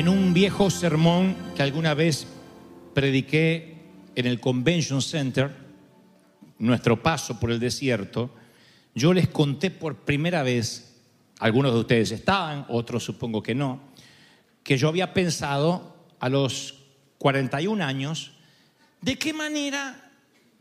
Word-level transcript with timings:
En 0.00 0.08
un 0.08 0.32
viejo 0.32 0.70
sermón 0.70 1.36
que 1.54 1.62
alguna 1.62 1.92
vez 1.92 2.26
prediqué 2.94 3.76
en 4.14 4.26
el 4.26 4.40
Convention 4.40 5.02
Center, 5.02 5.54
nuestro 6.58 7.02
paso 7.02 7.38
por 7.38 7.50
el 7.50 7.60
desierto, 7.60 8.30
yo 8.94 9.12
les 9.12 9.28
conté 9.28 9.70
por 9.70 9.96
primera 9.96 10.42
vez, 10.42 10.96
algunos 11.38 11.74
de 11.74 11.80
ustedes 11.80 12.12
estaban, 12.12 12.64
otros 12.70 13.04
supongo 13.04 13.42
que 13.42 13.54
no, 13.54 13.78
que 14.62 14.78
yo 14.78 14.88
había 14.88 15.12
pensado 15.12 15.94
a 16.18 16.30
los 16.30 16.76
41 17.18 17.84
años 17.84 18.32
de 19.02 19.16
qué 19.16 19.34
manera 19.34 20.12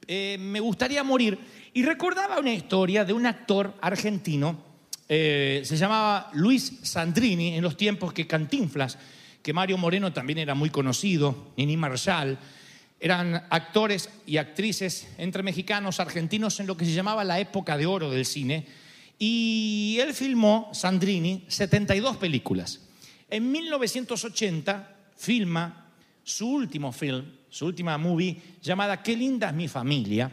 eh, 0.06 0.36
me 0.38 0.60
gustaría 0.60 1.02
morir. 1.02 1.40
Y 1.74 1.84
recordaba 1.84 2.40
una 2.40 2.52
historia 2.52 3.06
de 3.06 3.14
un 3.14 3.26
actor 3.26 3.74
argentino, 3.80 4.62
eh, 5.08 5.62
se 5.64 5.78
llamaba 5.78 6.30
Luis 6.34 6.80
Sandrini, 6.82 7.56
en 7.56 7.64
los 7.64 7.78
tiempos 7.78 8.12
que 8.12 8.28
Cantinflas, 8.28 8.98
que 9.42 9.54
Mario 9.54 9.78
Moreno 9.78 10.14
también 10.14 10.40
era 10.40 10.56
muy 10.56 10.70
conocido, 10.70 11.54
Nini 11.58 11.78
Marshall, 11.78 12.38
eran 13.00 13.36
actores 13.50 14.10
y 14.26 14.38
actrices 14.38 15.08
entre 15.18 15.44
mexicanos, 15.44 16.00
argentinos, 16.00 16.60
en 16.60 16.68
lo 16.68 16.76
que 16.76 16.86
se 16.86 16.94
llamaba 16.94 17.24
la 17.24 17.40
época 17.40 17.78
de 17.78 17.86
oro 17.86 18.12
del 18.12 18.26
cine. 18.26 18.66
Y 19.18 19.98
él 20.02 20.14
filmó, 20.14 20.70
Sandrini, 20.74 21.46
72 21.48 22.18
películas. 22.18 22.82
En 23.30 23.52
1980 23.52 24.96
filma 25.16 25.92
su 26.24 26.48
último 26.48 26.92
film, 26.92 27.26
su 27.50 27.66
última 27.66 27.98
movie, 27.98 28.40
llamada 28.62 29.02
Qué 29.02 29.16
linda 29.16 29.50
es 29.50 29.56
mi 29.56 29.68
familia, 29.68 30.32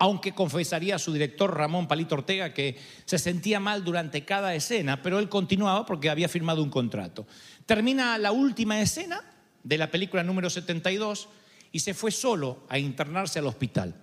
aunque 0.00 0.32
confesaría 0.32 0.96
a 0.96 0.98
su 0.98 1.12
director 1.12 1.54
Ramón 1.54 1.86
Palito 1.86 2.14
Ortega 2.14 2.54
que 2.54 2.78
se 3.04 3.18
sentía 3.18 3.60
mal 3.60 3.84
durante 3.84 4.24
cada 4.24 4.54
escena, 4.54 5.02
pero 5.02 5.18
él 5.18 5.28
continuaba 5.28 5.84
porque 5.84 6.08
había 6.08 6.26
firmado 6.26 6.62
un 6.62 6.70
contrato. 6.70 7.26
Termina 7.66 8.16
la 8.16 8.32
última 8.32 8.80
escena 8.80 9.22
de 9.62 9.76
la 9.76 9.90
película 9.90 10.24
número 10.24 10.48
72 10.48 11.28
y 11.70 11.80
se 11.80 11.92
fue 11.92 12.10
solo 12.10 12.64
a 12.70 12.78
internarse 12.78 13.40
al 13.40 13.46
hospital. 13.46 13.94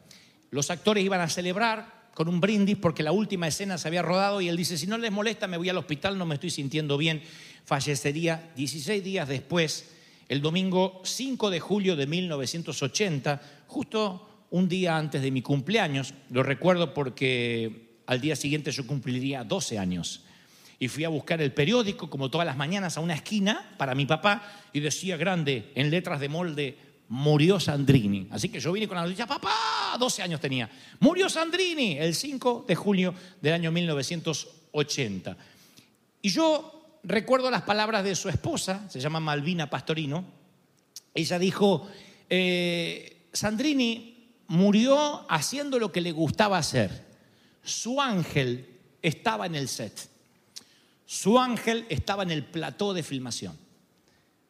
Los 0.52 0.70
actores 0.70 1.04
iban 1.04 1.20
a 1.20 1.30
celebrar 1.30 2.10
con 2.14 2.28
un 2.28 2.40
brindis 2.42 2.78
porque 2.78 3.02
la 3.02 3.12
última 3.12 3.48
escena 3.48 3.80
se 3.80 3.88
había 3.88 4.04
rodado 4.04 4.40
y 4.40 4.50
él 4.50 4.56
dice, 4.56 4.78
si 4.78 4.86
no 4.86 5.00
les 5.00 5.12
molesta 5.12 5.48
me 5.48 5.58
voy 5.58 5.70
al 5.70 5.78
hospital, 5.80 6.16
no 6.16 6.28
me 6.28 6.36
estoy 6.36 6.52
sintiendo 6.52 7.00
bien. 7.00 7.24
Fallecería 7.66 8.52
16 8.56 9.04
días 9.04 9.28
después, 9.28 9.90
el 10.30 10.44
domingo 10.44 11.02
5 11.04 11.50
de 11.50 11.60
julio 11.60 11.96
de 11.96 12.06
1980, 12.06 13.42
justo 13.66 14.27
un 14.50 14.68
día 14.68 14.98
antes 14.98 15.22
de 15.22 15.32
mi 15.32 15.42
cumpleaños. 15.42 16.14
Lo 16.30 16.44
recuerdo 16.44 16.94
porque 16.94 17.88
al 18.06 18.22
día 18.22 18.36
siguiente 18.36 18.72
yo 18.72 18.88
cumpliría 18.88 19.44
12 19.44 19.78
años. 19.78 20.24
Y 20.80 20.88
fui 20.88 21.04
a 21.04 21.10
buscar 21.10 21.42
el 21.42 21.54
periódico, 21.54 22.10
como 22.10 22.30
todas 22.30 22.46
las 22.46 22.56
mañanas, 22.56 22.98
a 22.98 23.02
una 23.02 23.16
esquina 23.16 23.74
para 23.78 23.96
mi 23.96 24.06
papá 24.06 24.44
y 24.74 24.80
decía 24.80 25.18
grande, 25.18 25.72
en 25.76 25.90
letras 25.90 26.20
de 26.20 26.30
molde, 26.30 26.78
murió 27.10 27.60
Sandrini. 27.60 28.28
Así 28.32 28.50
que 28.50 28.60
yo 28.60 28.72
vine 28.72 28.88
con 28.88 28.96
la 28.96 29.04
noticia, 29.04 29.26
papá, 29.26 29.96
12 30.00 30.22
años 30.22 30.40
tenía, 30.40 30.70
murió 31.00 31.30
Sandrini 31.30 31.98
el 31.98 32.14
5 32.14 32.66
de 32.68 32.76
julio 32.76 33.14
del 33.42 33.54
año 33.54 33.72
1980. 33.72 35.38
Y 36.22 36.30
yo 36.30 37.00
recuerdo 37.04 37.50
las 37.50 37.64
palabras 37.64 38.04
de 38.04 38.16
su 38.16 38.30
esposa, 38.30 38.88
se 38.90 39.00
llama 39.00 39.20
Malvina 39.20 39.70
Pastorino, 39.70 40.26
ella 41.14 41.40
dijo, 41.40 41.90
eh, 42.30 43.30
Sandrini 43.34 44.17
murió 44.48 45.26
haciendo 45.30 45.80
lo 45.80 45.92
que 45.92 46.02
le 46.02 46.12
gustaba 46.12 46.58
hacer. 46.58 47.06
Su 47.64 48.02
ángel 48.02 48.78
estaba 49.02 49.46
en 49.46 49.56
el 49.56 49.68
set. 49.68 50.10
Su 51.06 51.40
ángel 51.40 51.86
estaba 51.90 52.24
en 52.24 52.32
el 52.32 52.46
plató 52.46 52.94
de 52.94 53.04
filmación. 53.04 53.58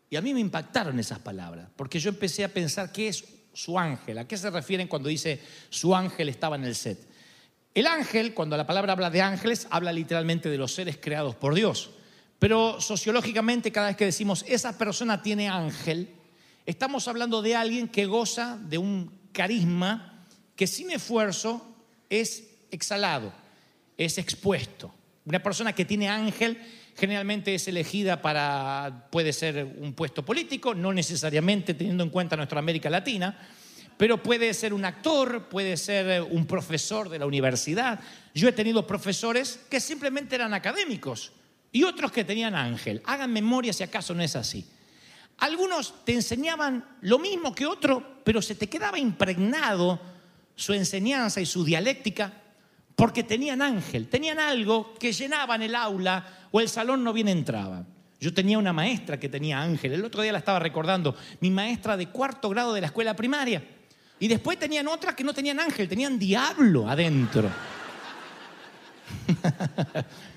Y 0.10 0.16
a 0.16 0.22
mí 0.22 0.34
me 0.34 0.40
impactaron 0.40 1.00
esas 1.00 1.20
palabras, 1.20 1.70
porque 1.76 2.00
yo 2.00 2.10
empecé 2.10 2.44
a 2.44 2.54
pensar 2.54 2.92
qué 2.92 3.10
es 3.10 3.26
su 3.54 3.78
ángel, 3.78 4.20
a 4.20 4.28
qué 4.28 4.38
se 4.38 4.50
refieren 4.50 4.88
cuando 4.88 5.10
dice 5.10 5.42
su 5.70 5.96
ángel 5.96 6.30
estaba 6.30 6.56
en 6.56 6.64
el 6.64 6.76
set. 6.76 7.08
El 7.74 7.86
ángel, 7.86 8.34
cuando 8.34 8.56
la 8.56 8.66
palabra 8.66 8.94
habla 8.94 9.10
de 9.10 9.22
ángeles, 9.22 9.68
habla 9.70 9.92
literalmente 9.92 10.50
de 10.50 10.58
los 10.58 10.74
seres 10.74 10.98
creados 10.98 11.36
por 11.36 11.54
Dios. 11.54 11.92
Pero 12.40 12.80
sociológicamente, 12.80 13.72
cada 13.72 13.88
vez 13.88 13.98
que 13.98 14.06
decimos 14.06 14.46
esa 14.48 14.78
persona 14.78 15.22
tiene 15.22 15.50
ángel, 15.50 16.10
estamos 16.66 17.08
hablando 17.08 17.42
de 17.42 17.56
alguien 17.56 17.88
que 17.88 18.06
goza 18.06 18.58
de 18.62 18.78
un 18.78 19.17
carisma 19.38 20.26
que 20.56 20.66
sin 20.66 20.90
esfuerzo 20.90 21.62
es 22.10 22.44
exhalado, 22.72 23.32
es 23.96 24.18
expuesto. 24.18 24.92
Una 25.26 25.44
persona 25.44 25.74
que 25.74 25.86
tiene 25.86 26.10
ángel 26.10 26.58
generalmente 26.96 27.54
es 27.54 27.68
elegida 27.68 28.20
para, 28.20 29.08
puede 29.12 29.32
ser 29.32 29.76
un 29.80 29.94
puesto 29.94 30.26
político, 30.26 30.74
no 30.74 30.92
necesariamente 30.92 31.76
teniendo 31.76 32.04
en 32.04 32.10
cuenta 32.10 32.36
nuestra 32.36 32.58
América 32.58 32.90
Latina, 32.90 33.38
pero 33.96 34.24
puede 34.24 34.56
ser 34.56 34.74
un 34.74 34.86
actor, 34.86 35.50
puede 35.50 35.78
ser 35.78 36.24
un 36.24 36.48
profesor 36.48 37.08
de 37.08 37.20
la 37.20 37.28
universidad. 37.28 38.00
Yo 38.34 38.48
he 38.48 38.54
tenido 38.54 38.88
profesores 38.88 39.60
que 39.70 39.80
simplemente 39.80 40.34
eran 40.34 40.56
académicos 40.56 41.32
y 41.72 41.84
otros 41.84 42.12
que 42.12 42.24
tenían 42.24 42.56
ángel. 42.56 43.04
Hagan 43.06 43.32
memoria 43.32 43.72
si 43.72 43.84
acaso 43.84 44.16
no 44.16 44.24
es 44.24 44.36
así. 44.36 44.66
Algunos 45.40 46.04
te 46.04 46.14
enseñaban 46.14 46.84
lo 47.02 47.20
mismo 47.20 47.54
que 47.54 47.66
otro, 47.66 48.22
pero 48.24 48.42
se 48.42 48.56
te 48.56 48.68
quedaba 48.68 48.98
impregnado 48.98 50.00
su 50.56 50.74
enseñanza 50.74 51.40
y 51.40 51.46
su 51.46 51.64
dialéctica 51.64 52.34
porque 52.96 53.24
tenían 53.24 53.62
ángel, 53.62 54.08
tenían 54.08 54.40
algo 54.40 54.96
que 54.96 55.14
llenaban 55.14 55.62
el 55.62 55.76
aula 55.76 56.26
o 56.50 56.60
el 56.60 56.68
salón 56.68 57.04
no 57.04 57.14
bien 57.14 57.28
entraba. 57.28 57.86
Yo 58.20 58.34
tenía 58.34 58.58
una 58.58 58.74
maestra 58.74 59.20
que 59.20 59.30
tenía 59.30 59.62
ángel, 59.62 59.94
el 59.94 60.04
otro 60.04 60.24
día 60.24 60.32
la 60.32 60.40
estaba 60.40 60.58
recordando, 60.58 61.16
mi 61.40 61.52
maestra 61.52 61.96
de 61.96 62.08
cuarto 62.08 62.50
grado 62.50 62.74
de 62.74 62.82
la 62.82 62.88
escuela 62.88 63.16
primaria. 63.16 63.64
Y 64.20 64.28
después 64.28 64.58
tenían 64.58 64.88
otras 64.88 65.14
que 65.14 65.24
no 65.24 65.32
tenían 65.32 65.60
ángel, 65.60 65.88
tenían 65.88 66.18
diablo 66.18 66.90
adentro. 66.90 67.52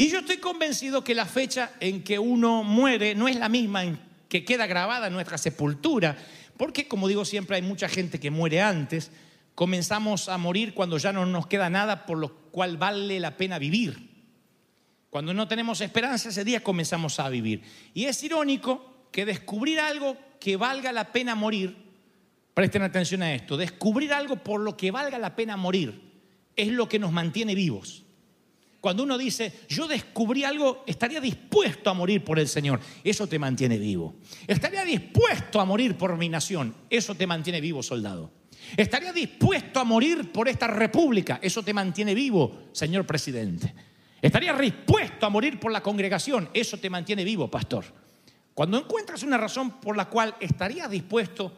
y 0.00 0.08
yo 0.08 0.20
estoy 0.20 0.38
convencido 0.38 1.04
que 1.04 1.14
la 1.14 1.26
fecha 1.26 1.72
en 1.78 2.02
que 2.02 2.18
uno 2.18 2.64
muere 2.64 3.14
no 3.14 3.28
es 3.28 3.36
la 3.36 3.50
misma 3.50 3.84
en 3.84 4.00
que 4.30 4.46
queda 4.46 4.66
grabada 4.66 5.08
en 5.08 5.12
nuestra 5.12 5.36
sepultura, 5.36 6.16
porque 6.56 6.88
como 6.88 7.06
digo 7.06 7.26
siempre 7.26 7.56
hay 7.56 7.62
mucha 7.62 7.86
gente 7.86 8.18
que 8.18 8.30
muere 8.30 8.62
antes, 8.62 9.10
comenzamos 9.54 10.30
a 10.30 10.38
morir 10.38 10.72
cuando 10.72 10.96
ya 10.96 11.12
no 11.12 11.26
nos 11.26 11.46
queda 11.48 11.68
nada 11.68 12.06
por 12.06 12.16
lo 12.16 12.34
cual 12.50 12.78
vale 12.78 13.20
la 13.20 13.36
pena 13.36 13.58
vivir. 13.58 14.08
Cuando 15.10 15.34
no 15.34 15.46
tenemos 15.46 15.82
esperanza, 15.82 16.30
ese 16.30 16.44
día 16.44 16.64
comenzamos 16.64 17.20
a 17.20 17.28
vivir. 17.28 17.60
Y 17.92 18.06
es 18.06 18.22
irónico 18.22 19.08
que 19.12 19.26
descubrir 19.26 19.80
algo 19.80 20.16
que 20.40 20.56
valga 20.56 20.92
la 20.92 21.12
pena 21.12 21.34
morir, 21.34 21.76
presten 22.54 22.80
atención 22.80 23.20
a 23.20 23.34
esto, 23.34 23.58
descubrir 23.58 24.14
algo 24.14 24.36
por 24.36 24.62
lo 24.62 24.78
que 24.78 24.92
valga 24.92 25.18
la 25.18 25.36
pena 25.36 25.58
morir 25.58 26.00
es 26.56 26.68
lo 26.68 26.88
que 26.88 26.98
nos 26.98 27.12
mantiene 27.12 27.54
vivos. 27.54 28.06
Cuando 28.80 29.02
uno 29.02 29.18
dice, 29.18 29.52
yo 29.68 29.86
descubrí 29.86 30.44
algo, 30.44 30.84
estaría 30.86 31.20
dispuesto 31.20 31.90
a 31.90 31.94
morir 31.94 32.24
por 32.24 32.38
el 32.38 32.48
Señor, 32.48 32.80
eso 33.04 33.26
te 33.26 33.38
mantiene 33.38 33.78
vivo. 33.78 34.14
Estaría 34.46 34.84
dispuesto 34.84 35.60
a 35.60 35.66
morir 35.66 35.96
por 35.96 36.16
mi 36.16 36.28
nación, 36.30 36.74
eso 36.88 37.14
te 37.14 37.26
mantiene 37.26 37.60
vivo, 37.60 37.82
soldado. 37.82 38.32
Estaría 38.76 39.12
dispuesto 39.12 39.80
a 39.80 39.84
morir 39.84 40.32
por 40.32 40.48
esta 40.48 40.66
república, 40.66 41.38
eso 41.42 41.62
te 41.62 41.74
mantiene 41.74 42.14
vivo, 42.14 42.68
señor 42.72 43.06
presidente. 43.06 43.74
Estaría 44.22 44.54
dispuesto 44.54 45.26
a 45.26 45.30
morir 45.30 45.60
por 45.60 45.72
la 45.72 45.82
congregación, 45.82 46.48
eso 46.54 46.78
te 46.78 46.88
mantiene 46.88 47.24
vivo, 47.24 47.50
pastor. 47.50 47.84
Cuando 48.54 48.78
encuentras 48.78 49.22
una 49.22 49.38
razón 49.38 49.80
por 49.80 49.96
la 49.96 50.08
cual 50.08 50.34
estarías 50.40 50.90
dispuesto 50.90 51.52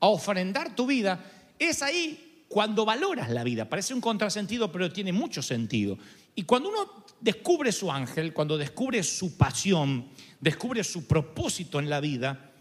a 0.00 0.08
ofrendar 0.08 0.74
tu 0.74 0.86
vida, 0.86 1.24
es 1.58 1.82
ahí 1.82 2.44
cuando 2.48 2.84
valoras 2.84 3.30
la 3.30 3.44
vida. 3.44 3.68
Parece 3.68 3.94
un 3.94 4.00
contrasentido, 4.00 4.72
pero 4.72 4.90
tiene 4.90 5.12
mucho 5.12 5.42
sentido. 5.42 5.98
Y 6.38 6.44
cuando 6.44 6.68
uno 6.68 7.04
descubre 7.20 7.72
su 7.72 7.90
ángel, 7.90 8.32
cuando 8.32 8.56
descubre 8.56 9.02
su 9.02 9.36
pasión, 9.36 10.06
descubre 10.38 10.84
su 10.84 11.04
propósito 11.04 11.80
en 11.80 11.90
la 11.90 11.98
vida, 11.98 12.52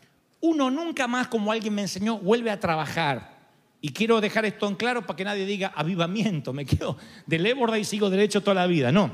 uno 0.41 0.71
nunca 0.71 1.05
más, 1.05 1.27
como 1.27 1.51
alguien 1.51 1.75
me 1.75 1.83
enseñó, 1.83 2.17
vuelve 2.17 2.49
a 2.49 2.59
trabajar. 2.59 3.37
Y 3.79 3.89
quiero 3.89 4.19
dejar 4.19 4.45
esto 4.45 4.67
en 4.67 4.73
claro 4.73 5.05
para 5.05 5.15
que 5.15 5.23
nadie 5.23 5.45
diga 5.45 5.73
avivamiento, 5.75 6.53
me 6.53 6.65
quedo 6.65 6.97
de 7.27 7.37
léborda 7.37 7.77
y 7.77 7.85
sigo 7.85 8.09
derecho 8.09 8.41
toda 8.41 8.55
la 8.55 8.65
vida. 8.65 8.91
No. 8.91 9.11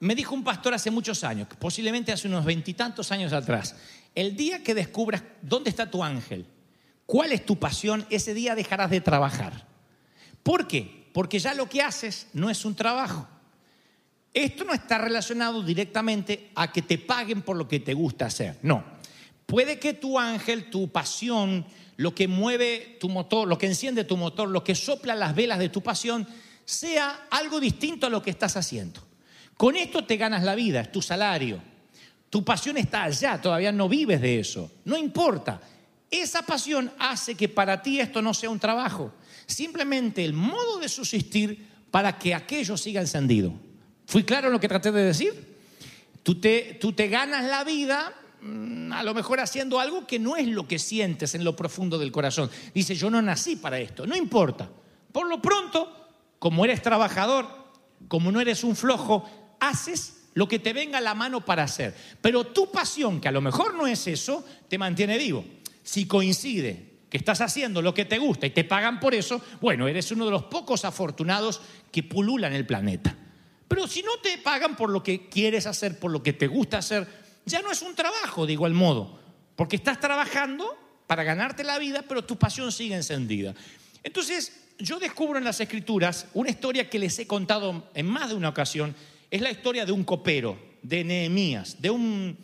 Me 0.00 0.16
dijo 0.16 0.34
un 0.34 0.42
pastor 0.42 0.74
hace 0.74 0.90
muchos 0.90 1.22
años, 1.22 1.46
posiblemente 1.60 2.10
hace 2.10 2.26
unos 2.26 2.44
veintitantos 2.44 3.12
años 3.12 3.32
atrás, 3.32 3.76
el 4.16 4.34
día 4.34 4.64
que 4.64 4.74
descubras 4.74 5.22
dónde 5.40 5.70
está 5.70 5.88
tu 5.88 6.02
ángel, 6.02 6.46
cuál 7.06 7.30
es 7.30 7.46
tu 7.46 7.60
pasión, 7.60 8.04
ese 8.10 8.34
día 8.34 8.56
dejarás 8.56 8.90
de 8.90 9.00
trabajar. 9.00 9.68
¿Por 10.42 10.66
qué? 10.66 11.03
Porque 11.14 11.38
ya 11.38 11.54
lo 11.54 11.68
que 11.68 11.80
haces 11.80 12.26
no 12.32 12.50
es 12.50 12.64
un 12.64 12.74
trabajo. 12.74 13.24
Esto 14.32 14.64
no 14.64 14.74
está 14.74 14.98
relacionado 14.98 15.62
directamente 15.62 16.50
a 16.56 16.72
que 16.72 16.82
te 16.82 16.98
paguen 16.98 17.42
por 17.42 17.56
lo 17.56 17.68
que 17.68 17.78
te 17.78 17.94
gusta 17.94 18.26
hacer. 18.26 18.58
No. 18.62 18.82
Puede 19.46 19.78
que 19.78 19.94
tu 19.94 20.18
ángel, 20.18 20.70
tu 20.70 20.90
pasión, 20.90 21.64
lo 21.98 22.16
que 22.16 22.26
mueve 22.26 22.96
tu 22.98 23.08
motor, 23.08 23.46
lo 23.46 23.56
que 23.56 23.66
enciende 23.66 24.02
tu 24.02 24.16
motor, 24.16 24.48
lo 24.48 24.64
que 24.64 24.74
sopla 24.74 25.14
las 25.14 25.36
velas 25.36 25.60
de 25.60 25.68
tu 25.68 25.82
pasión, 25.84 26.26
sea 26.64 27.28
algo 27.30 27.60
distinto 27.60 28.08
a 28.08 28.10
lo 28.10 28.20
que 28.20 28.30
estás 28.30 28.56
haciendo. 28.56 29.00
Con 29.56 29.76
esto 29.76 30.04
te 30.04 30.16
ganas 30.16 30.42
la 30.42 30.56
vida, 30.56 30.80
es 30.80 30.90
tu 30.90 31.00
salario. 31.00 31.62
Tu 32.28 32.44
pasión 32.44 32.76
está 32.76 33.04
allá, 33.04 33.40
todavía 33.40 33.70
no 33.70 33.88
vives 33.88 34.20
de 34.20 34.40
eso. 34.40 34.68
No 34.84 34.96
importa. 34.96 35.60
Esa 36.10 36.42
pasión 36.42 36.92
hace 36.98 37.36
que 37.36 37.48
para 37.48 37.80
ti 37.80 38.00
esto 38.00 38.20
no 38.20 38.34
sea 38.34 38.50
un 38.50 38.58
trabajo. 38.58 39.14
Simplemente 39.46 40.24
el 40.24 40.32
modo 40.32 40.78
de 40.78 40.88
subsistir 40.88 41.66
para 41.90 42.18
que 42.18 42.34
aquello 42.34 42.76
siga 42.76 43.00
encendido. 43.00 43.52
¿Fui 44.06 44.24
claro 44.24 44.48
en 44.48 44.52
lo 44.52 44.60
que 44.60 44.68
traté 44.68 44.90
de 44.92 45.04
decir? 45.04 45.54
Tú 46.22 46.40
te, 46.40 46.78
tú 46.80 46.94
ganas 46.96 47.44
la 47.44 47.64
vida 47.64 48.14
mm, 48.40 48.92
a 48.92 49.02
lo 49.02 49.14
mejor 49.14 49.40
haciendo 49.40 49.78
algo 49.78 50.06
que 50.06 50.18
no 50.18 50.36
es 50.36 50.48
lo 50.48 50.66
que 50.66 50.78
sientes 50.78 51.34
en 51.34 51.44
lo 51.44 51.54
profundo 51.54 51.98
del 51.98 52.12
corazón. 52.12 52.50
Dice, 52.74 52.94
yo 52.94 53.10
no 53.10 53.20
nací 53.22 53.56
para 53.56 53.78
esto, 53.78 54.06
no 54.06 54.16
importa. 54.16 54.68
Por 55.12 55.28
lo 55.28 55.40
pronto, 55.40 56.08
como 56.38 56.64
eres 56.64 56.82
trabajador, 56.82 57.46
como 58.08 58.32
no 58.32 58.40
eres 58.40 58.64
un 58.64 58.74
flojo, 58.74 59.28
haces 59.60 60.24
lo 60.34 60.48
que 60.48 60.58
te 60.58 60.72
venga 60.72 60.98
a 60.98 61.00
la 61.02 61.14
mano 61.14 61.44
para 61.44 61.62
hacer. 61.62 61.94
Pero 62.20 62.44
tu 62.44 62.70
pasión, 62.70 63.20
que 63.20 63.28
a 63.28 63.32
lo 63.32 63.40
mejor 63.40 63.74
no 63.74 63.86
es 63.86 64.06
eso, 64.06 64.44
te 64.68 64.78
mantiene 64.78 65.16
vivo. 65.16 65.44
Si 65.82 66.06
coincide 66.06 66.93
que 67.14 67.18
estás 67.18 67.40
haciendo 67.42 67.80
lo 67.80 67.94
que 67.94 68.06
te 68.06 68.18
gusta 68.18 68.44
y 68.44 68.50
te 68.50 68.64
pagan 68.64 68.98
por 68.98 69.14
eso, 69.14 69.40
bueno, 69.60 69.86
eres 69.86 70.10
uno 70.10 70.24
de 70.24 70.32
los 70.32 70.42
pocos 70.46 70.84
afortunados 70.84 71.60
que 71.92 72.02
pululan 72.02 72.52
el 72.54 72.66
planeta. 72.66 73.16
Pero 73.68 73.86
si 73.86 74.02
no 74.02 74.16
te 74.20 74.36
pagan 74.38 74.74
por 74.74 74.90
lo 74.90 75.00
que 75.00 75.28
quieres 75.28 75.68
hacer, 75.68 76.00
por 76.00 76.10
lo 76.10 76.24
que 76.24 76.32
te 76.32 76.48
gusta 76.48 76.78
hacer, 76.78 77.06
ya 77.46 77.62
no 77.62 77.70
es 77.70 77.82
un 77.82 77.94
trabajo 77.94 78.46
de 78.46 78.54
igual 78.54 78.74
modo, 78.74 79.16
porque 79.54 79.76
estás 79.76 80.00
trabajando 80.00 80.76
para 81.06 81.22
ganarte 81.22 81.62
la 81.62 81.78
vida, 81.78 82.02
pero 82.02 82.24
tu 82.24 82.36
pasión 82.36 82.72
sigue 82.72 82.96
encendida. 82.96 83.54
Entonces, 84.02 84.64
yo 84.80 84.98
descubro 84.98 85.38
en 85.38 85.44
las 85.44 85.60
escrituras 85.60 86.26
una 86.34 86.50
historia 86.50 86.90
que 86.90 86.98
les 86.98 87.16
he 87.20 87.28
contado 87.28 87.90
en 87.94 88.06
más 88.06 88.30
de 88.30 88.34
una 88.34 88.48
ocasión, 88.48 88.92
es 89.30 89.40
la 89.40 89.52
historia 89.52 89.86
de 89.86 89.92
un 89.92 90.02
copero, 90.02 90.58
de 90.82 91.04
Nehemías, 91.04 91.80
de 91.80 91.90
un, 91.90 92.36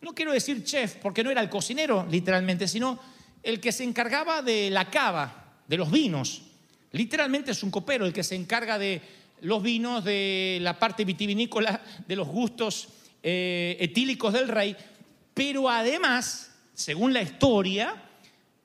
no 0.00 0.14
quiero 0.14 0.30
decir 0.30 0.62
chef, 0.62 0.94
porque 1.02 1.24
no 1.24 1.32
era 1.32 1.40
el 1.40 1.48
cocinero 1.48 2.06
literalmente, 2.08 2.68
sino 2.68 3.00
el 3.42 3.60
que 3.60 3.72
se 3.72 3.84
encargaba 3.84 4.42
de 4.42 4.70
la 4.70 4.90
cava, 4.90 5.54
de 5.66 5.76
los 5.76 5.90
vinos. 5.90 6.42
Literalmente 6.92 7.50
es 7.50 7.62
un 7.62 7.70
copero 7.70 8.06
el 8.06 8.12
que 8.12 8.22
se 8.22 8.34
encarga 8.34 8.78
de 8.78 9.00
los 9.40 9.62
vinos, 9.62 10.04
de 10.04 10.58
la 10.60 10.78
parte 10.78 11.04
vitivinícola, 11.04 11.80
de 12.06 12.16
los 12.16 12.28
gustos 12.28 12.88
eh, 13.22 13.76
etílicos 13.80 14.32
del 14.32 14.48
rey, 14.48 14.76
pero 15.34 15.68
además, 15.68 16.52
según 16.74 17.12
la 17.12 17.22
historia, 17.22 17.94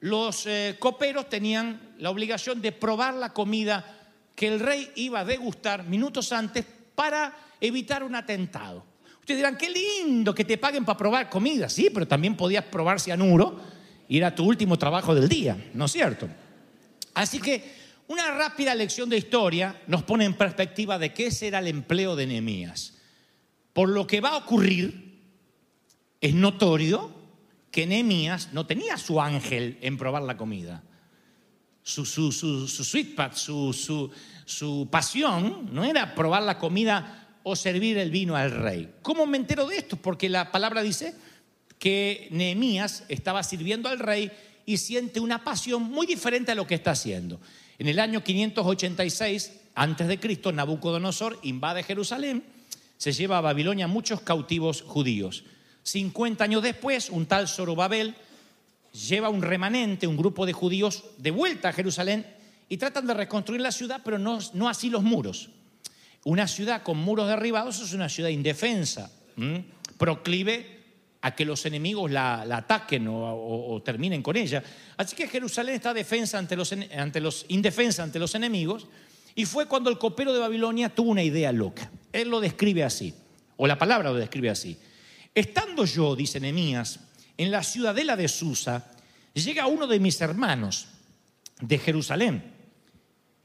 los 0.02 0.46
eh, 0.46 0.76
coperos 0.80 1.30
tenían 1.30 1.96
la 1.98 2.12
obligación 2.12 2.62
de 2.62 2.72
probar 2.72 3.16
la 3.16 3.34
comida 3.34 3.98
que 4.36 4.48
el 4.48 4.60
rey 4.60 4.92
iba 4.96 5.22
a 5.22 5.26
degustar 5.26 5.84
minutos 5.86 6.32
antes 6.32 6.66
para 6.94 7.36
evitar 7.60 8.04
un 8.04 8.14
atentado. 8.14 8.84
Ustedes 9.20 9.40
dirán, 9.40 9.58
qué 9.58 9.70
lindo 9.70 10.36
que 10.36 10.46
te 10.46 10.58
paguen 10.58 10.86
para 10.86 10.98
probar 10.98 11.30
comida. 11.30 11.68
Sí, 11.68 11.90
pero 11.92 12.08
también 12.08 12.38
podías 12.38 12.66
probar 12.66 13.00
cianuro 13.00 13.60
y 14.07 14.18
era 14.18 14.33
tu 14.33 14.45
último 14.45 14.77
trabajo 14.77 15.13
del 15.13 15.27
día, 15.27 15.57
¿no 15.74 15.86
es 15.86 15.92
cierto? 15.92 16.27
Así 17.13 17.39
que 17.39 17.75
una 18.07 18.31
rápida 18.31 18.74
lección 18.74 19.09
de 19.09 19.18
historia 19.18 19.81
nos 19.88 20.04
pone 20.04 20.25
en 20.25 20.36
perspectiva 20.36 20.98
de 20.98 21.13
qué 21.13 21.31
será 21.31 21.59
el 21.59 21.68
empleo 21.68 22.15
de 22.15 22.27
Nehemías. 22.27 22.94
Por 23.74 23.89
lo 23.89 24.07
que 24.07 24.21
va 24.21 24.30
a 24.30 24.38
ocurrir, 24.38 25.19
es 26.21 26.33
notorio 26.33 27.13
que 27.69 27.86
Nehemías 27.86 28.54
no 28.54 28.65
tenía 28.65 28.98
su 28.98 29.21
ángel 29.21 29.77
en 29.81 29.98
probar 29.98 30.24
la 30.24 30.38
comida. 30.38 30.83
Su, 31.83 32.06
su, 32.06 32.31
su, 32.31 32.68
su 32.68 32.83
sweet 32.83 33.15
su, 33.33 33.74
su, 33.74 34.12
su 34.45 34.88
pasión 34.89 35.69
no 35.71 35.83
era 35.83 36.15
probar 36.15 36.44
la 36.44 36.57
comida 36.57 37.27
o 37.44 37.56
servir 37.56 37.98
el 37.98 38.12
vino 38.12 38.36
al 38.36 38.51
rey. 38.51 38.95
¿Cómo 39.01 39.25
me 39.25 39.38
entero 39.38 39.68
de 39.68 39.77
esto? 39.77 39.95
Porque 39.95 40.27
la 40.27 40.51
palabra 40.51 40.81
dice 40.81 41.15
que 41.80 42.28
Nehemías 42.32 43.04
estaba 43.10 43.44
sirviendo 43.44 43.90
al 43.90 44.00
rey 44.00 44.32
y 44.66 44.78
siente 44.78 45.20
una 45.20 45.44
pasión 45.44 45.84
muy 45.84 46.06
diferente 46.06 46.52
a 46.52 46.56
lo 46.56 46.68
que 46.68 46.76
está 46.76 46.92
haciendo. 46.92 47.40
En 47.80 47.88
el 47.88 48.00
año 48.00 48.24
586 48.24 49.52
antes 49.76 50.07
de 50.07 50.19
Cristo, 50.19 50.52
Nabucodonosor 50.52 51.38
invade 51.44 51.84
Jerusalén, 51.84 52.44
se 52.98 53.12
lleva 53.12 53.38
a 53.38 53.42
Babilonia 53.42 53.88
muchos 53.88 54.22
cautivos 54.22 54.81
judíos. 54.81 55.44
50 55.84 56.44
años 56.44 56.64
después, 56.64 57.12
un 57.12 57.28
tal 57.28 57.48
Zorobabel 57.48 58.16
lleva 59.07 59.30
un 59.30 59.44
remanente, 59.44 60.07
un 60.07 60.18
grupo 60.18 60.48
de 60.48 60.54
judíos, 60.54 61.04
de 61.19 61.30
vuelta 61.30 61.69
a 61.69 61.74
Jerusalén 61.74 62.26
y 62.68 62.78
tratan 62.78 63.06
de 63.06 63.14
reconstruir 63.14 63.62
la 63.62 63.72
ciudad, 63.72 64.02
pero 64.04 64.18
no, 64.18 64.40
no 64.54 64.68
así 64.68 64.90
los 64.90 65.04
muros. 65.04 65.50
Una 66.24 66.48
ciudad 66.48 66.81
con 66.81 66.98
muros 66.98 67.28
derribados 67.28 67.80
es 67.80 67.94
una 67.94 68.10
ciudad 68.10 68.30
indefensa, 68.30 69.12
proclive 70.00 70.77
a 71.21 71.36
que 71.36 71.45
los 71.45 71.66
enemigos 71.66 72.12
la, 72.12 72.42
ataquen 72.42 73.07
o, 73.07 73.16
o- 73.74 73.81
terminen 73.81 74.21
con 74.21 74.36
ella. 74.38 74.64
Así 74.97 75.16
que 75.16 75.28
Jerusalén 75.28 75.76
está 75.76 75.94
defensa 75.94 76.38
ante 76.38 76.56
los, 76.56 76.74
ante 76.95 77.19
los, 77.19 77.45
indefensa 77.50 78.04
ante 78.04 78.19
los 78.19 78.36
enemigos. 78.36 78.88
Y 79.36 79.45
fue 79.45 79.68
cuando 79.68 79.90
el 79.90 79.97
copero 79.97 80.33
de 80.33 80.40
Babilonia 80.40 80.90
tuvo 80.90 81.12
una 81.12 81.24
idea 81.24 81.52
loca. 81.52 81.92
Él 82.12 82.30
lo 82.30 82.40
describe 82.40 82.83
así, 82.83 83.14
o 83.57 83.68
la 83.68 83.78
palabra 83.78 84.09
lo 84.09 84.16
describe 84.16 84.50
así. 84.50 84.78
Estando 85.36 85.86
yo, 85.86 86.16
dice 86.16 86.40
Nehemías, 86.40 87.00
en 87.38 87.52
la 87.52 87.62
ciudadela 87.62 88.16
de 88.16 88.28
Susa, 88.28 88.92
llega 89.33 89.68
uno 89.68 89.86
de 89.86 90.00
mis 90.00 90.19
hermanos 90.21 90.88
de 91.62 91.78
Jerusalén 91.78 92.44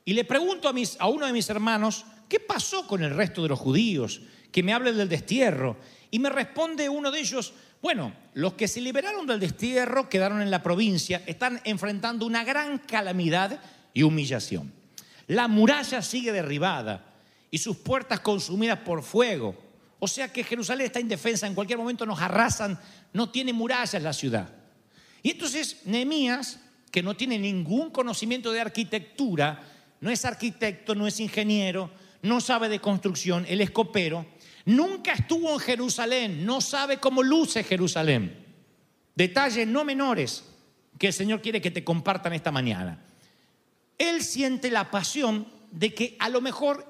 y 0.05 0.15
le 0.15 0.25
pregunto 0.25 0.69
a, 0.69 0.73
mis, 0.73 0.97
a 0.99 1.09
uno 1.09 1.27
de 1.27 1.33
mis 1.33 1.49
hermanos, 1.51 2.05
¿qué 2.29 2.41
pasó 2.41 2.87
con 2.87 3.03
el 3.03 3.15
resto 3.15 3.43
de 3.43 3.49
los 3.51 3.59
judíos? 3.59 4.23
Que 4.53 4.63
me 4.63 4.73
hable 4.73 4.93
del 4.93 5.09
destierro. 5.09 5.77
Y 6.11 6.21
me 6.21 6.29
responde 6.29 6.89
uno 6.89 7.11
de 7.11 7.19
ellos, 7.19 7.55
bueno, 7.83 8.13
los 8.35 8.53
que 8.53 8.69
se 8.69 8.81
liberaron 8.81 9.27
del 9.27 9.41
destierro 9.41 10.09
quedaron 10.09 10.41
en 10.41 10.53
la 10.53 10.63
provincia, 10.63 11.23
están 11.27 11.61
enfrentando 11.65 12.25
una 12.25 12.45
gran 12.45 12.79
calamidad 12.79 13.59
y 13.93 14.05
humillación. 14.05 14.73
La 15.27 15.49
muralla 15.49 16.01
sigue 16.03 16.31
derribada 16.31 17.05
y 17.51 17.59
sus 17.59 17.77
puertas 17.79 18.21
consumidas 18.21 18.79
por 18.81 19.03
fuego. 19.03 19.57
O 19.99 20.07
sea 20.07 20.33
que 20.33 20.45
Jerusalén 20.45 20.87
está 20.87 21.01
indefensa, 21.01 21.47
en 21.47 21.55
cualquier 21.55 21.79
momento 21.79 22.07
nos 22.07 22.21
arrasan, 22.21 22.79
no 23.13 23.31
tiene 23.31 23.53
murallas 23.53 24.03
la 24.03 24.13
ciudad. 24.13 24.49
Y 25.23 25.31
entonces 25.31 25.79
Nehemías, 25.85 26.61
que 26.91 27.03
no 27.03 27.17
tiene 27.17 27.39
ningún 27.39 27.91
conocimiento 27.91 28.53
de 28.53 28.61
arquitectura, 28.61 29.61
no 30.01 30.11
es 30.11 30.25
arquitecto, 30.25 30.95
no 30.95 31.07
es 31.07 31.21
ingeniero, 31.21 31.91
no 32.23 32.41
sabe 32.41 32.69
de 32.69 32.81
construcción, 32.81 33.47
él 33.49 33.61
es 33.61 33.71
copero, 33.71 34.27
nunca 34.65 35.13
estuvo 35.13 35.53
en 35.53 35.59
Jerusalén, 35.59 36.47
no 36.47 36.61
sabe 36.61 36.99
cómo 36.99 37.23
luce 37.23 37.65
Jerusalén. 37.65 38.47
Detalles 39.15 39.67
no 39.67 39.85
menores 39.85 40.45
que 40.99 41.09
el 41.09 41.13
Señor 41.13 41.43
quiere 41.43 41.61
que 41.61 41.71
te 41.71 41.85
compartan 41.85 42.33
esta 42.33 42.51
mañana. 42.51 43.05
Él 43.99 44.23
siente 44.23 44.71
la 44.71 44.91
pasión 44.91 45.47
de 45.71 45.95
que 45.95 46.17
a 46.19 46.29
lo 46.29 46.41
mejor 46.41 46.87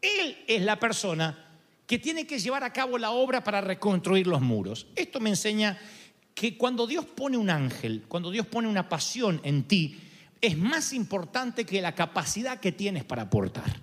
Él 0.00 0.36
es 0.46 0.62
la 0.62 0.78
persona 0.78 1.46
que 1.86 1.98
tiene 1.98 2.26
que 2.26 2.38
llevar 2.38 2.64
a 2.64 2.72
cabo 2.72 2.98
la 2.98 3.10
obra 3.10 3.44
para 3.44 3.60
reconstruir 3.60 4.26
los 4.26 4.40
muros. 4.40 4.88
Esto 4.96 5.20
me 5.20 5.30
enseña 5.30 5.78
que 6.34 6.58
cuando 6.58 6.86
Dios 6.86 7.06
pone 7.06 7.36
un 7.36 7.48
ángel, 7.48 8.04
cuando 8.08 8.30
Dios 8.30 8.46
pone 8.46 8.68
una 8.68 8.88
pasión 8.88 9.40
en 9.44 9.64
ti, 9.64 9.98
es 10.40 10.56
más 10.58 10.92
importante 10.92 11.64
que 11.64 11.80
la 11.80 11.94
capacidad 11.94 12.60
que 12.60 12.72
tienes 12.72 13.04
para 13.04 13.22
aportar. 13.22 13.80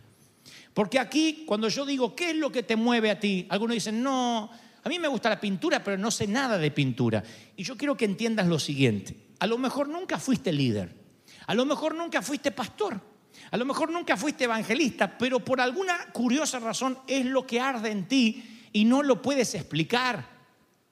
Porque 0.74 1.00
aquí, 1.00 1.44
cuando 1.46 1.70
yo 1.70 1.86
digo, 1.86 2.16
¿qué 2.16 2.32
es 2.32 2.36
lo 2.36 2.52
que 2.52 2.64
te 2.64 2.76
mueve 2.76 3.12
a 3.12 3.20
ti? 3.20 3.46
Algunos 3.50 3.76
dicen, 3.76 4.02
no, 4.02 4.50
a 4.84 4.90
mí 4.90 5.00
me 5.00 5.08
gusta 5.08 5.30
la 5.30 5.40
pintura, 5.40 5.84
pero 5.84 5.98
no 5.98 6.12
sé 6.12 6.28
nada 6.28 6.58
de 6.58 6.72
pintura. 6.72 7.24
Y 7.56 7.64
yo 7.64 7.78
quiero 7.78 7.96
que 7.96 8.06
entiendas 8.06 8.48
lo 8.48 8.60
siguiente. 8.60 9.16
A 9.40 9.48
lo 9.48 9.58
mejor 9.58 9.88
nunca 9.88 10.18
fuiste 10.20 10.52
líder. 10.52 10.96
A 11.48 11.54
lo 11.54 11.66
mejor 11.66 11.96
nunca 11.96 12.22
fuiste 12.22 12.52
pastor. 12.52 13.00
A 13.52 13.58
lo 13.58 13.66
mejor 13.66 13.92
nunca 13.92 14.18
fuiste 14.18 14.46
evangelista, 14.46 15.18
pero 15.18 15.40
por 15.40 15.62
alguna 15.62 16.12
curiosa 16.12 16.60
razón 16.60 16.98
es 17.08 17.26
lo 17.26 17.46
que 17.46 17.60
arde 17.60 17.92
en 17.92 18.08
ti 18.08 18.68
y 18.72 18.86
no 18.86 19.04
lo 19.04 19.22
puedes 19.22 19.54
explicar. 19.56 20.28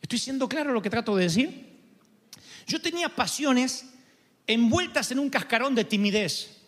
¿Estoy 0.02 0.20
siendo 0.20 0.48
claro 0.48 0.72
lo 0.74 0.82
que 0.82 0.90
trato 0.90 1.16
de 1.16 1.24
decir? 1.24 1.80
Yo 2.68 2.82
tenía 2.82 3.10
pasiones 3.10 3.86
envueltas 4.48 5.12
en 5.12 5.20
un 5.20 5.30
cascarón 5.30 5.76
de 5.76 5.86
timidez, 5.86 6.61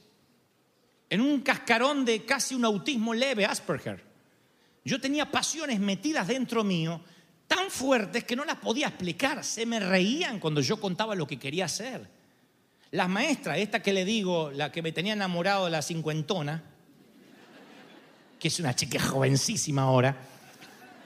en 1.14 1.22
un 1.22 1.42
cascarón 1.42 2.06
de 2.06 2.26
casi 2.26 2.56
un 2.56 2.66
autismo 2.66 3.14
leve, 3.14 3.46
Asperger. 3.46 4.04
Yo 4.84 5.00
tenía 5.00 5.30
pasiones 5.30 5.80
metidas 5.80 6.28
dentro 6.28 6.64
mío 6.64 7.00
tan 7.48 7.70
fuertes 7.70 8.24
que 8.24 8.36
no 8.36 8.44
las 8.46 8.56
podía 8.56 8.88
explicar. 8.88 9.44
Se 9.44 9.68
me 9.68 9.80
reían 9.80 10.40
cuando 10.40 10.60
yo 10.60 10.80
contaba 10.80 11.14
lo 11.14 11.28
que 11.28 11.38
quería 11.38 11.66
hacer. 11.66 12.10
Las 12.90 13.10
maestras, 13.10 13.60
esta 13.60 13.80
que 13.80 13.94
le 13.94 14.06
digo, 14.06 14.50
la 14.50 14.72
que 14.72 14.82
me 14.82 14.92
tenía 14.92 15.14
enamorado 15.14 15.66
de 15.66 15.72
la 15.72 15.84
cincuentona, 15.84 16.64
que 18.40 18.48
es 18.48 18.60
una 18.60 18.76
chica 18.76 19.00
jovencísima 19.00 19.84
ahora, 19.84 20.18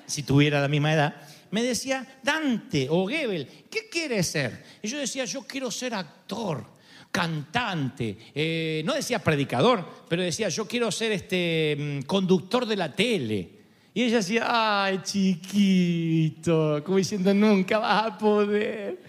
si 0.05 0.23
tuviera 0.23 0.61
la 0.61 0.69
misma 0.69 0.93
edad, 0.93 1.15
me 1.51 1.63
decía, 1.63 2.07
Dante 2.23 2.87
o 2.89 3.01
Goebel, 3.01 3.65
¿qué 3.69 3.89
quieres 3.89 4.27
ser? 4.27 4.63
Y 4.81 4.87
yo 4.87 4.99
decía, 4.99 5.25
yo 5.25 5.41
quiero 5.41 5.69
ser 5.69 5.93
actor, 5.95 6.76
cantante, 7.11 8.17
eh, 8.33 8.83
no 8.85 8.93
decía 8.93 9.19
predicador, 9.19 9.83
pero 10.07 10.21
decía, 10.21 10.49
yo 10.49 10.67
quiero 10.67 10.91
ser 10.91 11.11
este 11.11 11.75
mm, 11.77 12.05
conductor 12.05 12.65
de 12.65 12.75
la 12.75 12.93
tele. 12.93 13.49
Y 13.93 14.03
ella 14.03 14.17
decía, 14.17 14.45
ay, 14.83 14.99
chiquito, 15.01 16.83
como 16.85 16.97
diciendo, 16.97 17.33
nunca 17.33 17.79
vas 17.79 18.05
a 18.05 18.17
poder. 18.17 19.01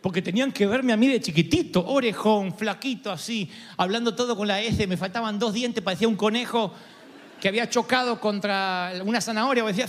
Porque 0.00 0.22
tenían 0.22 0.52
que 0.52 0.66
verme 0.66 0.92
a 0.92 0.96
mí 0.96 1.08
de 1.08 1.20
chiquitito, 1.20 1.84
orejón, 1.84 2.56
flaquito 2.56 3.10
así, 3.10 3.50
hablando 3.76 4.14
todo 4.14 4.36
con 4.36 4.46
la 4.46 4.60
S, 4.60 4.86
me 4.86 4.96
faltaban 4.96 5.38
dos 5.38 5.52
dientes, 5.52 5.82
parecía 5.82 6.06
un 6.08 6.16
conejo 6.16 6.72
que 7.40 7.48
había 7.48 7.68
chocado 7.68 8.20
contra 8.20 8.92
una 9.04 9.20
zanahoria. 9.20 9.64
Decía, 9.64 9.88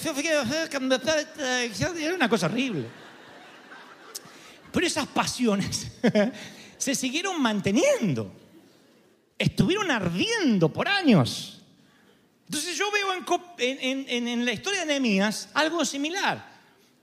era 1.99 2.15
una 2.15 2.27
cosa 2.27 2.47
horrible. 2.47 3.02
Pero 4.73 4.87
esas 4.87 5.07
pasiones 5.07 5.87
se 6.77 6.95
siguieron 6.95 7.39
manteniendo. 7.39 8.33
Estuvieron 9.37 9.91
ardiendo 9.91 10.67
por 10.67 10.87
años. 10.87 11.61
Entonces 12.47 12.75
yo 12.75 12.85
veo 12.91 13.07
en, 13.59 14.45
la 14.45 14.51
historia 14.51 14.81
de 14.81 14.87
Nehemías 14.87 15.49
algo 15.53 15.85
similar. 15.85 16.51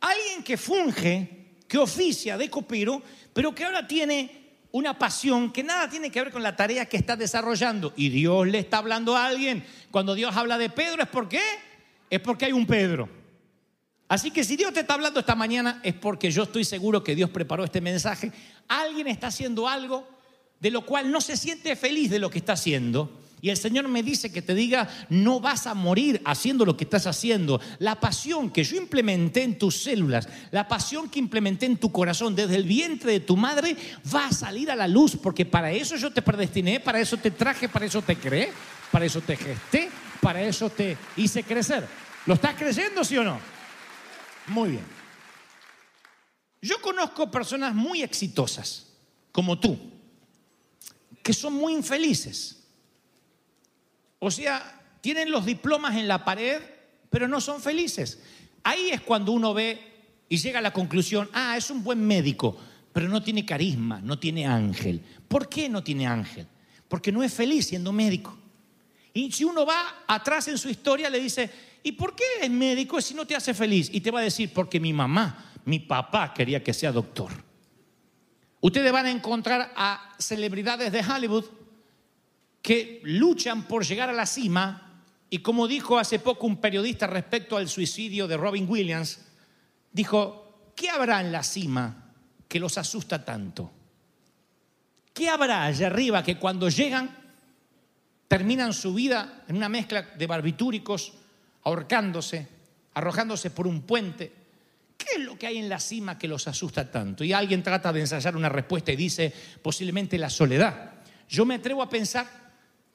Alguien 0.00 0.42
que 0.42 0.56
funge, 0.56 1.54
que 1.68 1.78
oficia 1.78 2.36
de 2.36 2.50
copero, 2.50 3.00
pero 3.32 3.54
que 3.54 3.64
ahora 3.64 3.86
tiene 3.86 4.40
una 4.72 4.98
pasión 4.98 5.52
que 5.52 5.62
nada 5.62 5.88
tiene 5.88 6.10
que 6.10 6.22
ver 6.22 6.32
con 6.32 6.42
la 6.42 6.56
tarea 6.56 6.86
que 6.86 6.96
está 6.96 7.14
desarrollando. 7.16 7.92
Y 7.96 8.08
Dios 8.08 8.48
le 8.48 8.58
está 8.58 8.78
hablando 8.78 9.16
a 9.16 9.26
alguien. 9.26 9.64
Cuando 9.92 10.16
Dios 10.16 10.36
habla 10.36 10.58
de 10.58 10.70
Pedro, 10.70 11.02
¿es 11.02 11.08
por 11.08 11.28
qué? 11.28 11.42
Es 12.08 12.18
porque 12.20 12.46
hay 12.46 12.52
un 12.52 12.66
Pedro. 12.66 13.19
Así 14.10 14.32
que 14.32 14.42
si 14.42 14.56
Dios 14.56 14.72
te 14.74 14.80
está 14.80 14.94
hablando 14.94 15.20
esta 15.20 15.36
mañana, 15.36 15.80
es 15.84 15.94
porque 15.94 16.32
yo 16.32 16.42
estoy 16.42 16.64
seguro 16.64 17.04
que 17.04 17.14
Dios 17.14 17.30
preparó 17.30 17.62
este 17.62 17.80
mensaje. 17.80 18.32
Alguien 18.66 19.06
está 19.06 19.28
haciendo 19.28 19.68
algo 19.68 20.06
de 20.58 20.72
lo 20.72 20.84
cual 20.84 21.12
no 21.12 21.20
se 21.20 21.36
siente 21.36 21.76
feliz 21.76 22.10
de 22.10 22.18
lo 22.18 22.28
que 22.28 22.38
está 22.38 22.54
haciendo 22.54 23.20
y 23.42 23.50
el 23.50 23.56
Señor 23.56 23.88
me 23.88 24.02
dice 24.02 24.32
que 24.32 24.42
te 24.42 24.54
diga, 24.54 24.88
no 25.08 25.40
vas 25.40 25.66
a 25.66 25.74
morir 25.74 26.20
haciendo 26.24 26.64
lo 26.64 26.76
que 26.76 26.84
estás 26.84 27.06
haciendo. 27.06 27.60
La 27.78 27.98
pasión 27.98 28.50
que 28.50 28.64
yo 28.64 28.76
implementé 28.76 29.42
en 29.42 29.58
tus 29.58 29.82
células, 29.82 30.28
la 30.50 30.68
pasión 30.68 31.08
que 31.08 31.18
implementé 31.18 31.66
en 31.66 31.78
tu 31.78 31.90
corazón 31.90 32.34
desde 32.34 32.56
el 32.56 32.64
vientre 32.64 33.12
de 33.12 33.20
tu 33.20 33.36
madre, 33.36 33.76
va 34.14 34.26
a 34.26 34.32
salir 34.32 34.70
a 34.70 34.76
la 34.76 34.86
luz, 34.88 35.16
porque 35.16 35.46
para 35.46 35.72
eso 35.72 35.96
yo 35.96 36.12
te 36.12 36.20
predestiné, 36.20 36.80
para 36.80 37.00
eso 37.00 37.16
te 37.16 37.30
traje, 37.30 37.68
para 37.68 37.86
eso 37.86 38.02
te 38.02 38.16
creé, 38.16 38.52
para 38.90 39.06
eso 39.06 39.20
te 39.20 39.36
gesté, 39.36 39.88
para 40.20 40.42
eso 40.42 40.68
te 40.68 40.98
hice 41.16 41.42
crecer. 41.42 41.86
¿Lo 42.26 42.34
estás 42.34 42.54
creyendo, 42.56 43.04
sí 43.04 43.16
o 43.16 43.24
no? 43.24 43.59
Muy 44.46 44.70
bien. 44.70 44.84
Yo 46.62 46.80
conozco 46.80 47.30
personas 47.30 47.74
muy 47.74 48.02
exitosas, 48.02 48.86
como 49.32 49.58
tú, 49.58 49.78
que 51.22 51.32
son 51.32 51.54
muy 51.54 51.72
infelices 51.72 52.60
o 54.20 54.30
sea, 54.30 54.80
tienen 55.00 55.30
los 55.30 55.46
diplomas 55.46 55.96
en 55.96 56.06
la 56.06 56.24
pared, 56.24 56.60
pero 57.08 57.26
no 57.26 57.40
son 57.40 57.60
felices. 57.60 58.20
Ahí 58.62 58.90
es 58.90 59.00
cuando 59.00 59.32
uno 59.32 59.52
ve 59.54 59.80
y 60.28 60.36
llega 60.36 60.60
a 60.60 60.62
la 60.62 60.72
conclusión, 60.72 61.28
ah, 61.32 61.56
es 61.56 61.70
un 61.70 61.82
buen 61.82 62.06
médico, 62.06 62.56
pero 62.92 63.08
no 63.08 63.22
tiene 63.22 63.46
carisma, 63.46 64.00
no 64.02 64.18
tiene 64.18 64.46
ángel. 64.46 65.00
¿Por 65.26 65.48
qué 65.48 65.70
no 65.70 65.82
tiene 65.82 66.06
ángel? 66.06 66.46
Porque 66.86 67.10
no 67.10 67.22
es 67.22 67.32
feliz 67.32 67.68
siendo 67.68 67.92
médico. 67.92 68.36
Y 69.14 69.32
si 69.32 69.42
uno 69.42 69.64
va 69.64 70.04
atrás 70.06 70.46
en 70.48 70.58
su 70.58 70.68
historia, 70.68 71.08
le 71.08 71.18
dice, 71.18 71.50
¿y 71.82 71.92
por 71.92 72.14
qué 72.14 72.24
es 72.42 72.50
médico 72.50 73.00
si 73.00 73.14
no 73.14 73.26
te 73.26 73.36
hace 73.36 73.54
feliz? 73.54 73.90
Y 73.92 74.00
te 74.00 74.10
va 74.10 74.20
a 74.20 74.24
decir, 74.24 74.52
porque 74.52 74.80
mi 74.80 74.92
mamá, 74.92 75.52
mi 75.64 75.78
papá 75.78 76.32
quería 76.34 76.62
que 76.62 76.74
sea 76.74 76.92
doctor. 76.92 77.30
Ustedes 78.60 78.92
van 78.92 79.06
a 79.06 79.10
encontrar 79.10 79.72
a 79.74 80.14
celebridades 80.18 80.92
de 80.92 81.00
Hollywood 81.00 81.44
que 82.60 83.00
luchan 83.04 83.66
por 83.66 83.84
llegar 83.84 84.10
a 84.10 84.12
la 84.12 84.26
cima 84.26 84.90
y 85.30 85.38
como 85.38 85.68
dijo 85.68 85.98
hace 85.98 86.18
poco 86.18 86.46
un 86.46 86.56
periodista 86.56 87.06
respecto 87.06 87.56
al 87.56 87.68
suicidio 87.68 88.26
de 88.26 88.36
Robin 88.36 88.66
Williams, 88.68 89.20
dijo, 89.92 90.72
¿qué 90.74 90.90
habrá 90.90 91.20
en 91.20 91.32
la 91.32 91.42
cima 91.42 92.12
que 92.48 92.60
los 92.60 92.76
asusta 92.76 93.24
tanto? 93.24 93.70
¿Qué 95.14 95.28
habrá 95.28 95.64
allá 95.64 95.86
arriba 95.86 96.22
que 96.22 96.36
cuando 96.36 96.68
llegan 96.68 97.16
terminan 98.26 98.72
su 98.72 98.92
vida 98.92 99.44
en 99.48 99.56
una 99.56 99.68
mezcla 99.68 100.02
de 100.02 100.26
barbitúricos, 100.26 101.12
ahorcándose, 101.64 102.46
arrojándose 102.94 103.50
por 103.50 103.66
un 103.66 103.82
puente? 103.82 104.32
¿Qué 104.96 105.16
es 105.16 105.24
lo 105.24 105.38
que 105.38 105.46
hay 105.46 105.56
en 105.58 105.68
la 105.68 105.80
cima 105.80 106.18
que 106.18 106.28
los 106.28 106.46
asusta 106.46 106.90
tanto? 106.90 107.24
Y 107.24 107.32
alguien 107.32 107.62
trata 107.62 107.92
de 107.92 108.00
ensayar 108.00 108.36
una 108.36 108.48
respuesta 108.48 108.92
y 108.92 108.96
dice, 108.96 109.32
posiblemente 109.62 110.18
la 110.18 110.28
soledad. 110.28 110.92
Yo 111.28 111.46
me 111.46 111.54
atrevo 111.54 111.82
a 111.82 111.88
pensar 111.88 112.26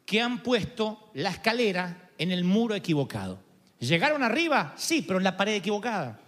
que 0.06 0.22
han 0.22 0.44
puesto 0.44 1.10
la 1.16 1.32
escalera 1.32 2.10
en 2.18 2.32
el 2.32 2.44
muro 2.44 2.76
equivocado. 2.76 3.40
¿Llegaron 3.80 4.24
arriba? 4.24 4.74
Sí, 4.78 5.02
pero 5.02 5.18
en 5.18 5.24
la 5.24 5.36
pared 5.36 5.56
equivocada. 5.56 6.20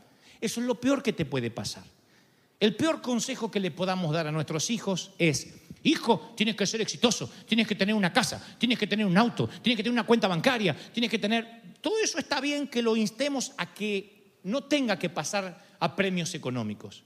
Eso 0.42 0.62
es 0.62 0.68
lo 0.68 0.80
peor 0.80 1.04
que 1.04 1.14
te 1.14 1.26
puede 1.26 1.52
pasar. 1.52 1.84
El 2.60 2.76
peor 2.76 3.02
consejo 3.02 3.52
que 3.52 3.60
le 3.60 3.72
podamos 3.72 4.12
dar 4.14 4.28
a 4.28 4.32
nuestros 4.32 4.70
hijos 4.72 5.12
es, 5.20 5.54
hijo, 5.84 6.34
tienes 6.36 6.56
que 6.56 6.66
ser 6.66 6.82
exitoso, 6.82 7.32
tienes 7.46 7.68
que 7.68 7.76
tener 7.76 7.94
una 7.94 8.12
casa, 8.12 8.44
tienes 8.58 8.80
que 8.80 8.88
tener 8.88 9.06
un 9.06 9.18
auto, 9.18 9.48
tienes 9.48 9.78
que 9.78 9.84
tener 9.84 9.92
una 9.92 10.06
cuenta 10.06 10.28
bancaria, 10.28 10.76
tienes 10.92 11.12
que 11.12 11.20
tener... 11.20 11.67
Todo 11.82 12.00
eso 12.04 12.18
está 12.18 12.42
bien 12.42 12.68
que 12.68 12.82
lo 12.82 12.96
instemos 12.96 13.54
a 13.58 13.74
que 13.74 14.40
no 14.44 14.64
tenga 14.64 14.98
que 14.98 15.10
pasar 15.10 15.66
a 15.80 15.96
premios 15.96 16.34
económicos. 16.34 17.04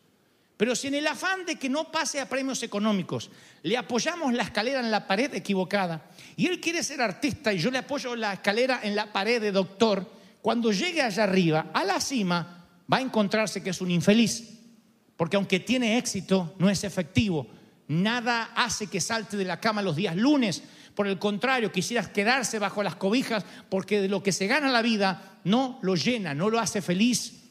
Pero 0.57 0.75
si 0.75 0.87
en 0.87 0.93
el 0.95 1.07
afán 1.07 1.45
de 1.45 1.55
que 1.55 1.69
no 1.69 1.91
pase 1.91 2.19
a 2.19 2.29
premios 2.29 2.61
económicos 2.61 3.31
le 3.63 3.77
apoyamos 3.77 4.31
la 4.31 4.43
escalera 4.43 4.79
en 4.79 4.91
la 4.91 5.07
pared 5.07 5.33
equivocada 5.33 6.11
y 6.37 6.45
él 6.45 6.59
quiere 6.61 6.83
ser 6.83 7.01
artista 7.01 7.51
y 7.51 7.57
yo 7.57 7.71
le 7.71 7.79
apoyo 7.79 8.15
la 8.15 8.33
escalera 8.33 8.79
en 8.83 8.95
la 8.95 9.11
pared 9.11 9.41
de 9.41 9.51
doctor, 9.51 10.07
cuando 10.41 10.71
llegue 10.71 11.01
allá 11.01 11.23
arriba, 11.23 11.71
a 11.73 11.83
la 11.83 11.99
cima, 11.99 12.67
va 12.91 12.97
a 12.97 13.01
encontrarse 13.01 13.63
que 13.63 13.71
es 13.71 13.81
un 13.81 13.91
infeliz. 13.91 14.59
Porque 15.17 15.35
aunque 15.35 15.59
tiene 15.59 15.97
éxito, 15.97 16.55
no 16.57 16.69
es 16.69 16.83
efectivo. 16.83 17.47
Nada 17.87 18.51
hace 18.55 18.87
que 18.87 19.01
salte 19.01 19.37
de 19.37 19.45
la 19.45 19.59
cama 19.59 19.81
los 19.81 19.95
días 19.95 20.15
lunes. 20.15 20.63
Por 20.95 21.07
el 21.07 21.17
contrario, 21.19 21.71
quisieras 21.71 22.09
quedarse 22.09 22.59
bajo 22.59 22.83
las 22.83 22.95
cobijas 22.95 23.45
porque 23.69 24.01
de 24.01 24.09
lo 24.09 24.21
que 24.21 24.31
se 24.31 24.47
gana 24.47 24.69
la 24.69 24.81
vida 24.81 25.39
no 25.43 25.79
lo 25.81 25.95
llena, 25.95 26.33
no 26.33 26.49
lo 26.49 26.59
hace 26.59 26.81
feliz. 26.81 27.41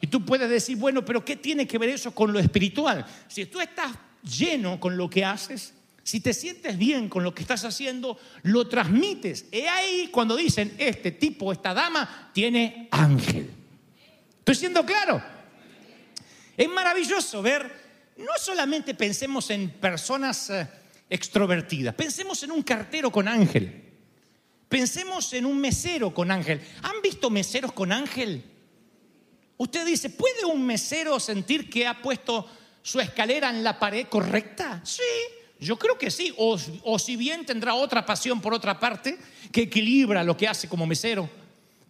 Y 0.00 0.06
tú 0.06 0.24
puedes 0.24 0.48
decir, 0.48 0.76
bueno, 0.76 1.04
pero 1.04 1.24
¿qué 1.24 1.36
tiene 1.36 1.66
que 1.66 1.78
ver 1.78 1.90
eso 1.90 2.12
con 2.12 2.32
lo 2.32 2.38
espiritual? 2.38 3.04
Si 3.26 3.46
tú 3.46 3.60
estás 3.60 3.92
lleno 4.22 4.78
con 4.78 4.96
lo 4.96 5.10
que 5.10 5.24
haces, 5.24 5.74
si 6.04 6.20
te 6.20 6.32
sientes 6.32 6.78
bien 6.78 7.08
con 7.08 7.22
lo 7.22 7.34
que 7.34 7.42
estás 7.42 7.64
haciendo, 7.64 8.18
lo 8.42 8.68
transmites. 8.68 9.46
Y 9.52 9.58
ahí 9.62 10.08
cuando 10.10 10.36
dicen, 10.36 10.74
este 10.78 11.10
tipo, 11.10 11.52
esta 11.52 11.74
dama, 11.74 12.30
tiene 12.32 12.88
ángel. 12.92 13.50
¿Estoy 14.38 14.54
siendo 14.54 14.86
claro? 14.86 15.22
Es 16.56 16.68
maravilloso 16.68 17.42
ver, 17.42 17.70
no 18.16 18.32
solamente 18.40 18.94
pensemos 18.94 19.50
en 19.50 19.68
personas 19.68 20.50
extrovertidas, 21.10 21.94
pensemos 21.94 22.42
en 22.42 22.52
un 22.52 22.62
cartero 22.62 23.10
con 23.10 23.28
ángel. 23.28 23.84
Pensemos 24.68 25.32
en 25.32 25.46
un 25.46 25.58
mesero 25.58 26.12
con 26.12 26.30
ángel. 26.30 26.60
¿Han 26.82 27.00
visto 27.02 27.30
meseros 27.30 27.72
con 27.72 27.90
ángel? 27.90 28.44
Usted 29.56 29.86
dice, 29.86 30.10
¿puede 30.10 30.44
un 30.44 30.64
mesero 30.64 31.18
sentir 31.18 31.70
que 31.70 31.86
ha 31.86 32.00
puesto 32.02 32.46
su 32.82 33.00
escalera 33.00 33.50
en 33.50 33.64
la 33.64 33.78
pared 33.78 34.06
correcta? 34.06 34.80
Sí, 34.84 35.02
yo 35.58 35.78
creo 35.78 35.96
que 35.96 36.10
sí. 36.10 36.34
O, 36.36 36.58
o 36.84 36.98
si 36.98 37.16
bien 37.16 37.46
tendrá 37.46 37.74
otra 37.74 38.04
pasión 38.04 38.40
por 38.40 38.52
otra 38.52 38.78
parte 38.78 39.18
que 39.50 39.62
equilibra 39.62 40.22
lo 40.22 40.36
que 40.36 40.46
hace 40.46 40.68
como 40.68 40.86
mesero. 40.86 41.28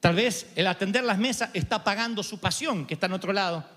Tal 0.00 0.14
vez 0.14 0.46
el 0.54 0.68
atender 0.68 1.02
las 1.02 1.18
mesas 1.18 1.50
está 1.54 1.82
pagando 1.82 2.22
su 2.22 2.38
pasión 2.38 2.86
que 2.86 2.94
está 2.94 3.06
en 3.06 3.12
otro 3.14 3.32
lado. 3.32 3.68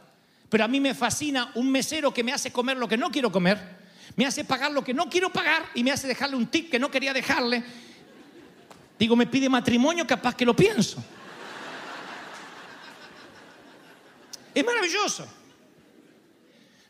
Pero 0.47 0.63
a 0.63 0.67
mí 0.67 0.79
me 0.79 0.93
fascina 0.93 1.51
un 1.55 1.71
mesero 1.71 2.13
que 2.13 2.23
me 2.23 2.33
hace 2.33 2.51
comer 2.51 2.77
lo 2.77 2.87
que 2.87 2.97
no 2.97 3.09
quiero 3.09 3.31
comer, 3.31 3.80
me 4.15 4.25
hace 4.25 4.43
pagar 4.43 4.71
lo 4.71 4.83
que 4.83 4.93
no 4.93 5.09
quiero 5.09 5.31
pagar 5.31 5.65
y 5.73 5.83
me 5.83 5.91
hace 5.91 6.07
dejarle 6.07 6.35
un 6.35 6.47
tip 6.47 6.69
que 6.69 6.79
no 6.79 6.91
quería 6.91 7.13
dejarle. 7.13 7.63
Digo, 8.99 9.15
me 9.15 9.25
pide 9.25 9.49
matrimonio, 9.49 10.05
capaz 10.05 10.35
que 10.35 10.45
lo 10.45 10.55
pienso. 10.55 11.03
Es 14.53 14.65
maravilloso. 14.65 15.27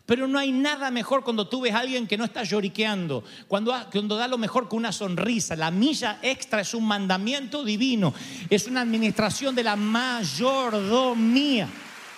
Pero 0.05 0.27
no 0.27 0.37
hay 0.37 0.51
nada 0.51 0.91
mejor 0.91 1.23
cuando 1.23 1.47
tú 1.47 1.61
ves 1.61 1.73
a 1.73 1.79
alguien 1.79 2.05
que 2.05 2.17
no 2.17 2.25
está 2.25 2.43
lloriqueando, 2.43 3.23
cuando, 3.47 3.73
cuando 3.91 4.17
da 4.17 4.27
lo 4.27 4.37
mejor 4.37 4.67
con 4.67 4.79
una 4.79 4.91
sonrisa. 4.91 5.55
La 5.55 5.71
milla 5.71 6.19
extra 6.21 6.59
es 6.59 6.73
un 6.73 6.85
mandamiento 6.85 7.63
divino, 7.63 8.13
es 8.49 8.67
una 8.67 8.81
administración 8.81 9.55
de 9.55 9.63
la 9.63 9.77
mayordomía. 9.77 11.69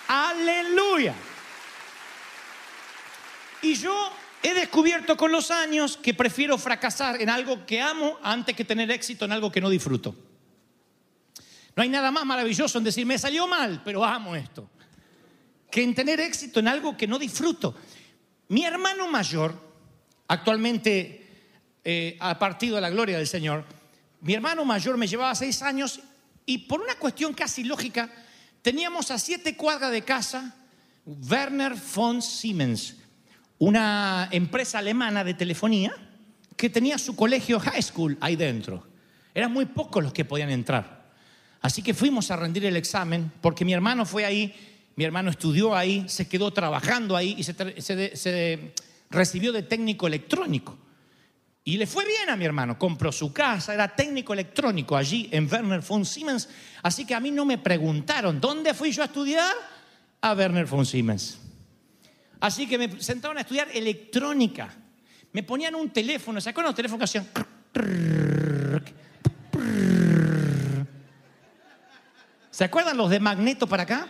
Aleluya. 0.08 1.14
Y 3.62 3.74
yo 3.76 4.10
he 4.44 4.54
descubierto 4.54 5.16
con 5.16 5.32
los 5.32 5.50
años 5.50 5.96
que 5.96 6.14
prefiero 6.14 6.58
fracasar 6.58 7.20
en 7.20 7.30
algo 7.30 7.64
que 7.64 7.80
amo 7.80 8.18
antes 8.22 8.54
que 8.54 8.64
tener 8.64 8.90
éxito 8.90 9.24
en 9.24 9.32
algo 9.32 9.50
que 9.50 9.60
no 9.60 9.70
disfruto. 9.70 10.14
No 11.74 11.82
hay 11.82 11.88
nada 11.88 12.10
más 12.10 12.24
maravilloso 12.24 12.78
en 12.78 12.84
decir, 12.84 13.04
me 13.06 13.18
salió 13.18 13.48
mal, 13.48 13.82
pero 13.84 14.04
amo 14.04 14.36
esto 14.36 14.70
que 15.74 15.82
en 15.82 15.92
tener 15.92 16.20
éxito 16.20 16.60
en 16.60 16.68
algo 16.68 16.96
que 16.96 17.08
no 17.08 17.18
disfruto. 17.18 17.74
Mi 18.46 18.64
hermano 18.64 19.08
mayor, 19.08 19.60
actualmente 20.28 21.26
eh, 21.82 22.16
partido 22.38 22.78
a 22.78 22.80
la 22.80 22.90
gloria 22.90 23.18
del 23.18 23.26
Señor, 23.26 23.64
mi 24.20 24.34
hermano 24.34 24.64
mayor 24.64 24.96
me 24.96 25.08
llevaba 25.08 25.34
seis 25.34 25.62
años 25.62 25.98
y 26.46 26.58
por 26.58 26.80
una 26.80 26.94
cuestión 26.94 27.34
casi 27.34 27.64
lógica, 27.64 28.08
teníamos 28.62 29.10
a 29.10 29.18
siete 29.18 29.56
cuadras 29.56 29.90
de 29.90 30.02
casa 30.02 30.54
Werner 31.04 31.74
von 31.74 32.22
Siemens, 32.22 32.94
una 33.58 34.28
empresa 34.32 34.78
alemana 34.78 35.24
de 35.24 35.34
telefonía 35.34 35.92
que 36.56 36.70
tenía 36.70 36.98
su 36.98 37.16
colegio 37.16 37.58
high 37.60 37.82
school 37.82 38.16
ahí 38.20 38.36
dentro. 38.36 38.86
Eran 39.34 39.52
muy 39.52 39.66
pocos 39.66 40.02
los 40.02 40.12
que 40.12 40.24
podían 40.24 40.50
entrar. 40.50 41.04
Así 41.60 41.82
que 41.82 41.94
fuimos 41.94 42.30
a 42.30 42.36
rendir 42.36 42.64
el 42.66 42.76
examen 42.76 43.32
porque 43.40 43.64
mi 43.64 43.72
hermano 43.72 44.04
fue 44.06 44.24
ahí 44.24 44.54
mi 44.96 45.02
hermano 45.02 45.28
estudió 45.28 45.74
ahí, 45.74 46.04
se 46.08 46.28
quedó 46.28 46.52
trabajando 46.52 47.16
ahí 47.16 47.34
y 47.36 47.42
se, 47.42 47.54
se- 47.82 48.72
recibió 49.10 49.52
de 49.52 49.64
técnico 49.64 50.06
electrónico. 50.06 50.78
Y 51.64 51.78
le 51.78 51.88
fue 51.88 52.04
bien 52.06 52.30
a 52.30 52.36
mi 52.36 52.44
hermano, 52.44 52.78
compró 52.78 53.10
su 53.10 53.32
casa, 53.32 53.74
era 53.74 53.88
técnico 53.96 54.32
electrónico 54.34 54.96
allí 54.96 55.28
en 55.32 55.50
Werner 55.50 55.80
von 55.80 56.04
Siemens. 56.04 56.48
Así 56.80 57.04
que 57.06 57.14
a 57.14 57.18
mí 57.18 57.32
no 57.32 57.44
me 57.44 57.58
preguntaron, 57.58 58.40
¿dónde 58.40 58.72
fui 58.72 58.92
yo 58.92 59.02
a 59.02 59.06
estudiar? 59.06 59.52
A 60.20 60.32
Werner 60.34 60.66
von 60.66 60.86
Siemens. 60.86 61.38
Así 62.44 62.66
que 62.66 62.76
me 62.76 63.00
sentaron 63.00 63.38
a 63.38 63.40
estudiar 63.40 63.68
electrónica. 63.72 64.68
Me 65.32 65.42
ponían 65.42 65.74
un 65.74 65.88
teléfono, 65.88 66.42
¿se 66.42 66.50
acuerdan 66.50 66.68
los 66.68 66.76
teléfonos 66.76 66.98
que 66.98 67.04
hacían? 67.04 67.26
¿Se 72.50 72.64
acuerdan 72.64 72.98
los 72.98 73.08
de 73.08 73.18
magneto 73.18 73.66
para 73.66 73.84
acá? 73.84 74.08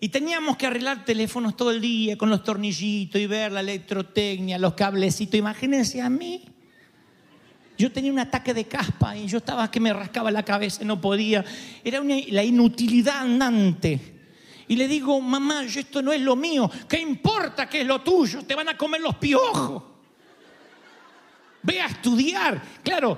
Y 0.00 0.10
teníamos 0.10 0.58
que 0.58 0.66
arreglar 0.66 1.06
teléfonos 1.06 1.56
todo 1.56 1.70
el 1.70 1.80
día 1.80 2.18
con 2.18 2.28
los 2.28 2.44
tornillitos 2.44 3.18
y 3.18 3.26
ver 3.26 3.52
la 3.52 3.60
electrotecnia, 3.60 4.58
los 4.58 4.74
cablecitos. 4.74 5.36
Imagínense 5.36 6.02
a 6.02 6.10
mí. 6.10 6.44
Yo 7.80 7.90
tenía 7.90 8.12
un 8.12 8.18
ataque 8.18 8.52
de 8.52 8.66
caspa 8.66 9.16
y 9.16 9.26
yo 9.26 9.38
estaba 9.38 9.70
que 9.70 9.80
me 9.80 9.90
rascaba 9.90 10.30
la 10.30 10.42
cabeza, 10.44 10.84
no 10.84 11.00
podía. 11.00 11.42
Era 11.82 12.02
una- 12.02 12.16
la 12.28 12.44
inutilidad 12.44 13.20
andante. 13.20 14.18
Y 14.68 14.76
le 14.76 14.86
digo, 14.86 15.18
mamá, 15.18 15.64
esto 15.64 16.02
no 16.02 16.12
es 16.12 16.20
lo 16.20 16.36
mío. 16.36 16.70
¿Qué 16.86 17.00
importa 17.00 17.66
que 17.70 17.80
es 17.80 17.86
lo 17.86 18.02
tuyo? 18.02 18.42
Te 18.44 18.54
van 18.54 18.68
a 18.68 18.76
comer 18.76 19.00
los 19.00 19.16
piojos. 19.16 19.82
Ve 21.62 21.80
a 21.80 21.86
estudiar. 21.86 22.62
Claro, 22.82 23.16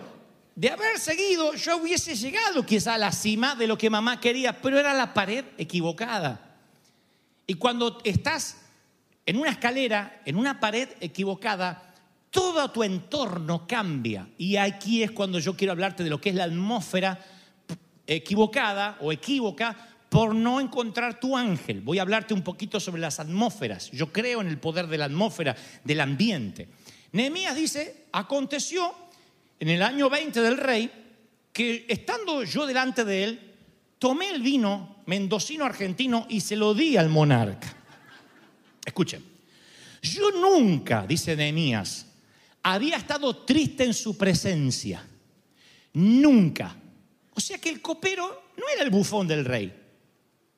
de 0.54 0.70
haber 0.70 0.96
seguido, 1.00 1.54
yo 1.54 1.78
hubiese 1.78 2.14
llegado 2.14 2.64
quizá 2.64 2.94
a 2.94 2.98
la 2.98 3.10
cima 3.10 3.56
de 3.56 3.66
lo 3.66 3.76
que 3.76 3.90
mamá 3.90 4.20
quería, 4.20 4.62
pero 4.62 4.78
era 4.78 4.94
la 4.94 5.12
pared 5.12 5.44
equivocada. 5.58 6.56
Y 7.48 7.54
cuando 7.54 8.00
estás 8.04 8.58
en 9.26 9.38
una 9.38 9.50
escalera, 9.50 10.22
en 10.24 10.36
una 10.36 10.60
pared 10.60 10.88
equivocada, 11.00 11.91
todo 12.32 12.70
tu 12.70 12.82
entorno 12.82 13.66
cambia. 13.68 14.26
Y 14.38 14.56
aquí 14.56 15.02
es 15.02 15.12
cuando 15.12 15.38
yo 15.38 15.54
quiero 15.54 15.72
hablarte 15.72 16.02
de 16.02 16.10
lo 16.10 16.20
que 16.20 16.30
es 16.30 16.34
la 16.34 16.44
atmósfera 16.44 17.20
equivocada 18.06 18.96
o 19.00 19.12
equívoca 19.12 19.76
por 20.08 20.34
no 20.34 20.58
encontrar 20.58 21.20
tu 21.20 21.36
ángel. 21.36 21.82
Voy 21.82 21.98
a 21.98 22.02
hablarte 22.02 22.34
un 22.34 22.42
poquito 22.42 22.80
sobre 22.80 23.02
las 23.02 23.20
atmósferas. 23.20 23.90
Yo 23.90 24.12
creo 24.12 24.40
en 24.40 24.48
el 24.48 24.58
poder 24.58 24.86
de 24.86 24.98
la 24.98 25.04
atmósfera, 25.04 25.54
del 25.84 26.00
ambiente. 26.00 26.68
Nehemías 27.12 27.54
dice, 27.54 28.06
aconteció 28.12 28.94
en 29.60 29.68
el 29.68 29.82
año 29.82 30.08
20 30.08 30.40
del 30.40 30.56
rey 30.56 30.90
que 31.52 31.84
estando 31.86 32.42
yo 32.44 32.66
delante 32.66 33.04
de 33.04 33.24
él, 33.24 33.54
tomé 33.98 34.30
el 34.30 34.40
vino 34.40 34.96
mendocino 35.04 35.66
argentino 35.66 36.26
y 36.30 36.40
se 36.40 36.56
lo 36.56 36.72
di 36.72 36.96
al 36.96 37.10
monarca. 37.10 37.76
Escuchen, 38.84 39.22
yo 40.00 40.30
nunca, 40.30 41.06
dice 41.06 41.36
Nehemías, 41.36 42.06
había 42.62 42.96
estado 42.96 43.44
triste 43.44 43.84
en 43.84 43.94
su 43.94 44.16
presencia. 44.16 45.06
Nunca. 45.94 46.76
O 47.34 47.40
sea 47.40 47.58
que 47.58 47.70
el 47.70 47.80
copero 47.80 48.50
no 48.56 48.64
era 48.72 48.82
el 48.82 48.90
bufón 48.90 49.26
del 49.26 49.44
rey. 49.44 49.72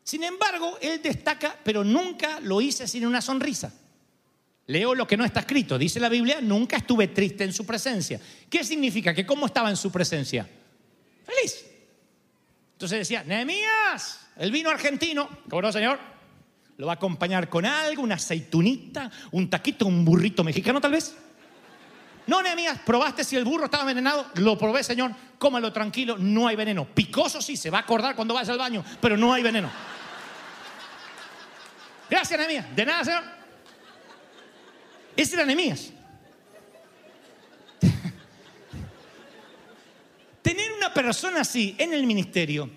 Sin 0.02 0.22
embargo, 0.22 0.78
él 0.82 1.00
destaca, 1.02 1.58
pero 1.64 1.82
nunca 1.82 2.40
lo 2.40 2.60
hice 2.60 2.86
sin 2.86 3.06
una 3.06 3.22
sonrisa. 3.22 3.72
Leo 4.66 4.94
lo 4.94 5.06
que 5.06 5.16
no 5.16 5.24
está 5.24 5.40
escrito. 5.40 5.78
Dice 5.78 6.00
la 6.00 6.08
Biblia, 6.08 6.40
nunca 6.40 6.76
estuve 6.76 7.08
triste 7.08 7.44
en 7.44 7.52
su 7.52 7.64
presencia. 7.64 8.20
¿Qué 8.48 8.64
significa? 8.64 9.14
Que 9.14 9.26
cómo 9.26 9.46
estaba 9.46 9.70
en 9.70 9.76
su 9.76 9.90
presencia. 9.90 10.48
Feliz. 11.24 11.64
Entonces 12.72 12.98
decía, 12.98 13.24
Nehemías, 13.24 14.26
el 14.36 14.50
vino 14.50 14.68
argentino, 14.68 15.28
¿cómo 15.48 15.62
no, 15.62 15.72
señor? 15.72 15.98
Lo 16.76 16.86
va 16.86 16.92
a 16.92 16.96
acompañar 16.96 17.48
con 17.48 17.64
algo, 17.64 18.02
una 18.02 18.16
aceitunita, 18.16 19.10
un 19.32 19.48
taquito, 19.48 19.86
un 19.86 20.04
burrito 20.04 20.42
mexicano 20.42 20.80
tal 20.80 20.92
vez. 20.92 21.14
No, 22.26 22.42
Nehemías, 22.42 22.78
probaste 22.78 23.22
si 23.22 23.36
el 23.36 23.44
burro 23.44 23.66
estaba 23.66 23.82
envenenado. 23.82 24.26
Lo 24.36 24.56
probé, 24.56 24.82
señor. 24.82 25.12
Cómalo 25.38 25.72
tranquilo, 25.72 26.16
no 26.18 26.48
hay 26.48 26.56
veneno. 26.56 26.86
Picoso 26.86 27.42
sí, 27.42 27.56
se 27.56 27.70
va 27.70 27.78
a 27.78 27.82
acordar 27.82 28.16
cuando 28.16 28.34
vaya 28.34 28.52
al 28.52 28.58
baño, 28.58 28.84
pero 29.00 29.16
no 29.16 29.32
hay 29.32 29.42
veneno. 29.42 29.70
Gracias, 32.08 32.38
Nehemías. 32.38 32.74
De 32.74 32.86
nada, 32.86 33.04
señor. 33.04 33.22
Ese 35.16 35.36
era 35.36 35.44
Nehemías. 35.44 35.90
Tener 40.42 40.72
una 40.72 40.92
persona 40.94 41.42
así 41.42 41.76
en 41.78 41.92
el 41.92 42.06
ministerio, 42.06 42.70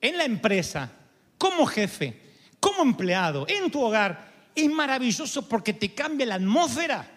en 0.00 0.16
la 0.16 0.24
empresa, 0.24 0.90
como 1.36 1.66
jefe, 1.66 2.22
como 2.60 2.82
empleado, 2.82 3.46
en 3.48 3.70
tu 3.70 3.82
hogar, 3.82 4.32
es 4.54 4.70
maravilloso 4.70 5.46
porque 5.46 5.74
te 5.74 5.94
cambia 5.94 6.26
la 6.26 6.36
atmósfera. 6.36 7.15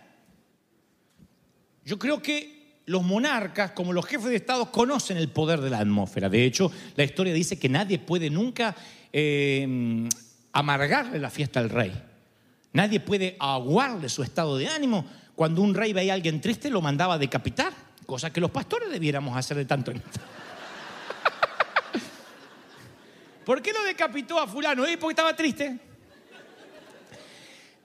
Yo 1.89 1.97
creo 1.97 2.21
que 2.21 2.83
los 2.85 3.01
monarcas, 3.01 3.71
como 3.71 3.93
los 3.93 4.05
jefes 4.05 4.29
de 4.29 4.35
Estado, 4.35 4.71
conocen 4.71 5.17
el 5.17 5.29
poder 5.29 5.59
de 5.59 5.71
la 5.71 5.79
atmósfera. 5.79 6.29
De 6.29 6.45
hecho, 6.45 6.71
la 6.95 7.03
historia 7.03 7.33
dice 7.33 7.57
que 7.57 7.67
nadie 7.67 7.97
puede 7.97 8.29
nunca 8.29 8.75
eh, 9.11 10.07
amargarle 10.53 11.17
la 11.17 11.31
fiesta 11.31 11.59
al 11.59 11.71
rey. 11.71 11.91
Nadie 12.73 12.99
puede 12.99 13.35
aguarle 13.39 14.07
su 14.07 14.21
estado 14.21 14.55
de 14.55 14.67
ánimo. 14.67 15.03
Cuando 15.33 15.63
un 15.63 15.73
rey 15.73 15.91
veía 15.91 16.13
a 16.13 16.15
alguien 16.15 16.39
triste, 16.41 16.69
lo 16.69 16.79
mandaba 16.79 17.15
a 17.15 17.17
decapitar, 17.17 17.73
cosa 18.05 18.31
que 18.31 18.39
los 18.39 18.51
pastores 18.51 18.91
debiéramos 18.91 19.35
hacer 19.35 19.57
de 19.57 19.65
tanto 19.65 19.89
en 19.89 20.01
tanto. 20.01 20.19
¿Por 23.47 23.63
qué 23.63 23.73
lo 23.73 23.83
decapitó 23.83 24.39
a 24.39 24.45
fulano? 24.45 24.85
¿Eh? 24.85 24.95
Porque 24.99 25.13
estaba 25.13 25.35
triste. 25.35 25.88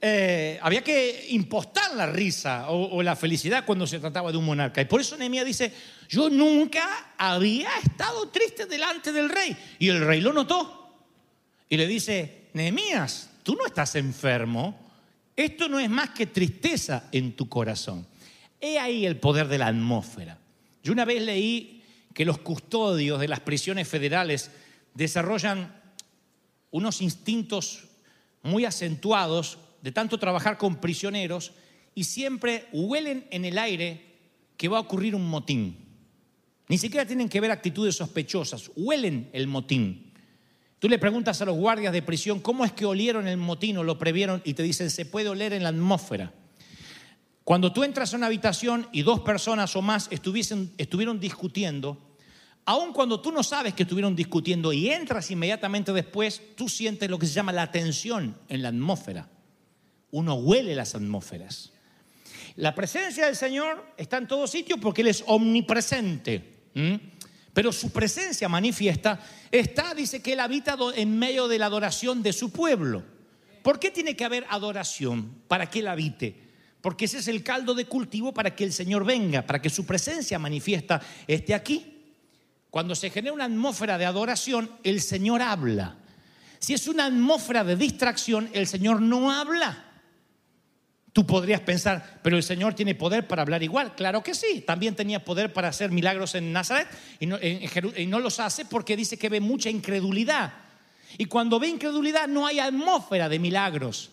Eh, 0.01 0.59
había 0.61 0.83
que 0.83 1.27
impostar 1.29 1.95
la 1.95 2.05
risa 2.05 2.69
o, 2.69 2.97
o 2.97 3.03
la 3.03 3.15
felicidad 3.15 3.65
cuando 3.65 3.87
se 3.87 3.99
trataba 3.99 4.31
de 4.31 4.37
un 4.37 4.45
monarca. 4.45 4.81
Y 4.81 4.85
por 4.85 5.01
eso 5.01 5.17
Nehemías 5.17 5.45
dice, 5.45 5.73
yo 6.09 6.29
nunca 6.29 7.13
había 7.17 7.69
estado 7.83 8.27
triste 8.29 8.65
delante 8.65 9.11
del 9.11 9.29
rey. 9.29 9.55
Y 9.79 9.89
el 9.89 10.05
rey 10.05 10.21
lo 10.21 10.33
notó. 10.33 11.05
Y 11.69 11.77
le 11.77 11.87
dice, 11.87 12.49
Nehemías, 12.53 13.29
tú 13.43 13.55
no 13.55 13.65
estás 13.65 13.95
enfermo, 13.95 14.79
Esto 15.35 15.67
no 15.67 15.79
es 15.79 15.89
más 15.89 16.11
que 16.11 16.27
tristeza 16.27 17.09
en 17.11 17.35
tu 17.35 17.49
corazón. 17.49 18.07
He 18.61 18.79
ahí 18.79 19.05
el 19.05 19.17
poder 19.17 19.47
de 19.47 19.57
la 19.57 19.67
atmósfera. 19.67 20.37
Yo 20.81 20.93
una 20.93 21.03
vez 21.03 21.21
leí 21.21 21.83
que 22.13 22.23
los 22.23 22.37
custodios 22.37 23.19
de 23.19 23.27
las 23.27 23.41
prisiones 23.41 23.87
federales 23.87 24.49
desarrollan 24.93 25.75
unos 26.71 27.01
instintos 27.01 27.83
muy 28.43 28.63
acentuados 28.63 29.57
de 29.85 29.91
tanto 29.91 30.17
trabajar 30.17 30.57
con 30.57 30.77
prisioneros 30.77 31.51
y 31.93 32.05
siempre 32.05 32.65
huelen 32.73 33.27
en 33.29 33.45
el 33.45 33.59
aire 33.59 34.03
que 34.57 34.67
va 34.67 34.79
a 34.79 34.81
ocurrir 34.81 35.13
un 35.13 35.29
motín. 35.29 35.77
Ni 36.67 36.79
siquiera 36.79 37.05
tienen 37.05 37.29
que 37.29 37.39
ver 37.39 37.51
actitudes 37.51 37.95
sospechosas, 37.95 38.71
huelen 38.75 39.29
el 39.31 39.45
motín. 39.45 40.11
Tú 40.79 40.89
le 40.89 40.97
preguntas 40.97 41.39
a 41.39 41.45
los 41.45 41.55
guardias 41.55 41.93
de 41.93 42.01
prisión 42.01 42.39
cómo 42.39 42.65
es 42.65 42.71
que 42.71 42.87
olieron 42.87 43.27
el 43.27 43.37
motín 43.37 43.77
o 43.77 43.83
lo 43.83 43.99
previeron 43.99 44.41
y 44.43 44.55
te 44.55 44.63
dicen 44.63 44.89
se 44.89 45.05
puede 45.05 45.29
oler 45.29 45.53
en 45.53 45.61
la 45.61 45.69
atmósfera. 45.69 46.33
Cuando 47.43 47.71
tú 47.71 47.83
entras 47.83 48.11
a 48.11 48.17
una 48.17 48.25
habitación 48.25 48.87
y 48.91 49.03
dos 49.03 49.19
personas 49.19 49.75
o 49.75 49.83
más 49.83 50.07
estuviesen, 50.09 50.73
estuvieron 50.79 51.19
discutiendo, 51.19 52.17
aun 52.65 52.91
cuando 52.91 53.21
tú 53.21 53.31
no 53.31 53.43
sabes 53.43 53.75
que 53.75 53.83
estuvieron 53.83 54.15
discutiendo 54.15 54.73
y 54.73 54.89
entras 54.89 55.29
inmediatamente 55.29 55.93
después, 55.93 56.41
tú 56.55 56.69
sientes 56.69 57.07
lo 57.07 57.19
que 57.19 57.27
se 57.27 57.33
llama 57.33 57.51
la 57.51 57.71
tensión 57.71 58.35
en 58.49 58.63
la 58.63 58.69
atmósfera. 58.69 59.29
Uno 60.15 60.35
huele 60.35 60.75
las 60.75 60.95
atmósferas. 60.95 61.73
La 62.55 62.73
presencia 62.73 63.25
del 63.25 63.35
Señor 63.35 63.85
está 63.97 64.15
en 64.15 64.29
todo 64.29 64.47
sitio 64.47 64.77
porque 64.77 65.01
Él 65.01 65.09
es 65.09 65.21
omnipresente. 65.27 66.69
Pero 67.53 67.73
su 67.73 67.91
presencia 67.91 68.47
manifiesta 68.47 69.19
está, 69.51 69.93
dice 69.93 70.21
que 70.21 70.31
Él 70.31 70.39
habita 70.39 70.77
en 70.95 71.19
medio 71.19 71.49
de 71.49 71.59
la 71.59 71.65
adoración 71.65 72.23
de 72.23 72.31
su 72.31 72.49
pueblo. 72.49 73.03
¿Por 73.61 73.77
qué 73.77 73.91
tiene 73.91 74.15
que 74.15 74.23
haber 74.23 74.45
adoración 74.49 75.41
para 75.49 75.69
que 75.69 75.79
Él 75.79 75.89
habite? 75.89 76.33
Porque 76.79 77.05
ese 77.05 77.17
es 77.17 77.27
el 77.27 77.43
caldo 77.43 77.73
de 77.73 77.83
cultivo 77.83 78.33
para 78.33 78.55
que 78.55 78.63
el 78.63 78.71
Señor 78.71 79.03
venga, 79.03 79.45
para 79.45 79.61
que 79.61 79.69
su 79.69 79.85
presencia 79.85 80.39
manifiesta 80.39 81.01
esté 81.27 81.53
aquí. 81.53 81.93
Cuando 82.69 82.95
se 82.95 83.09
genera 83.09 83.33
una 83.33 83.45
atmósfera 83.45 83.97
de 83.97 84.05
adoración, 84.05 84.71
el 84.81 85.01
Señor 85.01 85.41
habla. 85.41 85.97
Si 86.59 86.73
es 86.73 86.87
una 86.87 87.07
atmósfera 87.07 87.65
de 87.65 87.75
distracción, 87.75 88.49
el 88.53 88.65
Señor 88.65 89.01
no 89.01 89.29
habla. 89.29 89.91
Tú 91.15 91.25
podrías 91.25 91.61
pensar, 91.61 92.19
pero 92.21 92.35
el 92.35 92.43
Señor 92.43 92.73
tiene 92.73 92.93
poder 92.93 93.25
para 93.25 93.41
hablar 93.41 93.63
igual. 93.63 93.95
Claro 93.95 94.21
que 94.21 94.35
sí, 94.35 94.65
también 94.67 94.97
tenía 94.97 95.23
poder 95.23 95.53
para 95.53 95.69
hacer 95.69 95.89
milagros 95.89 96.35
en 96.35 96.51
Nazaret 96.51 96.89
y 97.21 97.25
no, 97.25 98.19
los 98.19 98.41
hace 98.41 98.65
porque 98.65 98.97
dice 98.97 99.17
que 99.17 99.29
ve 99.29 99.39
mucha 99.39 99.69
incredulidad. 99.69 100.51
Y 101.17 101.23
cuando 101.27 101.57
ve 101.57 101.69
incredulidad 101.69 102.27
no 102.27 102.45
hay 102.45 102.59
atmósfera 102.59 103.29
de 103.29 103.39
milagros. 103.39 104.11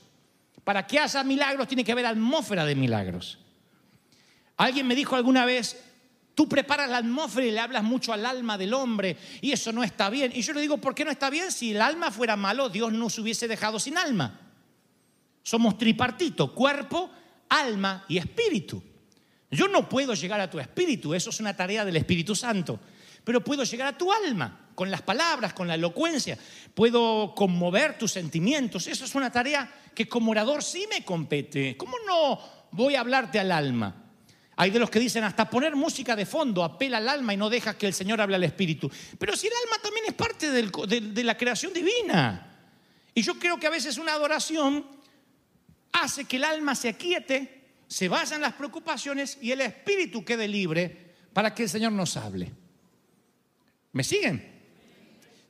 Para 0.63 0.87
que 0.87 1.01
haya 1.01 1.25
milagros 1.25 1.67
tiene 1.67 1.83
que 1.83 1.91
haber 1.91 2.07
atmósfera 2.07 2.65
de 2.65 2.77
milagros. 2.77 3.41
Alguien 4.57 4.87
me 4.87 4.95
dijo 4.95 5.17
alguna 5.17 5.45
vez, 5.45 5.83
tú 6.37 6.49
preparas 6.49 6.89
la 6.89 6.99
atmósfera 6.99 7.47
y 7.49 7.51
le 7.51 7.59
hablas 7.59 7.83
mucho 7.83 8.13
al 8.13 8.25
alma 8.25 8.57
del 8.57 8.75
hombre 8.75 9.17
y 9.41 9.51
eso 9.51 9.73
no 9.73 9.83
está 9.83 10.09
bien. 10.09 10.31
Y 10.37 10.43
yo 10.43 10.53
le 10.53 10.61
digo, 10.61 10.79
¿por 10.79 10.95
qué 10.95 11.05
no 11.05 11.11
está 11.11 11.31
bien? 11.31 11.51
Si 11.51 11.73
el 11.73 11.83
alma 11.83 12.13
fuera 12.13 12.37
malo, 12.37 12.69
Dios 12.69 12.93
no 12.93 13.11
se 13.11 13.23
hubiese 13.23 13.49
dejado 13.49 13.81
sin 13.81 13.99
alma. 13.99 14.42
Somos 15.43 15.77
tripartito, 15.77 16.55
cuerpo, 16.55 17.11
alma 17.49 18.05
y 18.09 18.19
espíritu. 18.19 18.83
Yo 19.51 19.69
no 19.69 19.87
puedo 19.89 20.15
llegar 20.15 20.41
a 20.41 20.49
tu 20.49 20.59
espíritu, 20.59 21.13
eso 21.13 21.31
es 21.31 21.39
una 21.41 21.55
tarea 21.55 21.85
del 21.85 21.97
Espíritu 21.97 22.35
Santo, 22.35 22.81
pero 23.23 23.45
puedo 23.45 23.65
llegar 23.65 23.89
a 23.89 23.99
tu 23.99 24.11
alma 24.11 24.71
con 24.75 24.91
las 24.91 25.03
palabras, 25.03 25.53
con 25.53 25.69
la 25.69 25.75
elocuencia, 25.75 26.39
puedo 26.75 27.35
conmover 27.35 27.99
tus 27.99 28.13
sentimientos, 28.13 28.87
eso 28.87 29.05
es 29.05 29.15
una 29.15 29.31
tarea 29.31 29.71
que 29.95 30.09
como 30.09 30.31
orador 30.31 30.63
sí 30.63 30.87
me 30.89 31.05
compete. 31.05 31.77
¿Cómo 31.77 31.97
no 32.07 32.41
voy 32.71 32.95
a 32.95 33.01
hablarte 33.01 33.39
al 33.39 33.53
alma? 33.53 33.95
Hay 34.57 34.71
de 34.71 34.79
los 34.79 34.89
que 34.89 34.99
dicen 34.99 35.25
hasta 35.25 35.51
poner 35.51 35.77
música 35.77 36.17
de 36.17 36.25
fondo 36.25 36.65
apela 36.65 36.97
al 36.97 37.09
alma 37.09 37.35
y 37.35 37.37
no 37.37 37.51
dejas 37.51 37.77
que 37.77 37.87
el 37.87 37.93
Señor 37.93 38.23
hable 38.23 38.37
al 38.37 38.45
espíritu. 38.45 38.91
Pero 39.19 39.37
si 39.37 39.49
el 39.49 39.53
alma 39.65 39.83
también 39.83 40.07
es 40.09 40.15
parte 40.15 40.51
de, 40.51 41.01
de 41.01 41.25
la 41.25 41.37
creación 41.37 41.75
divina. 41.75 42.49
Y 43.15 43.21
yo 43.21 43.39
creo 43.39 43.59
que 43.59 43.67
a 43.67 43.71
veces 43.71 43.99
una 43.99 44.15
adoración 44.15 44.87
hace 45.93 46.25
que 46.25 46.37
el 46.37 46.45
alma 46.45 46.75
se 46.75 46.89
aquiete, 46.89 47.63
se 47.87 48.09
vayan 48.09 48.41
las 48.41 48.55
preocupaciones 48.55 49.39
y 49.41 49.53
el 49.53 49.61
espíritu 49.61 50.25
quede 50.25 50.49
libre 50.49 51.15
para 51.33 51.55
que 51.55 51.65
el 51.65 51.69
Señor 51.69 51.93
nos 51.93 52.17
hable. 52.17 52.53
¿Me 53.93 54.03
siguen? 54.03 54.51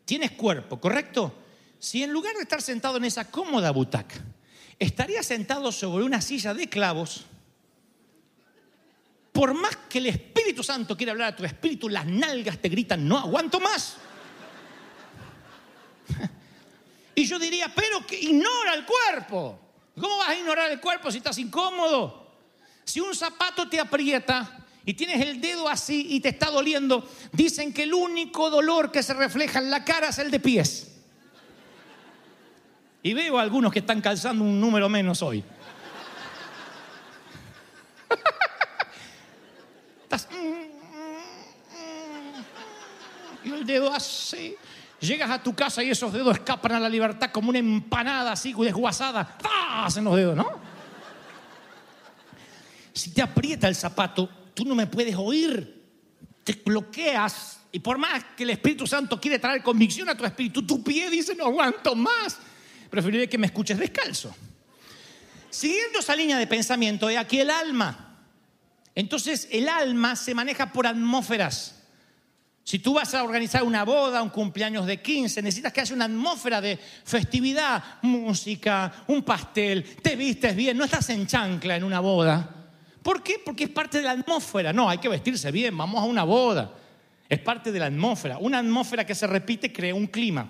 Tienes 0.05 0.33
cuerpo, 0.33 0.81
¿correcto? 0.81 1.45
Si 1.79 2.03
en 2.03 2.13
lugar 2.13 2.35
de 2.35 2.43
estar 2.43 2.61
sentado 2.61 2.97
en 2.97 3.05
esa 3.05 3.31
cómoda 3.31 3.71
butaca, 3.71 4.17
estaría 4.79 5.23
sentado 5.23 5.71
sobre 5.71 6.05
una 6.05 6.21
silla 6.21 6.55
de 6.55 6.69
clavos, 6.69 7.27
por 9.33 9.55
más 9.55 9.77
que 9.89 9.99
el 9.99 10.07
Espíritu 10.07 10.63
Santo 10.63 10.97
quiera 10.97 11.13
hablar 11.13 11.33
a 11.33 11.37
tu 11.37 11.45
espíritu, 11.45 11.89
las 11.89 12.07
nalgas 12.07 12.59
te 12.59 12.69
gritan, 12.69 13.07
no 13.09 13.19
aguanto 13.19 13.61
más. 13.61 13.97
Y 17.15 17.27
yo 17.27 17.39
diría, 17.39 17.71
pero 17.75 18.07
que 18.07 18.19
ignora 18.19 18.73
el 18.73 18.87
cuerpo. 18.87 19.72
¿Cómo 20.01 20.17
vas 20.19 20.29
a 20.31 20.35
ignorar 20.37 20.71
el 20.71 20.81
cuerpo 20.81 21.11
si 21.11 21.19
estás 21.19 21.39
incómodo? 21.39 22.27
Si 22.85 23.01
un 23.01 23.15
zapato 23.15 23.69
te 23.69 23.79
aprieta 23.79 24.59
y 24.85 24.95
tienes 24.95 25.21
el 25.21 25.41
dedo 25.41 25.69
así 25.69 26.07
y 26.11 26.21
te 26.21 26.31
está 26.31 26.51
doliendo, 26.51 27.09
dicen 27.33 27.73
que 27.73 27.85
el 27.85 27.95
único 27.95 28.51
dolor 28.51 28.91
que 28.91 29.03
se 29.03 29.15
refleja 29.15 29.59
en 29.61 29.71
la 29.71 29.85
cara 29.85 30.09
es 30.09 30.19
el 30.19 30.31
de 30.31 30.41
pies. 30.41 30.89
Y 33.03 33.15
veo 33.15 33.39
algunos 33.39 33.73
que 33.73 33.81
están 33.81 34.01
calzando 34.01 34.45
un 34.45 34.61
número 34.61 34.89
menos 34.89 35.23
hoy. 35.23 35.45
Estás- 40.05 40.29
Y 43.45 43.51
el 43.51 43.67
dedo 43.67 43.93
así. 43.93 44.57
Llegas 45.03 45.31
a 45.31 45.43
tu 45.43 45.53
casa 45.53 45.83
y 45.83 45.91
esos 45.91 46.13
dedos 46.13 46.37
escapan 46.37 46.73
a 46.75 46.81
la 46.81 46.89
libertad 46.89 47.33
como 47.33 47.51
una 47.51 47.59
empanada 47.59 48.31
así, 48.31 48.53
desguazada. 48.53 49.37
¡Ah! 49.43 49.87
Hacen 49.87 50.05
los 50.05 50.15
dedos, 50.15 50.37
¿no? 50.37 50.49
Si 52.93 53.11
te 53.11 53.21
aprieta 53.21 53.67
el 53.67 53.75
zapato, 53.75 54.29
tú 54.55 54.65
no 54.65 54.77
me 54.77 54.87
puedes 54.87 55.17
oír. 55.17 55.83
Te 56.45 56.53
bloqueas. 56.65 57.63
Y 57.73 57.81
por 57.81 57.99
más 57.99 58.23
que 58.37 58.45
el 58.45 58.51
Espíritu 58.51 58.87
Santo 58.87 59.21
quiere 59.21 59.41
traer 59.41 59.61
convicción 59.61 60.09
a 60.09 60.17
tu 60.17 60.25
espíritu, 60.25 60.65
tu 60.65 60.85
pie 60.85 61.11
dice, 61.11 61.35
no 61.35 61.47
aguanto 61.47 61.97
más. 61.97 62.39
Preferiré 62.89 63.29
que 63.29 63.39
me 63.39 63.49
escuches 63.49 63.79
descalzo. 63.79 64.33
Siguiendo 65.51 65.99
esa 65.99 66.15
línea 66.15 66.39
de 66.39 66.47
pensamiento, 66.47 67.11
he 67.11 67.19
aquí 67.19 67.41
el 67.41 67.51
alma. 67.51 68.21
Entonces 68.95 69.49
el 69.51 69.69
alma 69.69 70.15
se 70.15 70.33
maneja 70.33 70.73
por 70.73 70.87
atmósferas. 70.87 71.82
Si 72.65 72.79
tú 72.79 72.95
vas 72.95 73.13
a 73.15 73.25
organizar 73.25 73.65
una 73.65 73.85
boda, 73.85 74.23
un 74.23 74.31
cumpleaños 74.31 74.87
de 74.87 75.03
15, 75.03 75.43
necesitas 75.43 75.73
que 75.73 75.81
haya 75.81 75.95
una 75.95 76.05
atmósfera 76.05 76.61
de 76.61 76.79
festividad, 77.05 77.83
música, 78.03 79.05
un 79.09 79.23
pastel, 79.23 79.85
te 80.01 80.15
vistes 80.15 80.55
bien, 80.55 80.77
no 80.77 80.85
estás 80.85 81.11
en 81.11 81.27
chancla 81.27 81.77
en 81.77 81.85
una 81.85 82.01
boda. 82.01 82.63
¿Por 83.03 83.23
qué? 83.23 83.41
Porque 83.45 83.65
es 83.65 83.71
parte 83.71 83.99
de 83.99 84.05
la 84.05 84.13
atmósfera. 84.13 84.73
No, 84.73 84.89
hay 84.89 84.99
que 84.99 85.09
vestirse 85.09 85.51
bien, 85.51 85.77
vamos 85.77 86.01
a 86.01 86.05
una 86.05 86.23
boda. 86.23 86.73
Es 87.29 87.41
parte 87.41 87.73
de 87.73 87.81
la 87.81 87.87
atmósfera. 87.87 88.39
Una 88.39 88.59
atmósfera 88.59 89.05
que 89.05 89.15
se 89.15 89.27
repite 89.27 89.73
crea 89.73 89.95
un 89.95 90.07
clima. 90.07 90.49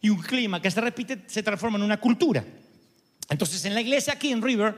Y 0.00 0.10
un 0.10 0.20
clima 0.22 0.62
que 0.62 0.70
se 0.70 0.80
repite 0.80 1.24
se 1.26 1.42
transforma 1.42 1.78
en 1.78 1.84
una 1.84 1.98
cultura. 1.98 2.44
Entonces 3.28 3.64
en 3.64 3.74
la 3.74 3.80
iglesia 3.80 4.12
aquí 4.12 4.30
en 4.30 4.42
River 4.42 4.76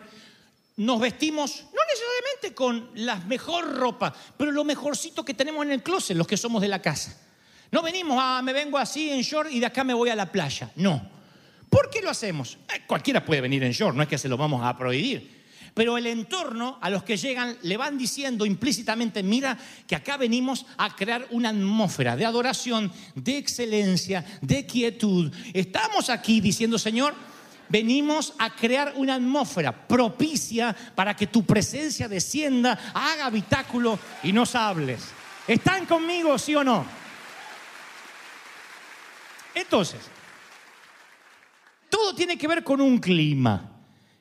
nos 0.76 1.00
vestimos 1.00 1.64
no 1.72 1.80
con 2.52 2.90
la 2.94 3.16
mejor 3.16 3.76
ropa, 3.76 4.12
pero 4.36 4.52
lo 4.52 4.64
mejorcito 4.64 5.24
que 5.24 5.34
tenemos 5.34 5.64
en 5.64 5.72
el 5.72 5.82
closet, 5.82 6.16
los 6.16 6.26
que 6.26 6.36
somos 6.36 6.60
de 6.60 6.68
la 6.68 6.82
casa. 6.82 7.16
No 7.70 7.82
venimos 7.82 8.18
a 8.20 8.42
me 8.42 8.52
vengo 8.52 8.76
así 8.76 9.10
en 9.10 9.22
short 9.22 9.50
y 9.50 9.60
de 9.60 9.66
acá 9.66 9.84
me 9.84 9.94
voy 9.94 10.10
a 10.10 10.14
la 10.14 10.30
playa. 10.30 10.70
No. 10.76 11.08
¿Por 11.70 11.90
qué 11.90 12.02
lo 12.02 12.10
hacemos? 12.10 12.58
Eh, 12.72 12.82
cualquiera 12.86 13.24
puede 13.24 13.40
venir 13.40 13.64
en 13.64 13.72
short, 13.72 13.96
no 13.96 14.02
es 14.02 14.08
que 14.08 14.18
se 14.18 14.28
lo 14.28 14.36
vamos 14.36 14.62
a 14.64 14.76
prohibir. 14.76 15.44
Pero 15.74 15.98
el 15.98 16.06
entorno 16.06 16.78
a 16.80 16.88
los 16.88 17.02
que 17.02 17.16
llegan 17.16 17.56
le 17.62 17.76
van 17.76 17.98
diciendo 17.98 18.46
implícitamente, 18.46 19.24
mira 19.24 19.58
que 19.88 19.96
acá 19.96 20.16
venimos 20.16 20.66
a 20.76 20.94
crear 20.94 21.26
una 21.30 21.48
atmósfera 21.48 22.16
de 22.16 22.24
adoración, 22.24 22.92
de 23.16 23.38
excelencia, 23.38 24.24
de 24.40 24.66
quietud. 24.66 25.32
Estamos 25.52 26.10
aquí 26.10 26.40
diciendo, 26.40 26.78
Señor, 26.78 27.12
venimos 27.68 28.34
a 28.38 28.54
crear 28.54 28.92
una 28.96 29.14
atmósfera 29.14 29.86
propicia 29.86 30.74
para 30.94 31.14
que 31.14 31.26
tu 31.26 31.44
presencia 31.44 32.08
descienda, 32.08 32.92
haga 32.94 33.26
habitáculo 33.26 33.98
y 34.22 34.32
nos 34.32 34.54
hables. 34.54 35.02
¿Están 35.46 35.86
conmigo, 35.86 36.38
sí 36.38 36.54
o 36.54 36.64
no? 36.64 36.86
Entonces, 39.54 40.00
todo 41.88 42.14
tiene 42.14 42.36
que 42.36 42.48
ver 42.48 42.64
con 42.64 42.80
un 42.80 42.98
clima. 42.98 43.70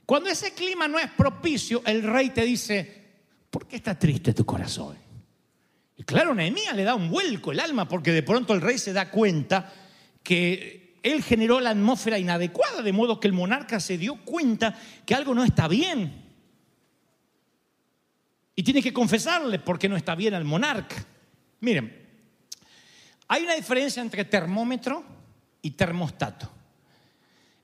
Cuando 0.05 0.29
ese 0.29 0.53
clima 0.53 0.87
no 0.87 0.99
es 0.99 1.09
propicio, 1.11 1.81
el 1.85 2.03
rey 2.03 2.29
te 2.29 2.43
dice, 2.43 3.13
¿por 3.49 3.67
qué 3.67 3.77
está 3.77 3.97
triste 3.97 4.33
tu 4.33 4.45
corazón? 4.45 4.97
Y 5.95 6.03
claro, 6.03 6.35
Nehemías 6.35 6.75
le 6.75 6.83
da 6.83 6.95
un 6.95 7.09
vuelco 7.09 7.51
el 7.51 7.59
alma 7.59 7.87
porque 7.87 8.11
de 8.11 8.23
pronto 8.23 8.53
el 8.53 8.61
rey 8.61 8.77
se 8.77 8.93
da 8.93 9.09
cuenta 9.09 9.73
que 10.21 10.82
él 11.03 11.21
generó 11.21 11.59
la 11.59 11.71
atmósfera 11.71 12.17
inadecuada, 12.17 12.81
de 12.81 12.93
modo 12.93 13.19
que 13.19 13.27
el 13.27 13.33
monarca 13.33 13.81
se 13.81 13.97
dio 13.97 14.15
cuenta 14.23 14.79
que 15.05 15.13
algo 15.13 15.35
no 15.35 15.43
está 15.43 15.67
bien. 15.67 16.23
Y 18.55 18.63
tiene 18.63 18.81
que 18.81 18.93
confesarle 18.93 19.59
por 19.59 19.77
qué 19.77 19.89
no 19.89 19.97
está 19.97 20.15
bien 20.15 20.33
al 20.33 20.45
monarca. 20.45 20.95
Miren, 21.59 21.93
hay 23.27 23.43
una 23.43 23.55
diferencia 23.55 24.01
entre 24.01 24.25
termómetro 24.25 25.03
y 25.61 25.71
termostato. 25.71 26.49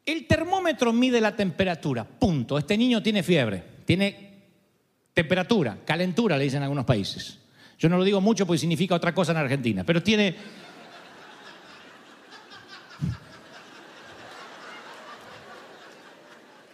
El 0.06 0.28
termómetro 0.28 0.92
mide 0.92 1.22
la 1.22 1.36
temperatura, 1.36 2.04
punto. 2.04 2.58
Este 2.58 2.78
niño 2.78 3.02
tiene 3.02 3.24
fiebre, 3.24 3.64
tiene 3.86 4.30
temperatura, 5.14 5.78
calentura, 5.86 6.38
le 6.38 6.46
dicen 6.46 6.58
en 6.58 6.64
algunos 6.64 6.86
países. 6.86 7.40
Yo 7.78 7.88
no 7.88 7.98
lo 7.98 8.04
digo 8.04 8.20
mucho 8.20 8.46
porque 8.46 8.60
significa 8.60 8.96
otra 8.96 9.14
cosa 9.14 9.32
en 9.32 9.38
Argentina, 9.38 9.86
pero 9.86 10.04
tiene... 10.04 10.36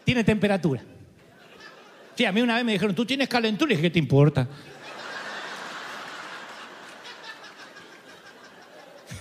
tiene 0.05 0.23
temperatura. 0.23 0.81
Sí, 2.15 2.23
a 2.23 2.31
mí 2.31 2.39
una 2.41 2.55
vez 2.55 2.63
me 2.63 2.71
dijeron, 2.73 2.95
tú 2.95 3.05
tienes 3.05 3.27
calentura, 3.27 3.73
y 3.73 3.75
dije, 3.75 3.87
¿qué 3.87 3.91
te 3.91 3.99
importa? 3.99 4.47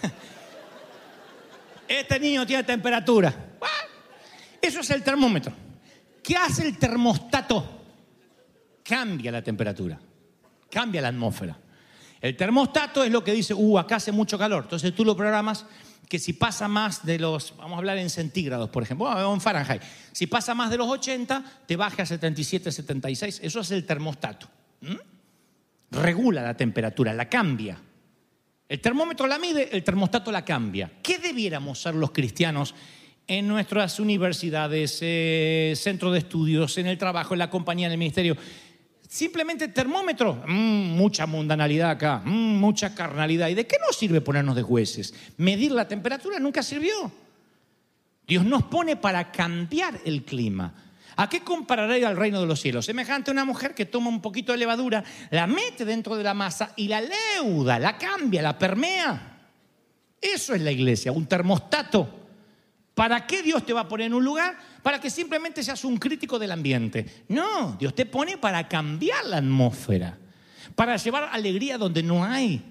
Este 1.89 2.21
niño 2.21 2.47
tiene 2.47 2.63
temperatura. 2.65 3.35
Eso 4.61 4.81
es 4.81 4.91
el 4.91 5.03
termómetro. 5.03 5.53
¿Qué 6.23 6.37
hace 6.37 6.67
el 6.67 6.79
termostato? 6.79 7.83
Cambia 8.83 9.31
la 9.31 9.43
temperatura, 9.43 10.01
cambia 10.71 11.03
la 11.03 11.09
atmósfera. 11.09 11.59
El 12.21 12.37
termostato 12.37 13.05
es 13.05 13.11
lo 13.13 13.23
que 13.23 13.33
dice, 13.33 13.53
uh, 13.53 13.79
acá 13.79 13.97
hace 13.97 14.11
mucho 14.13 14.39
calor. 14.39 14.65
Entonces 14.65 14.95
tú 14.95 15.05
lo 15.05 15.15
programas 15.15 15.67
que 16.09 16.19
si 16.19 16.33
pasa 16.33 16.69
más 16.69 17.05
de 17.05 17.19
los, 17.19 17.57
vamos 17.57 17.75
a 17.75 17.79
hablar 17.79 17.99
en 17.99 18.11
centígrados, 18.11 18.69
por 18.71 18.83
ejemplo, 18.83 19.07
o 19.07 19.35
en 19.35 19.41
Fahrenheit, 19.41 19.83
si 20.13 20.27
pasa 20.27 20.55
más 20.55 20.71
de 20.71 20.77
los 20.77 20.89
80, 20.89 21.63
te 21.67 21.77
baja 21.77 22.03
a 22.03 22.07
77, 22.07 22.71
76. 22.71 23.41
Eso 23.43 23.61
es 23.61 23.71
el 23.71 23.85
termostato. 23.85 24.49
¿Mm? 24.81 24.97
Regula 25.91 26.43
la 26.43 26.57
temperatura, 26.57 27.13
la 27.13 27.29
cambia. 27.29 27.79
El 28.69 28.81
termómetro 28.81 29.27
la 29.27 29.39
mide, 29.39 29.69
el 29.73 29.85
termostato 29.85 30.33
la 30.33 30.45
cambia. 30.45 30.91
¿Qué 31.03 31.19
debiéramos 31.19 31.81
ser 31.81 31.95
los 31.95 32.11
cristianos 32.11 32.75
en 33.27 33.47
nuestras 33.47 34.01
universidades, 34.01 34.99
eh, 35.03 35.75
centros 35.77 36.13
de 36.13 36.19
estudios, 36.19 36.77
en 36.79 36.87
el 36.87 36.99
trabajo, 36.99 37.35
en 37.35 37.39
la 37.39 37.51
compañía, 37.51 37.87
en 37.87 37.93
el 37.93 37.99
ministerio? 37.99 38.37
Simplemente 39.15 39.69
termómetro, 39.69 40.43
mm, 40.45 40.97
mucha 40.97 41.25
mundanalidad 41.25 41.91
acá, 41.91 42.21
mm, 42.25 42.59
mucha 42.59 42.97
carnalidad. 42.97 43.47
¿Y 43.47 43.55
de 43.55 43.65
qué 43.65 43.77
nos 43.79 43.95
sirve 43.97 44.21
ponernos 44.21 44.57
de 44.57 44.63
jueces? 44.63 45.15
Medir 45.37 45.71
la 45.71 45.87
temperatura 45.87 46.41
nunca 46.41 46.65
sirvió. 46.65 47.13
Dios 48.27 48.45
nos 48.45 48.65
pone 48.65 48.97
para 48.97 49.31
cambiar 49.31 50.01
el 50.05 50.25
clima. 50.25 50.75
¿A 51.15 51.29
qué 51.29 51.43
compararé 51.45 52.05
al 52.05 52.17
reino 52.17 52.41
de 52.41 52.49
los 52.49 52.61
cielos? 52.61 52.87
Semejante 52.87 53.31
a 53.31 53.35
una 53.35 53.45
mujer 53.45 53.73
que 53.73 53.85
toma 53.85 54.09
un 54.09 54.21
poquito 54.21 54.51
de 54.51 54.59
levadura, 54.59 55.05
la 55.31 55.47
mete 55.47 55.85
dentro 55.85 56.17
de 56.17 56.25
la 56.25 56.35
masa 56.35 56.73
y 56.75 56.89
la 56.89 57.01
leuda, 57.01 57.79
la 57.79 57.97
cambia, 57.97 58.43
la 58.43 58.59
permea. 58.59 59.39
Eso 60.21 60.57
es 60.57 60.61
la 60.61 60.73
iglesia, 60.73 61.13
un 61.13 61.27
termostato. 61.27 62.24
¿Para 62.95 63.27
qué 63.27 63.43
Dios 63.43 63.67
te 63.67 63.73
va 63.73 63.83
a 63.83 63.89
poner 63.89 64.07
en 64.07 64.15
un 64.15 64.25
lugar? 64.25 64.57
Para 64.83 65.01
que 65.01 65.11
simplemente 65.11 65.63
seas 65.63 65.85
un 65.85 65.97
crítico 65.97 66.39
del 66.39 66.53
ambiente. 66.53 67.25
No, 67.29 67.77
Dios 67.79 67.95
te 67.95 68.07
pone 68.07 68.39
para 68.39 68.69
cambiar 68.69 69.25
la 69.27 69.39
atmósfera, 69.39 70.17
para 70.77 70.97
llevar 70.97 71.29
alegría 71.33 71.77
donde 71.77 72.03
no 72.03 72.25
hay. 72.25 72.63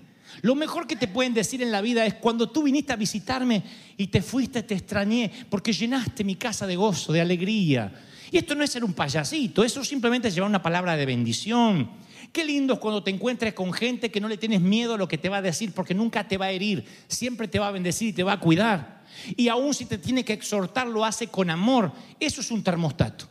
Lo 0.42 0.56
mejor 0.56 0.88
que 0.88 0.96
te 0.96 1.08
pueden 1.08 1.34
decir 1.34 1.62
en 1.62 1.72
la 1.72 1.82
vida 1.82 2.06
es 2.06 2.16
cuando 2.16 2.50
tú 2.50 2.64
viniste 2.64 2.94
a 2.94 2.96
visitarme 2.96 3.64
y 3.98 4.08
te 4.08 4.22
fuiste, 4.22 4.64
te 4.64 4.74
extrañé, 4.74 5.32
porque 5.50 5.74
llenaste 5.74 6.24
mi 6.24 6.36
casa 6.36 6.66
de 6.66 6.76
gozo, 6.76 7.14
de 7.14 7.22
alegría. 7.22 7.94
Y 8.32 8.38
esto 8.38 8.56
no 8.56 8.64
es 8.64 8.72
ser 8.72 8.84
un 8.84 8.94
payasito, 8.94 9.64
eso 9.64 9.84
simplemente 9.84 10.30
es 10.30 10.34
llevar 10.34 10.50
una 10.50 10.64
palabra 10.64 10.96
de 10.96 11.06
bendición. 11.06 11.92
Qué 12.32 12.44
lindo 12.44 12.74
es 12.74 12.80
cuando 12.80 13.04
te 13.04 13.12
encuentres 13.12 13.54
con 13.54 13.72
gente 13.74 14.10
que 14.10 14.20
no 14.20 14.28
le 14.28 14.38
tienes 14.38 14.60
miedo 14.60 14.96
a 14.96 14.98
lo 14.98 15.08
que 15.08 15.20
te 15.20 15.30
va 15.30 15.38
a 15.38 15.42
decir, 15.42 15.72
porque 15.72 15.94
nunca 15.94 16.28
te 16.28 16.38
va 16.38 16.46
a 16.46 16.52
herir, 16.52 16.84
siempre 17.08 17.48
te 17.48 17.60
va 17.60 17.68
a 17.68 17.72
bendecir 17.72 18.08
y 18.08 18.14
te 18.14 18.24
va 18.24 18.34
a 18.34 18.40
cuidar. 18.40 19.03
Y 19.36 19.48
aún 19.48 19.74
si 19.74 19.86
te 19.86 19.98
tiene 19.98 20.24
que 20.24 20.34
exhortar, 20.34 20.88
lo 20.88 21.06
hace 21.06 21.28
con 21.28 21.50
amor. 21.50 21.92
Eso 22.20 22.42
es 22.42 22.52
un 22.52 22.64
termostato. 22.64 23.28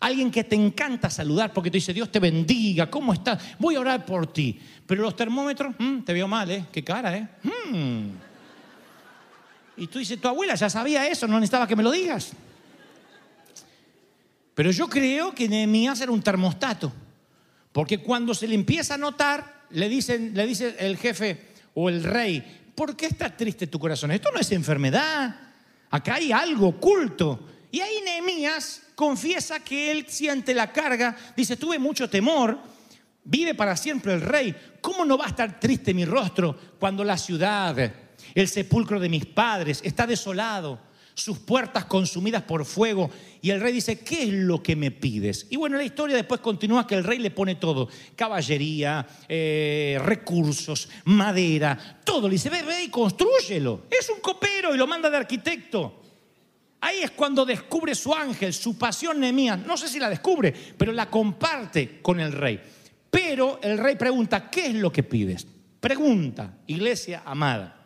Alguien 0.00 0.30
que 0.30 0.44
te 0.44 0.56
encanta 0.56 1.10
saludar 1.10 1.52
porque 1.52 1.70
te 1.70 1.76
dice, 1.76 1.92
Dios 1.92 2.10
te 2.10 2.18
bendiga, 2.18 2.90
¿cómo 2.90 3.12
estás? 3.12 3.42
Voy 3.58 3.74
a 3.74 3.80
orar 3.80 4.06
por 4.06 4.32
ti. 4.32 4.58
Pero 4.86 5.02
los 5.02 5.14
termómetros, 5.14 5.74
mm, 5.78 6.00
te 6.00 6.12
veo 6.12 6.26
mal, 6.26 6.50
¿eh? 6.50 6.64
Qué 6.72 6.82
cara, 6.82 7.16
¿eh? 7.16 7.28
Mm. 7.42 8.08
Y 9.76 9.86
tú 9.86 9.98
dices, 9.98 10.20
tu 10.20 10.28
abuela 10.28 10.54
ya 10.54 10.70
sabía 10.70 11.06
eso, 11.06 11.26
no 11.26 11.34
necesitaba 11.34 11.66
que 11.66 11.76
me 11.76 11.82
lo 11.82 11.90
digas. 11.90 12.32
Pero 14.54 14.70
yo 14.70 14.88
creo 14.88 15.34
que 15.34 15.48
Nehemías 15.48 16.00
era 16.00 16.12
un 16.12 16.22
termostato. 16.22 16.92
Porque 17.72 17.98
cuando 17.98 18.34
se 18.34 18.48
le 18.48 18.54
empieza 18.54 18.94
a 18.94 18.98
notar, 18.98 19.64
le, 19.70 19.88
dicen, 19.88 20.32
le 20.34 20.46
dice 20.46 20.76
el 20.78 20.96
jefe 20.96 21.48
o 21.74 21.88
el 21.88 22.02
rey, 22.02 22.59
¿por 22.74 22.96
qué 22.96 23.06
está 23.06 23.34
triste 23.36 23.66
tu 23.66 23.78
corazón? 23.78 24.10
Esto 24.10 24.30
no 24.32 24.40
es 24.40 24.50
enfermedad. 24.52 25.34
Acá 25.90 26.14
hay 26.14 26.32
algo 26.32 26.68
oculto. 26.68 27.46
Y 27.70 27.80
ahí 27.80 28.00
Nehemías 28.04 28.82
confiesa 28.94 29.60
que 29.60 29.90
él 29.90 30.06
siente 30.08 30.54
la 30.54 30.72
carga, 30.72 31.16
dice, 31.36 31.56
tuve 31.56 31.78
mucho 31.78 32.10
temor, 32.10 32.58
vive 33.24 33.54
para 33.54 33.76
siempre 33.76 34.12
el 34.12 34.20
rey. 34.20 34.54
¿Cómo 34.80 35.04
no 35.04 35.16
va 35.16 35.26
a 35.26 35.28
estar 35.28 35.60
triste 35.60 35.94
mi 35.94 36.04
rostro 36.04 36.58
cuando 36.78 37.04
la 37.04 37.16
ciudad, 37.16 37.76
el 38.34 38.48
sepulcro 38.48 38.98
de 38.98 39.08
mis 39.08 39.26
padres, 39.26 39.80
está 39.84 40.06
desolado? 40.06 40.89
Sus 41.14 41.38
puertas 41.38 41.84
consumidas 41.84 42.42
por 42.42 42.64
fuego. 42.64 43.10
Y 43.42 43.50
el 43.50 43.60
rey 43.60 43.72
dice, 43.72 44.00
¿qué 44.00 44.24
es 44.24 44.32
lo 44.32 44.62
que 44.62 44.76
me 44.76 44.90
pides? 44.90 45.46
Y 45.50 45.56
bueno, 45.56 45.76
la 45.76 45.84
historia 45.84 46.16
después 46.16 46.40
continúa 46.40 46.86
que 46.86 46.94
el 46.94 47.04
rey 47.04 47.18
le 47.18 47.30
pone 47.30 47.56
todo, 47.56 47.88
caballería, 48.16 49.06
eh, 49.28 49.98
recursos, 50.02 50.88
madera, 51.04 52.00
todo. 52.04 52.28
Le 52.28 52.34
dice, 52.34 52.50
ve, 52.50 52.62
ve 52.62 52.84
y 52.84 52.88
construyelo. 52.88 53.82
Es 53.90 54.08
un 54.10 54.20
copero 54.20 54.74
y 54.74 54.78
lo 54.78 54.86
manda 54.86 55.10
de 55.10 55.16
arquitecto. 55.16 56.00
Ahí 56.80 57.00
es 57.02 57.10
cuando 57.10 57.44
descubre 57.44 57.94
su 57.94 58.14
ángel, 58.14 58.54
su 58.54 58.78
pasión 58.78 59.20
Nehemías. 59.20 59.58
No 59.58 59.76
sé 59.76 59.88
si 59.88 59.98
la 59.98 60.08
descubre, 60.08 60.54
pero 60.76 60.92
la 60.92 61.10
comparte 61.10 62.00
con 62.00 62.20
el 62.20 62.32
rey. 62.32 62.60
Pero 63.10 63.60
el 63.62 63.76
rey 63.76 63.96
pregunta, 63.96 64.48
¿qué 64.50 64.66
es 64.66 64.74
lo 64.74 64.90
que 64.90 65.02
pides? 65.02 65.46
Pregunta, 65.80 66.58
iglesia 66.66 67.22
amada. 67.24 67.76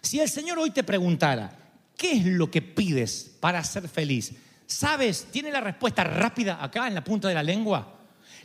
Si 0.00 0.20
el 0.20 0.28
Señor 0.28 0.58
hoy 0.58 0.70
te 0.70 0.84
preguntara, 0.84 1.63
¿Qué 1.96 2.12
es 2.12 2.24
lo 2.24 2.50
que 2.50 2.62
pides 2.62 3.36
para 3.40 3.62
ser 3.62 3.88
feliz? 3.88 4.32
¿Sabes? 4.66 5.28
¿Tiene 5.30 5.52
la 5.52 5.60
respuesta 5.60 6.04
rápida 6.04 6.62
acá 6.62 6.88
en 6.88 6.94
la 6.94 7.04
punta 7.04 7.28
de 7.28 7.34
la 7.34 7.42
lengua? 7.42 8.00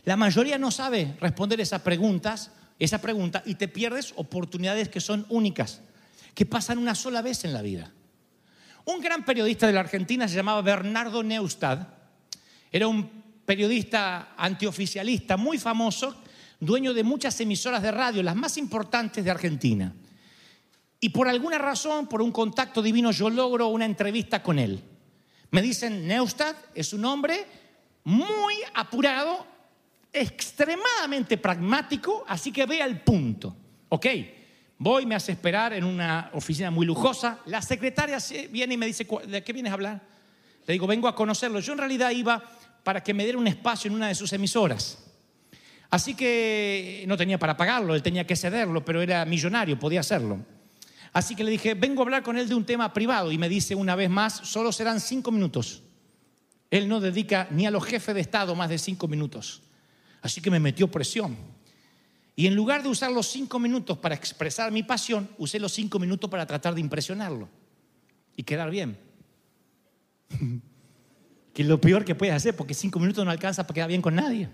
La 0.06 0.16
mayoría 0.16 0.58
no 0.58 0.72
sabe 0.72 1.16
responder 1.20 1.60
esas 1.60 1.82
preguntas, 1.82 2.52
esa 2.78 3.02
pregunta 3.02 3.44
y 3.46 3.56
te 3.56 3.68
pierdes 3.68 4.14
oportunidades 4.16 4.90
que 4.90 5.02
son 5.02 5.26
únicas, 5.30 5.82
que 6.34 6.46
pasan 6.46 6.78
una 6.78 6.96
sola 6.96 7.22
vez 7.22 7.44
en 7.44 7.54
la 7.54 7.62
vida. 7.62 7.92
Un 8.86 9.02
gran 9.02 9.26
periodista 9.26 9.68
de 9.68 9.74
la 9.74 9.82
Argentina 9.82 10.28
se 10.28 10.36
llamaba 10.36 10.62
Bernardo 10.62 11.22
Neustadt. 11.22 11.88
Era 12.72 12.88
un 12.88 13.10
periodista 13.46 14.34
antioficialista 14.38 15.38
muy 15.38 15.58
famoso, 15.58 16.16
dueño 16.60 16.94
de 16.94 17.04
muchas 17.04 17.40
emisoras 17.42 17.82
de 17.82 17.92
radio, 17.92 18.24
las 18.24 18.36
más 18.36 18.58
importantes 18.58 19.24
de 19.24 19.32
Argentina. 19.32 19.94
Y 21.00 21.10
por 21.10 21.28
alguna 21.28 21.58
razón, 21.58 22.08
por 22.08 22.22
un 22.22 22.32
contacto 22.32 22.82
divino, 22.82 23.12
yo 23.12 23.30
logro 23.30 23.68
una 23.68 23.86
entrevista 23.86 24.44
con 24.44 24.60
él. 24.60 24.84
Me 25.52 25.62
dicen, 25.62 26.08
Neustadt 26.08 26.58
es 26.76 26.94
un 26.94 27.06
hombre 27.06 27.46
muy 28.04 28.56
apurado, 28.74 29.46
extremadamente 30.12 31.38
pragmático, 31.38 32.24
así 32.28 32.52
que 32.52 32.66
ve 32.66 32.82
al 32.82 33.02
punto. 33.02 33.56
Ok, 33.90 34.08
voy, 34.78 35.06
me 35.06 35.16
hace 35.16 35.32
esperar 35.32 35.74
en 35.74 35.86
una 35.86 36.30
oficina 36.34 36.70
muy 36.70 36.86
lujosa. 36.86 37.40
La 37.46 37.62
secretaria 37.62 38.18
viene 38.50 38.74
y 38.74 38.78
me 38.78 38.86
dice, 38.86 39.08
¿de 39.28 39.44
qué 39.44 39.54
vienes 39.54 39.72
a 39.72 39.76
hablar? 39.76 40.02
Le 40.68 40.74
digo, 40.74 40.86
vengo 40.86 41.08
a 41.08 41.16
conocerlo. 41.16 41.60
Yo 41.60 41.74
en 41.74 41.80
realidad 41.80 42.12
iba 42.12 42.44
para 42.84 43.02
que 43.02 43.14
me 43.14 43.24
diera 43.24 43.40
un 43.40 43.48
espacio 43.48 43.90
en 43.90 43.96
una 43.96 44.10
de 44.10 44.16
sus 44.16 44.34
emisoras. 44.34 45.06
Así 45.90 46.14
que 46.14 47.04
no 47.08 47.18
tenía 47.18 47.40
para 47.40 47.58
pagarlo, 47.58 47.96
él 47.96 48.04
tenía 48.04 48.28
que 48.28 48.36
cederlo, 48.36 48.86
pero 48.86 49.02
era 49.02 49.26
millonario, 49.26 49.80
podía 49.80 50.02
hacerlo. 50.02 50.40
Así 51.12 51.36
que 51.36 51.44
le 51.44 51.52
dije, 51.52 51.74
vengo 51.74 52.02
a 52.02 52.06
hablar 52.06 52.24
con 52.24 52.38
él 52.38 52.48
de 52.48 52.56
un 52.56 52.66
tema 52.66 52.94
privado 52.94 53.32
y 53.32 53.38
me 53.38 53.50
dice 53.50 53.76
una 53.76 53.96
vez 53.96 54.10
más, 54.10 54.34
solo 54.44 54.72
serán 54.72 55.00
cinco 55.00 55.32
minutos. 55.32 55.82
Él 56.70 56.88
no 56.88 57.00
dedica 57.00 57.48
ni 57.52 57.66
a 57.66 57.72
los 57.72 57.84
jefes 57.84 58.14
de 58.14 58.22
Estado 58.22 58.56
más 58.56 58.70
de 58.70 58.78
cinco 58.78 59.08
minutos. 59.08 59.64
Así 60.22 60.42
que 60.42 60.52
me 60.52 60.60
metió 60.60 60.90
presión. 60.90 61.36
Y 62.36 62.48
en 62.48 62.56
lugar 62.56 62.84
de 62.84 62.90
usar 62.90 63.12
los 63.12 63.28
cinco 63.28 63.60
minutos 63.60 63.98
para 63.98 64.16
expresar 64.16 64.72
mi 64.72 64.84
pasión, 64.84 65.30
usé 65.38 65.60
los 65.60 65.74
cinco 65.74 66.00
minutos 66.00 66.30
para 66.30 66.46
tratar 66.46 66.76
de 66.76 66.82
impresionarlo 66.82 67.50
y 68.36 68.44
quedar 68.44 68.70
bien. 68.70 68.98
que 71.54 71.62
es 71.64 71.68
lo 71.68 71.82
peor 71.82 72.06
que 72.06 72.16
puedes 72.16 72.36
hacer, 72.36 72.56
porque 72.56 72.74
cinco 72.74 73.00
minutos 73.00 73.26
no 73.26 73.32
alcanza 73.32 73.64
para 73.64 73.74
quedar 73.74 73.90
bien 73.90 74.02
con 74.02 74.16
nadie. 74.16 74.48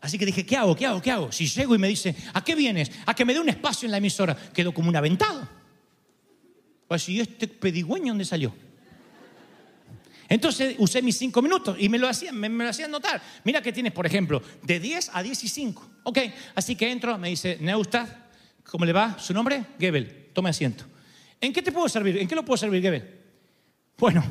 Así 0.00 0.18
que 0.18 0.24
dije, 0.24 0.46
¿qué 0.46 0.56
hago? 0.56 0.74
¿Qué 0.74 0.86
hago? 0.86 1.02
¿Qué 1.02 1.10
hago? 1.10 1.30
Si 1.30 1.46
llego 1.46 1.74
y 1.74 1.78
me 1.78 1.88
dice, 1.88 2.14
¿a 2.32 2.42
qué 2.42 2.54
vienes? 2.54 2.90
A 3.06 3.14
que 3.14 3.24
me 3.24 3.34
dé 3.34 3.40
un 3.40 3.48
espacio 3.48 3.86
en 3.86 3.92
la 3.92 3.98
emisora. 3.98 4.34
Quedo 4.34 4.72
como 4.72 4.88
un 4.88 4.96
aventado. 4.96 5.46
Pues, 6.88 7.08
¿y 7.08 7.20
este 7.20 7.46
pedigüeño 7.46 8.08
dónde 8.08 8.24
salió? 8.24 8.54
Entonces 10.30 10.76
usé 10.78 11.02
mis 11.02 11.18
cinco 11.18 11.42
minutos 11.42 11.76
y 11.78 11.88
me 11.88 11.98
lo 11.98 12.08
hacían, 12.08 12.36
me, 12.36 12.48
lo 12.48 12.68
hacían 12.68 12.90
notar. 12.90 13.20
Mira 13.44 13.60
que 13.60 13.72
tienes, 13.72 13.92
por 13.92 14.06
ejemplo, 14.06 14.40
de 14.62 14.78
10 14.78 15.10
a 15.12 15.22
10 15.22 15.44
y 15.44 15.48
5. 15.48 15.90
Ok, 16.04 16.18
así 16.54 16.76
que 16.76 16.90
entro, 16.90 17.18
me 17.18 17.28
dice, 17.28 17.58
Neustadt, 17.60 18.08
¿cómo 18.62 18.84
le 18.84 18.92
va? 18.92 19.18
¿Su 19.18 19.34
nombre? 19.34 19.64
Gebel, 19.78 20.30
tome 20.32 20.50
asiento. 20.50 20.84
¿En 21.40 21.52
qué 21.52 21.62
te 21.62 21.72
puedo 21.72 21.88
servir? 21.88 22.16
¿En 22.16 22.28
qué 22.28 22.36
lo 22.36 22.44
puedo 22.44 22.56
servir, 22.56 22.80
Gebel? 22.80 23.18
Bueno, 23.98 24.22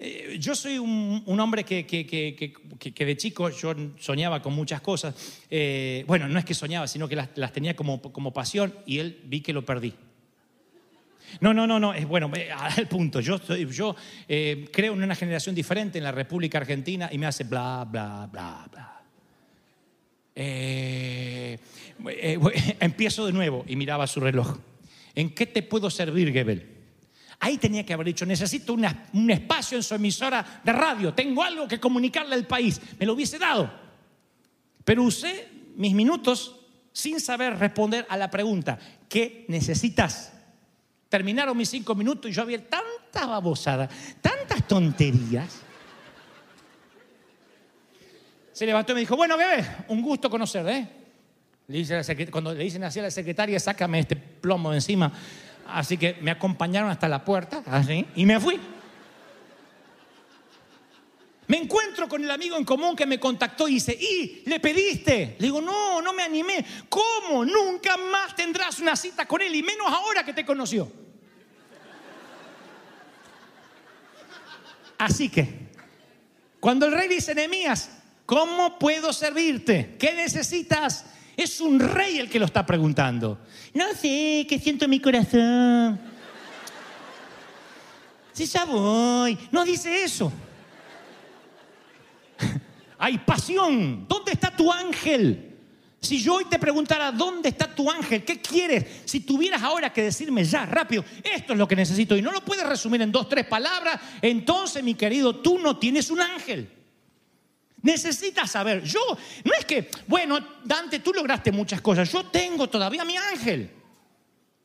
eh, 0.00 0.36
yo 0.40 0.54
soy 0.54 0.78
un, 0.78 1.22
un 1.26 1.40
hombre 1.40 1.64
que, 1.64 1.84
que- 1.86 2.06
que- 2.06 2.34
que- 2.34 3.04
de 3.06 3.16
chico 3.16 3.50
yo 3.50 3.74
soñaba 3.98 4.40
con 4.40 4.52
muchas 4.54 4.80
cosas. 4.80 5.14
Eh, 5.50 6.04
bueno, 6.06 6.28
no 6.28 6.38
es 6.38 6.44
que 6.44 6.54
soñaba, 6.54 6.86
sino 6.86 7.08
que 7.08 7.16
las, 7.16 7.28
las 7.36 7.52
tenía 7.52 7.74
como, 7.74 8.00
como 8.00 8.32
pasión 8.32 8.74
y 8.86 8.98
él 8.98 9.18
vi 9.24 9.40
que 9.40 9.52
lo 9.52 9.64
perdí. 9.64 9.94
No, 11.40 11.52
no, 11.52 11.66
no, 11.66 11.78
no, 11.78 11.92
es 11.92 12.06
bueno, 12.06 12.30
eh, 12.34 12.50
al 12.56 12.86
punto. 12.88 13.20
Yo, 13.20 13.38
yo 13.70 13.94
eh, 14.28 14.68
creo 14.72 14.94
en 14.94 15.02
una 15.02 15.14
generación 15.14 15.54
diferente 15.54 15.98
en 15.98 16.04
la 16.04 16.12
República 16.12 16.58
Argentina 16.58 17.08
y 17.12 17.18
me 17.18 17.26
hace 17.26 17.44
bla, 17.44 17.84
bla, 17.88 18.28
bla, 18.30 18.66
bla. 18.70 19.02
Eh, 20.34 21.58
eh, 22.08 22.38
empiezo 22.80 23.26
de 23.26 23.32
nuevo 23.32 23.64
y 23.66 23.76
miraba 23.76 24.06
su 24.06 24.20
reloj. 24.20 24.56
¿En 25.14 25.34
qué 25.34 25.46
te 25.46 25.62
puedo 25.62 25.90
servir, 25.90 26.32
Gebel? 26.32 26.77
Ahí 27.40 27.56
tenía 27.58 27.86
que 27.86 27.92
haber 27.92 28.06
dicho, 28.06 28.26
necesito 28.26 28.72
un 28.74 29.30
espacio 29.30 29.78
en 29.78 29.82
su 29.82 29.94
emisora 29.94 30.60
de 30.64 30.72
radio, 30.72 31.14
tengo 31.14 31.42
algo 31.42 31.68
que 31.68 31.78
comunicarle 31.78 32.34
al 32.34 32.46
país. 32.46 32.80
Me 32.98 33.06
lo 33.06 33.12
hubiese 33.12 33.38
dado. 33.38 33.70
Pero 34.84 35.04
usé 35.04 35.48
mis 35.76 35.94
minutos 35.94 36.56
sin 36.92 37.20
saber 37.20 37.56
responder 37.56 38.06
a 38.08 38.16
la 38.16 38.28
pregunta, 38.28 38.78
¿qué 39.08 39.44
necesitas? 39.48 40.32
Terminaron 41.08 41.56
mis 41.56 41.68
cinco 41.68 41.94
minutos 41.94 42.30
y 42.30 42.34
yo 42.34 42.42
había 42.42 42.58
tanta 42.68 43.26
babosada, 43.26 43.88
tantas 44.20 44.66
tonterías. 44.66 45.60
Se 48.52 48.66
levantó 48.66 48.92
y 48.92 48.94
me 48.96 49.00
dijo, 49.02 49.16
bueno, 49.16 49.36
bebé, 49.36 49.64
un 49.86 50.02
gusto 50.02 50.28
conocer, 50.28 50.66
¿eh? 50.68 50.88
Le 51.68 51.78
dice 51.78 52.30
cuando 52.30 52.52
le 52.52 52.64
dicen 52.64 52.82
así 52.82 52.98
a 52.98 53.02
la 53.02 53.10
secretaria, 53.10 53.60
sácame 53.60 54.00
este 54.00 54.16
plomo 54.16 54.70
de 54.70 54.78
encima. 54.78 55.12
Así 55.68 55.98
que 55.98 56.16
me 56.22 56.30
acompañaron 56.30 56.90
hasta 56.90 57.08
la 57.08 57.24
puerta, 57.24 57.62
así, 57.66 58.06
y 58.14 58.24
me 58.24 58.40
fui. 58.40 58.58
Me 61.46 61.58
encuentro 61.58 62.08
con 62.08 62.22
el 62.22 62.30
amigo 62.30 62.56
en 62.56 62.64
común 62.64 62.96
que 62.96 63.06
me 63.06 63.20
contactó 63.20 63.68
y 63.68 63.74
dice, 63.74 63.92
¿y 63.92 64.42
le 64.46 64.60
pediste? 64.60 65.36
Le 65.38 65.46
digo, 65.46 65.60
no, 65.60 66.02
no 66.02 66.12
me 66.12 66.22
animé. 66.22 66.64
¿Cómo? 66.88 67.44
Nunca 67.44 67.96
más 67.96 68.34
tendrás 68.36 68.78
una 68.80 68.96
cita 68.96 69.26
con 69.26 69.40
él 69.40 69.54
y 69.54 69.62
menos 69.62 69.86
ahora 69.86 70.24
que 70.24 70.34
te 70.34 70.44
conoció. 70.44 70.90
Así 74.98 75.28
que, 75.28 75.68
cuando 76.60 76.86
el 76.86 76.92
rey 76.92 77.08
dice, 77.08 77.34
Nehemías, 77.34 77.90
¿cómo 78.26 78.78
puedo 78.78 79.12
servirte? 79.12 79.96
¿Qué 79.98 80.12
necesitas? 80.12 81.06
Es 81.38 81.60
un 81.60 81.78
rey 81.78 82.18
el 82.18 82.28
que 82.28 82.40
lo 82.40 82.46
está 82.46 82.66
preguntando. 82.66 83.38
No 83.72 83.94
sé, 83.94 84.44
¿qué 84.48 84.58
siento 84.60 84.86
en 84.86 84.90
mi 84.90 84.98
corazón? 84.98 85.96
Sí, 88.32 88.44
ya 88.44 88.64
voy. 88.64 89.38
No 89.52 89.64
dice 89.64 90.02
eso. 90.02 90.32
Hay 92.98 93.18
pasión. 93.18 94.04
¿Dónde 94.08 94.32
está 94.32 94.50
tu 94.50 94.72
ángel? 94.72 95.54
Si 96.00 96.20
yo 96.20 96.34
hoy 96.34 96.46
te 96.46 96.58
preguntara, 96.58 97.12
¿dónde 97.12 97.50
está 97.50 97.72
tu 97.72 97.88
ángel? 97.88 98.24
¿Qué 98.24 98.40
quieres? 98.40 99.02
Si 99.04 99.20
tuvieras 99.20 99.62
ahora 99.62 99.92
que 99.92 100.02
decirme 100.02 100.42
ya, 100.42 100.66
rápido, 100.66 101.04
esto 101.22 101.52
es 101.52 101.58
lo 101.58 101.68
que 101.68 101.76
necesito 101.76 102.16
y 102.16 102.22
no 102.22 102.32
lo 102.32 102.44
puedes 102.44 102.66
resumir 102.66 103.00
en 103.02 103.12
dos, 103.12 103.28
tres 103.28 103.46
palabras, 103.46 104.00
entonces, 104.22 104.82
mi 104.82 104.94
querido, 104.94 105.36
tú 105.36 105.60
no 105.60 105.78
tienes 105.78 106.10
un 106.10 106.20
ángel. 106.20 106.77
Necesitas 107.82 108.50
saber, 108.50 108.82
yo, 108.82 109.00
no 109.44 109.52
es 109.54 109.64
que, 109.64 109.88
bueno, 110.06 110.38
Dante, 110.64 110.98
tú 110.98 111.12
lograste 111.12 111.52
muchas 111.52 111.80
cosas, 111.80 112.10
yo 112.10 112.26
tengo 112.26 112.68
todavía 112.68 113.04
mi 113.04 113.16
ángel. 113.16 113.70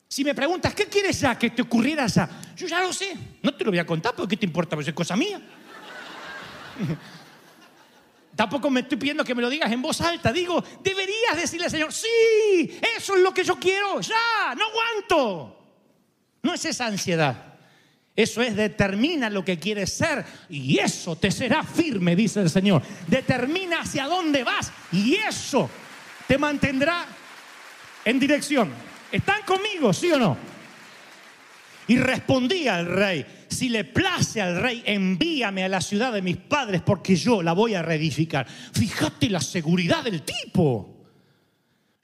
Si 0.08 0.24
me 0.24 0.34
preguntas, 0.34 0.74
¿qué 0.74 0.86
quieres 0.86 1.20
ya 1.20 1.38
que 1.38 1.50
te 1.50 1.62
ocurriera 1.62 2.06
ya? 2.06 2.28
Yo 2.56 2.66
ya 2.66 2.80
lo 2.80 2.92
sé, 2.92 3.16
no 3.42 3.54
te 3.54 3.64
lo 3.64 3.70
voy 3.70 3.78
a 3.78 3.86
contar 3.86 4.14
porque 4.14 4.36
¿qué 4.36 4.40
te 4.40 4.46
importa? 4.46 4.76
Pues 4.76 4.88
es 4.88 4.94
cosa 4.94 5.16
mía. 5.16 5.40
Tampoco 8.36 8.68
me 8.68 8.80
estoy 8.80 8.98
pidiendo 8.98 9.24
que 9.24 9.34
me 9.34 9.42
lo 9.42 9.48
digas 9.48 9.70
en 9.70 9.80
voz 9.80 10.00
alta. 10.00 10.32
Digo, 10.32 10.62
deberías 10.82 11.36
decirle 11.36 11.66
al 11.66 11.70
Señor, 11.70 11.92
sí, 11.92 12.78
eso 12.96 13.14
es 13.14 13.22
lo 13.22 13.32
que 13.32 13.44
yo 13.44 13.56
quiero, 13.56 14.00
ya, 14.00 14.54
no 14.56 14.64
aguanto. 14.66 15.64
No 16.42 16.52
es 16.52 16.64
esa 16.64 16.86
ansiedad. 16.86 17.53
Eso 18.16 18.42
es, 18.42 18.54
determina 18.54 19.28
lo 19.28 19.44
que 19.44 19.58
quieres 19.58 19.92
ser 19.92 20.24
y 20.48 20.78
eso 20.78 21.16
te 21.16 21.32
será 21.32 21.64
firme, 21.64 22.14
dice 22.14 22.40
el 22.40 22.50
Señor. 22.50 22.82
Determina 23.08 23.80
hacia 23.80 24.06
dónde 24.06 24.44
vas 24.44 24.70
y 24.92 25.14
eso 25.16 25.68
te 26.28 26.38
mantendrá 26.38 27.06
en 28.04 28.20
dirección. 28.20 28.70
¿Están 29.10 29.42
conmigo, 29.42 29.92
sí 29.92 30.12
o 30.12 30.18
no? 30.18 30.36
Y 31.88 31.96
respondía 31.96 32.76
al 32.76 32.86
rey, 32.86 33.26
si 33.48 33.68
le 33.68 33.84
place 33.84 34.40
al 34.40 34.60
rey, 34.60 34.82
envíame 34.86 35.64
a 35.64 35.68
la 35.68 35.80
ciudad 35.80 36.12
de 36.12 36.22
mis 36.22 36.36
padres 36.36 36.82
porque 36.82 37.16
yo 37.16 37.42
la 37.42 37.52
voy 37.52 37.74
a 37.74 37.82
reedificar. 37.82 38.46
Fíjate 38.46 39.28
la 39.28 39.40
seguridad 39.40 40.04
del 40.04 40.22
tipo. 40.22 40.93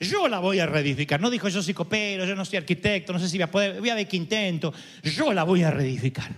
Yo 0.01 0.29
la 0.29 0.39
voy 0.39 0.59
a 0.59 0.67
reedificar. 0.67 1.21
No 1.21 1.29
dijo 1.29 1.49
yo 1.49 1.63
soy 1.63 1.75
copero, 1.75 2.25
yo 2.25 2.35
no 2.35 2.47
soy 2.47 2.57
arquitecto, 2.57 3.13
no 3.13 3.19
sé 3.19 3.29
si 3.29 3.37
voy 3.37 3.43
a 3.43 3.51
poder, 3.51 3.81
voy 3.81 3.91
a 3.91 3.95
ver 3.95 4.09
qué 4.09 4.17
intento. 4.17 4.73
Yo 5.03 5.33
la 5.33 5.45
voy 5.45 5.63
a 5.63 5.71
reedificar. 5.71 6.35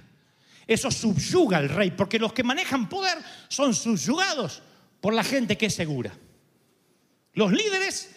Eso 0.66 0.90
subyuga 0.90 1.59
al 1.59 1.68
rey, 1.68 1.92
porque 1.92 2.18
los 2.18 2.33
que 2.33 2.42
manejan 2.42 2.88
poder 2.88 3.18
son 3.48 3.72
subyugados 3.72 4.62
por 5.01 5.14
la 5.14 5.22
gente 5.22 5.57
que 5.57 5.66
es 5.66 5.75
segura. 5.75 6.12
Los 7.35 7.53
líderes 7.53 8.16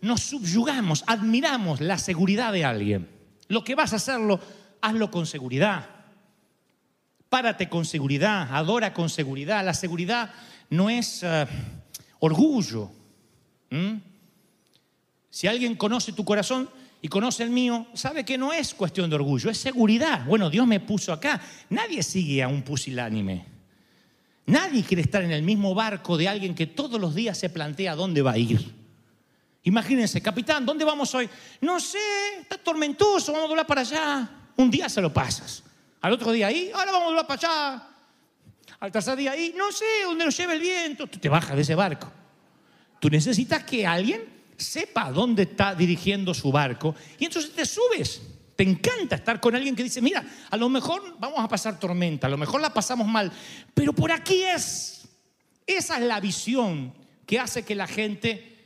nos 0.00 0.20
subyugamos, 0.20 1.02
admiramos 1.06 1.80
la 1.80 1.98
seguridad 1.98 2.52
de 2.52 2.64
alguien. 2.64 3.08
Lo 3.48 3.64
que 3.64 3.74
vas 3.74 3.92
a 3.92 3.96
hacerlo, 3.96 4.40
hazlo 4.80 5.10
con 5.10 5.26
seguridad. 5.26 5.88
Párate 7.28 7.68
con 7.68 7.84
seguridad, 7.84 8.48
adora 8.52 8.94
con 8.94 9.10
seguridad. 9.10 9.64
La 9.64 9.74
seguridad 9.74 10.32
no 10.70 10.88
es 10.88 11.22
eh, 11.24 11.46
orgullo. 12.20 12.92
¿Mm? 13.74 14.00
Si 15.30 15.48
alguien 15.48 15.74
conoce 15.74 16.12
tu 16.12 16.24
corazón 16.24 16.70
y 17.02 17.08
conoce 17.08 17.42
el 17.42 17.50
mío, 17.50 17.88
sabe 17.94 18.24
que 18.24 18.38
no 18.38 18.52
es 18.52 18.72
cuestión 18.72 19.10
de 19.10 19.16
orgullo, 19.16 19.50
es 19.50 19.58
seguridad. 19.58 20.24
Bueno, 20.26 20.48
Dios 20.48 20.64
me 20.64 20.78
puso 20.78 21.12
acá. 21.12 21.40
Nadie 21.70 22.04
sigue 22.04 22.40
a 22.42 22.48
un 22.48 22.62
pusilánime. 22.62 23.44
Nadie 24.46 24.84
quiere 24.84 25.02
estar 25.02 25.24
en 25.24 25.32
el 25.32 25.42
mismo 25.42 25.74
barco 25.74 26.16
de 26.16 26.28
alguien 26.28 26.54
que 26.54 26.68
todos 26.68 27.00
los 27.00 27.14
días 27.14 27.36
se 27.36 27.50
plantea 27.50 27.96
dónde 27.96 28.22
va 28.22 28.32
a 28.32 28.38
ir. 28.38 28.72
Imagínense, 29.64 30.22
capitán, 30.22 30.64
¿dónde 30.64 30.84
vamos 30.84 31.12
hoy? 31.14 31.28
No 31.62 31.80
sé, 31.80 31.98
está 32.42 32.58
tormentoso, 32.58 33.32
vamos 33.32 33.46
a 33.46 33.48
doblar 33.48 33.66
para 33.66 33.80
allá. 33.80 34.30
Un 34.56 34.70
día 34.70 34.88
se 34.88 35.00
lo 35.00 35.12
pasas. 35.12 35.64
Al 36.00 36.12
otro 36.12 36.30
día 36.30 36.46
ahí, 36.46 36.70
ahora 36.72 36.92
vamos 36.92 37.06
a 37.06 37.08
doblar 37.08 37.26
para 37.26 37.40
allá. 37.40 37.88
Al 38.78 38.92
tercer 38.92 39.16
día 39.16 39.32
ahí, 39.32 39.52
no 39.56 39.72
sé, 39.72 39.84
dónde 40.04 40.26
nos 40.26 40.36
lleva 40.36 40.52
el 40.52 40.60
viento. 40.60 41.08
Tú 41.08 41.18
te 41.18 41.28
bajas 41.28 41.56
de 41.56 41.62
ese 41.62 41.74
barco. 41.74 42.23
Tú 43.04 43.10
necesitas 43.10 43.64
que 43.64 43.86
alguien 43.86 44.22
sepa 44.56 45.10
dónde 45.12 45.42
está 45.42 45.74
dirigiendo 45.74 46.32
su 46.32 46.50
barco 46.50 46.94
y 47.18 47.26
entonces 47.26 47.52
te 47.52 47.66
subes. 47.66 48.22
Te 48.56 48.62
encanta 48.62 49.16
estar 49.16 49.40
con 49.40 49.54
alguien 49.54 49.76
que 49.76 49.82
dice, 49.82 50.00
mira, 50.00 50.24
a 50.48 50.56
lo 50.56 50.70
mejor 50.70 51.14
vamos 51.18 51.38
a 51.38 51.46
pasar 51.46 51.78
tormenta, 51.78 52.28
a 52.28 52.30
lo 52.30 52.38
mejor 52.38 52.62
la 52.62 52.72
pasamos 52.72 53.06
mal, 53.06 53.30
pero 53.74 53.92
por 53.92 54.10
aquí 54.10 54.42
es. 54.42 55.06
Esa 55.66 55.98
es 55.98 56.04
la 56.04 56.18
visión 56.18 56.94
que 57.26 57.38
hace 57.38 57.62
que 57.62 57.74
la 57.74 57.86
gente 57.86 58.56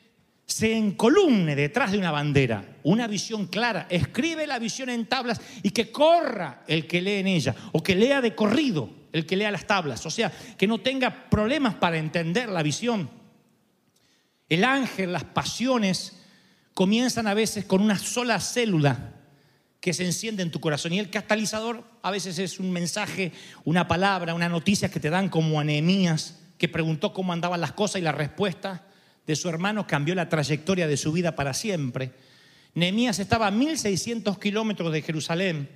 se 0.47 0.73
encolumne 0.73 1.57
detrás 1.57 1.91
de 1.91 1.99
una 1.99 2.12
bandera, 2.12 2.77
una 2.85 3.09
visión 3.09 3.49
clara, 3.49 3.89
escribe 3.91 4.47
la 4.47 4.61
visión 4.61 4.89
en 4.89 5.07
tablas 5.07 5.41
y 5.65 5.71
que 5.71 5.91
corra 5.91 6.62
el 6.69 6.87
que 6.87 7.03
lee 7.03 7.15
en 7.15 7.27
ella, 7.27 7.57
o 7.73 7.83
que 7.83 7.97
lea 7.97 8.21
de 8.21 8.37
corrido 8.37 8.89
el 9.12 9.27
que 9.27 9.37
lea 9.37 9.51
las 9.51 9.67
tablas, 9.67 10.07
o 10.07 10.11
sea, 10.11 10.31
que 10.57 10.69
no 10.69 10.79
tenga 10.79 11.29
problemas 11.29 11.75
para 11.75 11.99
entender 11.99 12.49
la 12.49 12.62
visión. 12.62 13.18
El 14.49 14.65
ángel, 14.65 15.13
las 15.13 15.25
pasiones 15.25 16.17
comienzan 16.75 17.27
a 17.27 17.35
veces 17.35 17.65
con 17.65 17.83
una 17.83 17.99
sola 17.99 18.41
célula 18.41 19.15
que 19.81 19.93
se 19.93 20.05
enciende 20.05 20.43
en 20.43 20.51
tu 20.51 20.61
corazón. 20.61 20.93
Y 20.93 20.99
el 20.99 21.11
catalizador 21.11 21.85
a 22.03 22.11
veces 22.11 22.39
es 22.39 22.59
un 22.59 22.71
mensaje, 22.71 23.33
una 23.65 23.89
palabra, 23.89 24.35
una 24.35 24.49
noticia 24.49 24.91
que 24.91 25.01
te 25.01 25.11
dan 25.11 25.29
como 25.29 25.61
a 25.61 25.65
Nehemías, 25.65 26.41
que 26.57 26.69
preguntó 26.69 27.13
cómo 27.13 27.33
andaban 27.33 27.61
las 27.61 27.73
cosas 27.73 28.01
y 28.01 28.05
la 28.05 28.13
respuesta 28.13 28.87
de 29.27 29.37
su 29.37 29.49
hermano 29.49 29.87
cambió 29.87 30.15
la 30.15 30.29
trayectoria 30.29 30.89
de 30.89 30.97
su 30.97 31.13
vida 31.13 31.37
para 31.37 31.55
siempre. 31.55 32.13
Nehemías 32.75 33.19
estaba 33.19 33.49
a 33.49 33.51
1600 33.51 34.39
kilómetros 34.39 34.93
de 34.93 35.03
Jerusalén 35.03 35.69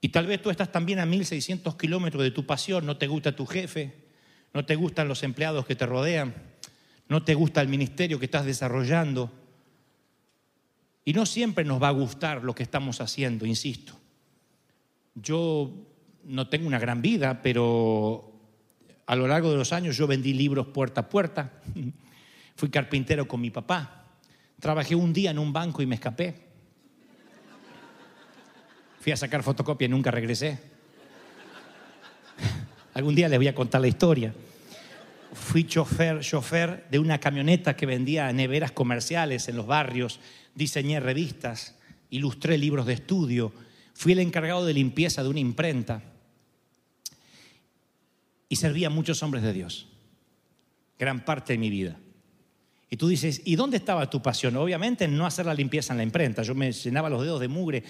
y 0.00 0.08
tal 0.10 0.26
vez 0.26 0.40
tú 0.40 0.50
estás 0.50 0.70
también 0.72 0.98
a 0.98 1.06
1600 1.06 1.76
kilómetros 1.76 2.22
de 2.22 2.30
tu 2.30 2.46
pasión, 2.46 2.86
no 2.86 2.96
te 2.96 3.06
gusta 3.06 3.34
tu 3.34 3.46
jefe, 3.46 3.94
no 4.54 4.64
te 4.64 4.76
gustan 4.76 5.08
los 5.08 5.22
empleados 5.22 5.66
que 5.66 5.74
te 5.74 5.86
rodean, 5.86 6.34
no 7.08 7.24
te 7.24 7.34
gusta 7.34 7.60
el 7.60 7.68
ministerio 7.68 8.18
que 8.18 8.26
estás 8.26 8.44
desarrollando 8.44 9.32
y 11.04 11.14
no 11.14 11.24
siempre 11.24 11.64
nos 11.64 11.82
va 11.82 11.88
a 11.88 11.92
gustar 11.92 12.44
lo 12.44 12.54
que 12.54 12.62
estamos 12.62 13.00
haciendo, 13.00 13.46
insisto. 13.46 13.94
yo 15.14 15.72
no 16.24 16.48
tengo 16.48 16.66
una 16.66 16.78
gran 16.78 17.00
vida, 17.00 17.40
pero 17.42 18.30
a 19.06 19.16
lo 19.16 19.26
largo 19.26 19.50
de 19.50 19.56
los 19.56 19.72
años 19.72 19.96
yo 19.96 20.06
vendí 20.06 20.34
libros 20.34 20.66
puerta 20.66 21.00
a 21.00 21.08
puerta. 21.08 21.50
Fui 22.56 22.68
carpintero 22.68 23.26
con 23.26 23.40
mi 23.40 23.50
papá. 23.50 24.04
Trabajé 24.60 24.94
un 24.94 25.14
día 25.14 25.30
en 25.30 25.38
un 25.38 25.50
banco 25.50 25.80
y 25.80 25.86
me 25.86 25.94
escapé. 25.94 26.34
Fui 29.00 29.12
a 29.12 29.16
sacar 29.16 29.42
fotocopia 29.42 29.86
y 29.86 29.88
nunca 29.88 30.10
regresé. 30.10 30.58
Algún 32.94 33.14
día 33.14 33.28
les 33.28 33.38
voy 33.38 33.48
a 33.48 33.54
contar 33.54 33.80
la 33.80 33.88
historia. 33.88 34.34
Fui 35.32 35.64
chofer, 35.64 36.20
chofer 36.20 36.86
de 36.90 36.98
una 36.98 37.18
camioneta 37.18 37.76
que 37.76 37.86
vendía 37.86 38.32
neveras 38.32 38.72
comerciales 38.72 39.48
en 39.48 39.56
los 39.56 39.66
barrios, 39.66 40.20
diseñé 40.54 41.00
revistas, 41.00 41.76
ilustré 42.10 42.58
libros 42.58 42.86
de 42.86 42.94
estudio, 42.94 43.52
fui 43.94 44.12
el 44.12 44.20
encargado 44.20 44.64
de 44.64 44.74
limpieza 44.74 45.22
de 45.22 45.28
una 45.28 45.40
imprenta 45.40 46.02
y 48.48 48.56
serví 48.56 48.84
a 48.84 48.90
muchos 48.90 49.22
hombres 49.22 49.42
de 49.42 49.52
Dios, 49.52 49.88
gran 50.98 51.24
parte 51.24 51.52
de 51.52 51.58
mi 51.58 51.68
vida. 51.68 51.98
Y 52.90 52.96
tú 52.96 53.08
dices, 53.08 53.42
¿y 53.44 53.54
dónde 53.56 53.76
estaba 53.76 54.08
tu 54.08 54.22
pasión? 54.22 54.56
Obviamente 54.56 55.04
en 55.04 55.16
no 55.16 55.26
hacer 55.26 55.44
la 55.44 55.52
limpieza 55.52 55.92
en 55.92 55.98
la 55.98 56.02
imprenta. 56.04 56.42
Yo 56.42 56.54
me 56.54 56.72
llenaba 56.72 57.10
los 57.10 57.22
dedos 57.22 57.38
de 57.38 57.48
mugre. 57.48 57.84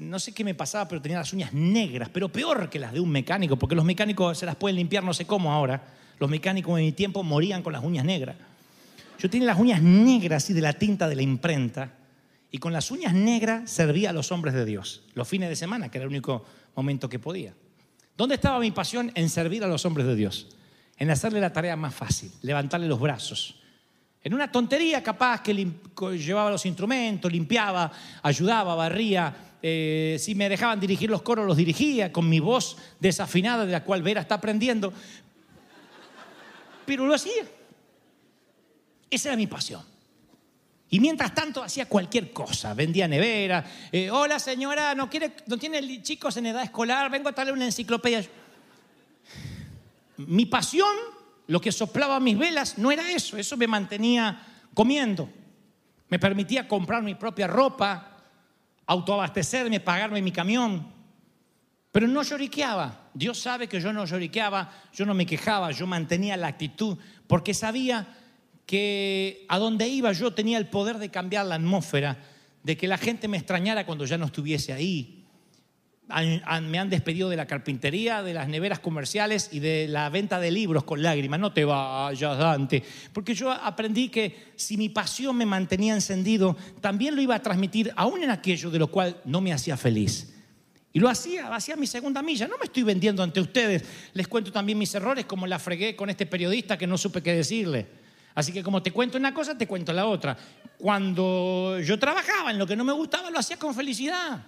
No 0.00 0.18
sé 0.18 0.34
qué 0.34 0.44
me 0.44 0.54
pasaba, 0.54 0.86
pero 0.86 1.00
tenía 1.00 1.18
las 1.18 1.32
uñas 1.32 1.54
negras, 1.54 2.10
pero 2.12 2.28
peor 2.28 2.68
que 2.68 2.78
las 2.78 2.92
de 2.92 3.00
un 3.00 3.10
mecánico, 3.10 3.58
porque 3.58 3.74
los 3.74 3.86
mecánicos 3.86 4.36
se 4.36 4.44
las 4.44 4.56
pueden 4.56 4.76
limpiar 4.76 5.02
no 5.02 5.14
sé 5.14 5.26
cómo 5.26 5.50
ahora. 5.50 5.82
Los 6.18 6.30
mecánicos 6.30 6.78
en 6.78 6.84
mi 6.86 6.92
tiempo 6.92 7.22
morían 7.22 7.62
con 7.62 7.72
las 7.72 7.84
uñas 7.84 8.04
negras. 8.04 8.36
Yo 9.18 9.30
tenía 9.30 9.46
las 9.46 9.58
uñas 9.58 9.82
negras 9.82 10.44
así 10.44 10.52
de 10.52 10.60
la 10.60 10.72
tinta 10.72 11.08
de 11.08 11.16
la 11.16 11.22
imprenta 11.22 11.92
y 12.50 12.58
con 12.58 12.72
las 12.72 12.90
uñas 12.90 13.14
negras 13.14 13.70
servía 13.70 14.10
a 14.10 14.12
los 14.12 14.30
hombres 14.30 14.54
de 14.54 14.64
Dios, 14.64 15.02
los 15.14 15.26
fines 15.26 15.48
de 15.48 15.56
semana, 15.56 15.90
que 15.90 15.98
era 15.98 16.04
el 16.04 16.10
único 16.10 16.44
momento 16.76 17.08
que 17.08 17.18
podía. 17.18 17.52
¿Dónde 18.16 18.36
estaba 18.36 18.60
mi 18.60 18.70
pasión? 18.70 19.10
En 19.14 19.28
servir 19.28 19.64
a 19.64 19.66
los 19.66 19.84
hombres 19.84 20.06
de 20.06 20.14
Dios, 20.14 20.48
en 20.96 21.10
hacerle 21.10 21.40
la 21.40 21.52
tarea 21.52 21.74
más 21.74 21.94
fácil, 21.94 22.30
levantarle 22.42 22.86
los 22.86 23.00
brazos. 23.00 23.56
En 24.22 24.32
una 24.32 24.50
tontería 24.50 25.02
capaz 25.02 25.42
que 25.42 25.52
llevaba 25.52 26.50
los 26.50 26.64
instrumentos, 26.64 27.30
limpiaba, 27.30 27.90
ayudaba, 28.22 28.74
barría. 28.74 29.34
Eh, 29.60 30.16
si 30.20 30.34
me 30.34 30.48
dejaban 30.48 30.78
dirigir 30.78 31.10
los 31.10 31.22
coros, 31.22 31.46
los 31.46 31.56
dirigía 31.56 32.12
con 32.12 32.28
mi 32.28 32.38
voz 32.38 32.76
desafinada 33.00 33.66
de 33.66 33.72
la 33.72 33.82
cual 33.82 34.02
Vera 34.02 34.20
está 34.20 34.36
aprendiendo. 34.36 34.92
Pero 36.86 37.06
lo 37.06 37.14
hacía. 37.14 37.44
Esa 39.10 39.28
era 39.28 39.36
mi 39.36 39.46
pasión. 39.46 39.82
Y 40.90 41.00
mientras 41.00 41.34
tanto 41.34 41.62
hacía 41.62 41.86
cualquier 41.88 42.32
cosa, 42.32 42.72
vendía 42.74 43.08
nevera. 43.08 43.64
eh, 43.90 44.10
Hola 44.10 44.38
señora, 44.38 44.94
¿no, 44.94 45.10
quiere, 45.10 45.34
¿no 45.46 45.58
tiene 45.58 46.02
chicos 46.02 46.36
en 46.36 46.46
edad 46.46 46.62
escolar? 46.62 47.10
Vengo 47.10 47.28
a 47.28 47.32
traerle 47.32 47.52
una 47.52 47.64
enciclopedia. 47.64 48.24
Mi 50.18 50.46
pasión, 50.46 50.94
lo 51.48 51.60
que 51.60 51.72
soplaba 51.72 52.20
mis 52.20 52.38
velas, 52.38 52.78
no 52.78 52.92
era 52.92 53.10
eso. 53.10 53.36
Eso 53.36 53.56
me 53.56 53.66
mantenía 53.66 54.40
comiendo. 54.72 55.28
Me 56.08 56.18
permitía 56.18 56.68
comprar 56.68 57.02
mi 57.02 57.16
propia 57.16 57.48
ropa, 57.48 58.22
autoabastecerme, 58.86 59.80
pagarme 59.80 60.22
mi 60.22 60.30
camión. 60.30 60.93
Pero 61.94 62.08
no 62.08 62.24
lloriqueaba. 62.24 63.08
Dios 63.14 63.38
sabe 63.38 63.68
que 63.68 63.80
yo 63.80 63.92
no 63.92 64.04
lloriqueaba, 64.04 64.68
yo 64.92 65.06
no 65.06 65.14
me 65.14 65.24
quejaba, 65.24 65.70
yo 65.70 65.86
mantenía 65.86 66.36
la 66.36 66.48
actitud, 66.48 66.98
porque 67.28 67.54
sabía 67.54 68.08
que 68.66 69.46
a 69.48 69.60
donde 69.60 69.86
iba 69.86 70.10
yo 70.10 70.32
tenía 70.32 70.58
el 70.58 70.66
poder 70.66 70.98
de 70.98 71.12
cambiar 71.12 71.46
la 71.46 71.54
atmósfera, 71.54 72.18
de 72.64 72.76
que 72.76 72.88
la 72.88 72.98
gente 72.98 73.28
me 73.28 73.36
extrañara 73.36 73.86
cuando 73.86 74.06
ya 74.06 74.18
no 74.18 74.26
estuviese 74.26 74.72
ahí. 74.72 75.24
Me 76.08 76.78
han 76.80 76.90
despedido 76.90 77.28
de 77.28 77.36
la 77.36 77.46
carpintería, 77.46 78.24
de 78.24 78.34
las 78.34 78.48
neveras 78.48 78.80
comerciales 78.80 79.50
y 79.52 79.60
de 79.60 79.86
la 79.86 80.08
venta 80.08 80.40
de 80.40 80.50
libros 80.50 80.82
con 80.82 81.00
lágrimas. 81.00 81.38
No 81.38 81.52
te 81.52 81.64
vayas, 81.64 82.36
Dante. 82.36 82.82
Porque 83.12 83.36
yo 83.36 83.52
aprendí 83.52 84.08
que 84.08 84.52
si 84.56 84.76
mi 84.76 84.88
pasión 84.88 85.36
me 85.36 85.46
mantenía 85.46 85.94
encendido, 85.94 86.56
también 86.80 87.14
lo 87.14 87.22
iba 87.22 87.36
a 87.36 87.42
transmitir 87.42 87.92
aún 87.94 88.24
en 88.24 88.30
aquello 88.30 88.68
de 88.72 88.80
lo 88.80 88.88
cual 88.88 89.20
no 89.24 89.40
me 89.40 89.52
hacía 89.52 89.76
feliz. 89.76 90.33
Y 90.94 91.00
lo 91.00 91.08
hacía, 91.08 91.52
hacía 91.52 91.74
mi 91.74 91.88
segunda 91.88 92.22
milla. 92.22 92.46
No 92.46 92.56
me 92.56 92.66
estoy 92.66 92.84
vendiendo 92.84 93.20
ante 93.20 93.40
ustedes. 93.40 93.84
Les 94.12 94.28
cuento 94.28 94.52
también 94.52 94.78
mis 94.78 94.94
errores, 94.94 95.26
como 95.26 95.44
la 95.44 95.58
fregué 95.58 95.96
con 95.96 96.08
este 96.08 96.24
periodista 96.24 96.78
que 96.78 96.86
no 96.86 96.96
supe 96.96 97.20
qué 97.20 97.34
decirle. 97.34 97.86
Así 98.36 98.52
que 98.52 98.62
como 98.62 98.80
te 98.80 98.92
cuento 98.92 99.18
una 99.18 99.34
cosa, 99.34 99.58
te 99.58 99.66
cuento 99.66 99.92
la 99.92 100.06
otra. 100.06 100.36
Cuando 100.78 101.80
yo 101.80 101.98
trabajaba 101.98 102.52
en 102.52 102.58
lo 102.58 102.66
que 102.66 102.76
no 102.76 102.84
me 102.84 102.92
gustaba, 102.92 103.28
lo 103.28 103.40
hacía 103.40 103.56
con 103.56 103.74
felicidad. 103.74 104.46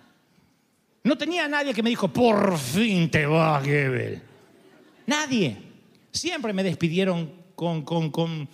No 1.02 1.18
tenía 1.18 1.48
nadie 1.48 1.74
que 1.74 1.82
me 1.82 1.90
dijo, 1.90 2.06
por 2.08 2.56
fin 2.58 3.10
te 3.10 3.26
vas, 3.26 3.64
Gebel. 3.64 4.22
Nadie. 5.06 5.56
Siempre 6.12 6.52
me 6.52 6.62
despidieron 6.62 7.32
con 7.56 8.48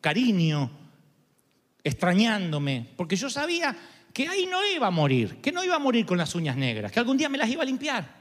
cariño, 0.00 0.70
extrañándome, 1.84 2.88
porque 2.96 3.14
yo 3.14 3.30
sabía 3.30 3.76
que 4.16 4.26
ahí 4.26 4.46
no 4.46 4.66
iba 4.74 4.86
a 4.86 4.90
morir, 4.90 5.42
que 5.42 5.52
no 5.52 5.62
iba 5.62 5.76
a 5.76 5.78
morir 5.78 6.06
con 6.06 6.16
las 6.16 6.34
uñas 6.34 6.56
negras, 6.56 6.90
que 6.90 6.98
algún 6.98 7.18
día 7.18 7.28
me 7.28 7.36
las 7.36 7.50
iba 7.50 7.62
a 7.62 7.66
limpiar. 7.66 8.16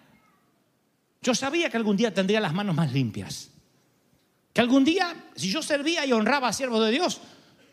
Yo 1.21 1.33
sabía 1.33 1.69
que 1.69 1.77
algún 1.77 1.95
día 1.95 2.13
tendría 2.13 2.41
las 2.41 2.53
manos 2.53 2.75
más 2.75 2.91
limpias. 2.91 3.49
Que 4.51 4.59
algún 4.59 4.83
día, 4.83 5.15
si 5.37 5.49
yo 5.49 5.61
servía 5.61 6.05
y 6.05 6.11
honraba 6.11 6.49
a 6.49 6.53
siervos 6.53 6.83
de 6.85 6.91
Dios, 6.91 7.21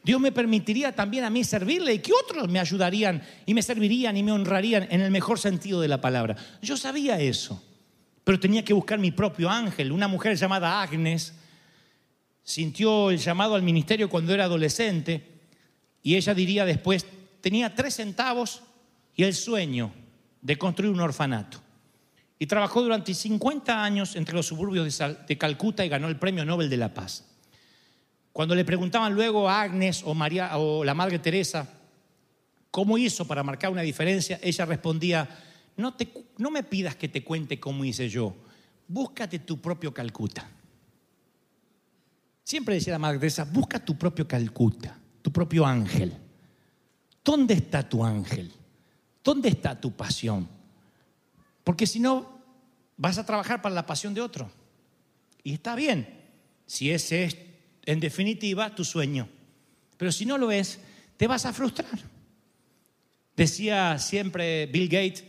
Dios 0.05 0.21
me 0.21 0.31
permitiría 0.31 0.95
también 0.95 1.25
a 1.25 1.31
mí 1.31 1.43
servirle 1.43 1.95
y 1.95 1.99
que 1.99 2.13
otros 2.13 2.49
me 2.49 2.61
ayudarían 2.61 3.25
y 3.45 3.55
me 3.55 3.63
servirían 3.63 4.17
y 4.17 4.23
me 4.23 4.31
honrarían 4.31 4.87
en 4.89 5.01
el 5.01 5.11
mejor 5.11 5.41
sentido 5.41 5.81
de 5.81 5.89
la 5.89 6.01
palabra. 6.01 6.37
Yo 6.63 6.77
sabía 6.77 7.19
eso, 7.19 7.61
pero 8.23 8.39
tenía 8.39 8.65
que 8.65 8.73
buscar 8.73 9.01
mi 9.01 9.11
propio 9.11 9.51
ángel. 9.51 9.91
Una 9.91 10.07
mujer 10.07 10.37
llamada 10.37 10.81
Agnes 10.81 11.35
sintió 12.45 13.11
el 13.11 13.19
llamado 13.19 13.57
al 13.57 13.63
ministerio 13.63 14.09
cuando 14.09 14.33
era 14.33 14.45
adolescente 14.45 15.27
y 16.05 16.15
ella 16.15 16.35
diría 16.35 16.65
después, 16.65 17.05
tenía 17.43 17.75
tres 17.75 17.97
centavos 17.97 18.63
y 19.15 19.25
el 19.25 19.35
sueño 19.35 19.93
de 20.41 20.57
construir 20.57 20.93
un 20.93 21.01
orfanato. 21.01 21.59
Y 22.39 22.47
trabajó 22.47 22.83
durante 22.83 23.13
50 23.13 23.85
años 23.85 24.17
entre 24.17 24.35
los 24.35 24.47
suburbios 24.47 24.99
de, 25.29 25.39
Calcuta 25.39 25.85
y 25.85 25.89
ganó 25.89 26.09
el 26.09 26.19
Premio 26.19 26.45
Nobel 26.45 26.71
de 26.71 26.77
la 26.77 26.95
Paz. 26.95 27.29
Cuando 28.33 28.55
le 28.55 28.65
preguntaban 28.65 29.15
luego 29.15 29.49
a 29.49 29.61
Agnes 29.61 30.03
o, 30.05 30.15
María, 30.15 30.57
o 30.57 30.83
la 30.83 30.95
Madre 30.95 31.19
Teresa 31.19 31.69
cómo 32.71 32.97
hizo 32.97 33.27
para 33.27 33.43
marcar 33.43 33.71
una 33.71 33.83
diferencia, 33.83 34.41
ella 34.43 34.65
respondía, 34.65 35.29
no, 35.77 35.95
no 36.39 36.51
me 36.51 36.63
pidas 36.63 36.97
que 36.97 37.09
te 37.09 37.23
cuente 37.23 37.61
cómo 37.61 37.85
hice 37.85 38.09
yo, 38.09 38.35
búscate 38.89 39.41
tu 39.41 39.61
propio 39.61 39.93
Calcuta. 39.93 40.49
Siempre 42.43 42.77
decía 42.77 42.95
la 42.95 42.99
Madre 42.99 43.19
Teresa, 43.19 43.45
busca 43.45 43.85
tu 43.85 43.97
propio 43.97 44.27
Calcuta, 44.27 44.99
tu 45.21 45.31
propio 45.31 45.67
ángel. 45.67 46.17
¿Dónde 47.25 47.55
está 47.55 47.89
tu 47.89 48.05
ángel? 48.05 48.53
¿Dónde 49.23 49.49
está 49.49 49.81
tu 49.81 49.93
pasión? 49.93 50.49
Porque 51.65 51.87
si 51.87 52.01
no, 52.01 52.41
vas 52.97 53.19
a 53.19 53.27
trabajar 53.27 53.63
para 53.63 53.75
la 53.75 53.87
pasión 53.87 54.15
de 54.15 54.21
otro. 54.21 54.51
Y 55.45 55.55
está 55.55 55.75
bien, 55.75 56.09
si 56.67 56.91
ese 56.91 57.25
es, 57.25 57.37
en 57.85 58.01
definitiva, 58.01 58.75
tu 58.75 58.85
sueño. 58.85 59.29
Pero 59.97 60.11
si 60.13 60.27
no 60.27 60.39
lo 60.39 60.51
es, 60.51 60.81
te 61.17 61.27
vas 61.27 61.47
a 61.47 61.53
frustrar. 61.53 61.99
Decía 63.37 63.99
siempre 63.99 64.67
Bill 64.67 64.89
Gates, 64.89 65.25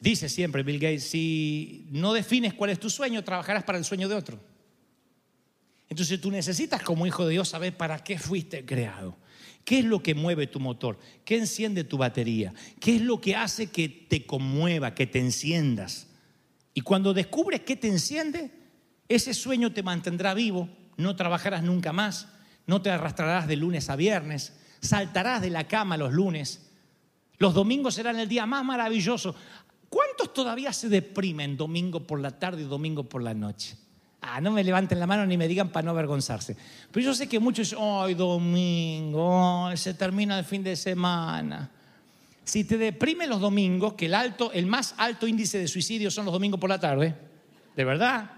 dice 0.00 0.28
siempre 0.28 0.62
Bill 0.62 0.78
Gates, 0.78 1.04
si 1.04 1.86
no 1.90 2.12
defines 2.12 2.54
cuál 2.54 2.70
es 2.70 2.80
tu 2.80 2.90
sueño, 2.90 3.22
trabajarás 3.22 3.64
para 3.64 3.78
el 3.78 3.84
sueño 3.84 4.08
de 4.08 4.14
otro. 4.14 4.40
Entonces 5.88 6.20
tú 6.20 6.30
necesitas 6.30 6.82
como 6.82 7.06
hijo 7.06 7.24
de 7.26 7.32
Dios 7.32 7.48
saber 7.48 7.76
para 7.76 8.02
qué 8.02 8.18
fuiste 8.18 8.64
creado. 8.64 9.16
¿Qué 9.64 9.80
es 9.80 9.84
lo 9.84 10.02
que 10.02 10.14
mueve 10.14 10.46
tu 10.46 10.60
motor? 10.60 10.98
¿Qué 11.24 11.38
enciende 11.38 11.84
tu 11.84 11.98
batería? 11.98 12.52
¿Qué 12.80 12.96
es 12.96 13.02
lo 13.02 13.20
que 13.20 13.36
hace 13.36 13.68
que 13.68 13.88
te 13.88 14.26
conmueva, 14.26 14.94
que 14.94 15.06
te 15.06 15.18
enciendas? 15.18 16.08
Y 16.74 16.80
cuando 16.80 17.14
descubres 17.14 17.60
qué 17.60 17.76
te 17.76 17.88
enciende, 17.88 18.50
ese 19.08 19.34
sueño 19.34 19.72
te 19.72 19.82
mantendrá 19.82 20.34
vivo, 20.34 20.68
no 20.96 21.16
trabajarás 21.16 21.62
nunca 21.62 21.92
más, 21.92 22.28
no 22.66 22.82
te 22.82 22.90
arrastrarás 22.90 23.48
de 23.48 23.56
lunes 23.56 23.90
a 23.90 23.96
viernes, 23.96 24.56
saltarás 24.80 25.42
de 25.42 25.50
la 25.50 25.66
cama 25.66 25.96
los 25.96 26.12
lunes. 26.12 26.70
Los 27.38 27.54
domingos 27.54 27.94
serán 27.94 28.18
el 28.18 28.28
día 28.28 28.46
más 28.46 28.64
maravilloso. 28.64 29.34
¿Cuántos 29.88 30.32
todavía 30.32 30.72
se 30.72 30.88
deprimen 30.88 31.56
domingo 31.56 32.06
por 32.06 32.20
la 32.20 32.38
tarde 32.38 32.62
y 32.62 32.66
domingo 32.66 33.08
por 33.08 33.22
la 33.22 33.34
noche? 33.34 33.76
Ah, 34.22 34.40
no 34.40 34.50
me 34.50 34.62
levanten 34.62 35.00
la 35.00 35.06
mano 35.06 35.24
ni 35.24 35.36
me 35.36 35.48
digan 35.48 35.70
para 35.70 35.84
no 35.84 35.92
avergonzarse. 35.92 36.56
Pero 36.90 37.06
yo 37.06 37.14
sé 37.14 37.28
que 37.28 37.40
muchos 37.40 37.74
ay, 37.78 38.14
domingo, 38.14 39.66
ay, 39.66 39.76
se 39.76 39.94
termina 39.94 40.38
el 40.38 40.44
fin 40.44 40.62
de 40.62 40.76
semana. 40.76 41.70
Si 42.44 42.64
te 42.64 42.76
deprime 42.76 43.26
los 43.26 43.40
domingos, 43.40 43.94
que 43.94 44.06
el, 44.06 44.14
alto, 44.14 44.52
el 44.52 44.66
más 44.66 44.94
alto 44.98 45.26
índice 45.26 45.58
de 45.58 45.68
suicidio 45.68 46.10
son 46.10 46.26
los 46.26 46.34
domingos 46.34 46.60
por 46.60 46.68
la 46.68 46.80
tarde, 46.80 47.14
de 47.76 47.84
verdad, 47.84 48.30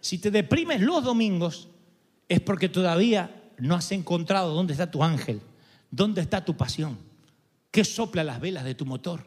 si 0.00 0.18
te 0.18 0.30
deprimes 0.30 0.80
los 0.80 1.04
domingos, 1.04 1.68
es 2.28 2.40
porque 2.40 2.68
todavía 2.68 3.42
no 3.58 3.74
has 3.74 3.92
encontrado 3.92 4.54
dónde 4.54 4.72
está 4.72 4.90
tu 4.90 5.02
ángel, 5.02 5.40
dónde 5.90 6.20
está 6.20 6.44
tu 6.44 6.56
pasión, 6.56 6.98
qué 7.70 7.84
sopla 7.84 8.24
las 8.24 8.40
velas 8.40 8.64
de 8.64 8.74
tu 8.74 8.84
motor. 8.84 9.24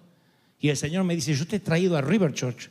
Y 0.59 0.69
el 0.69 0.77
Señor 0.77 1.03
me 1.03 1.15
dice, 1.15 1.33
yo 1.33 1.47
te 1.47 1.57
he 1.57 1.59
traído 1.59 1.97
a 1.97 2.01
River 2.01 2.33
Church 2.33 2.69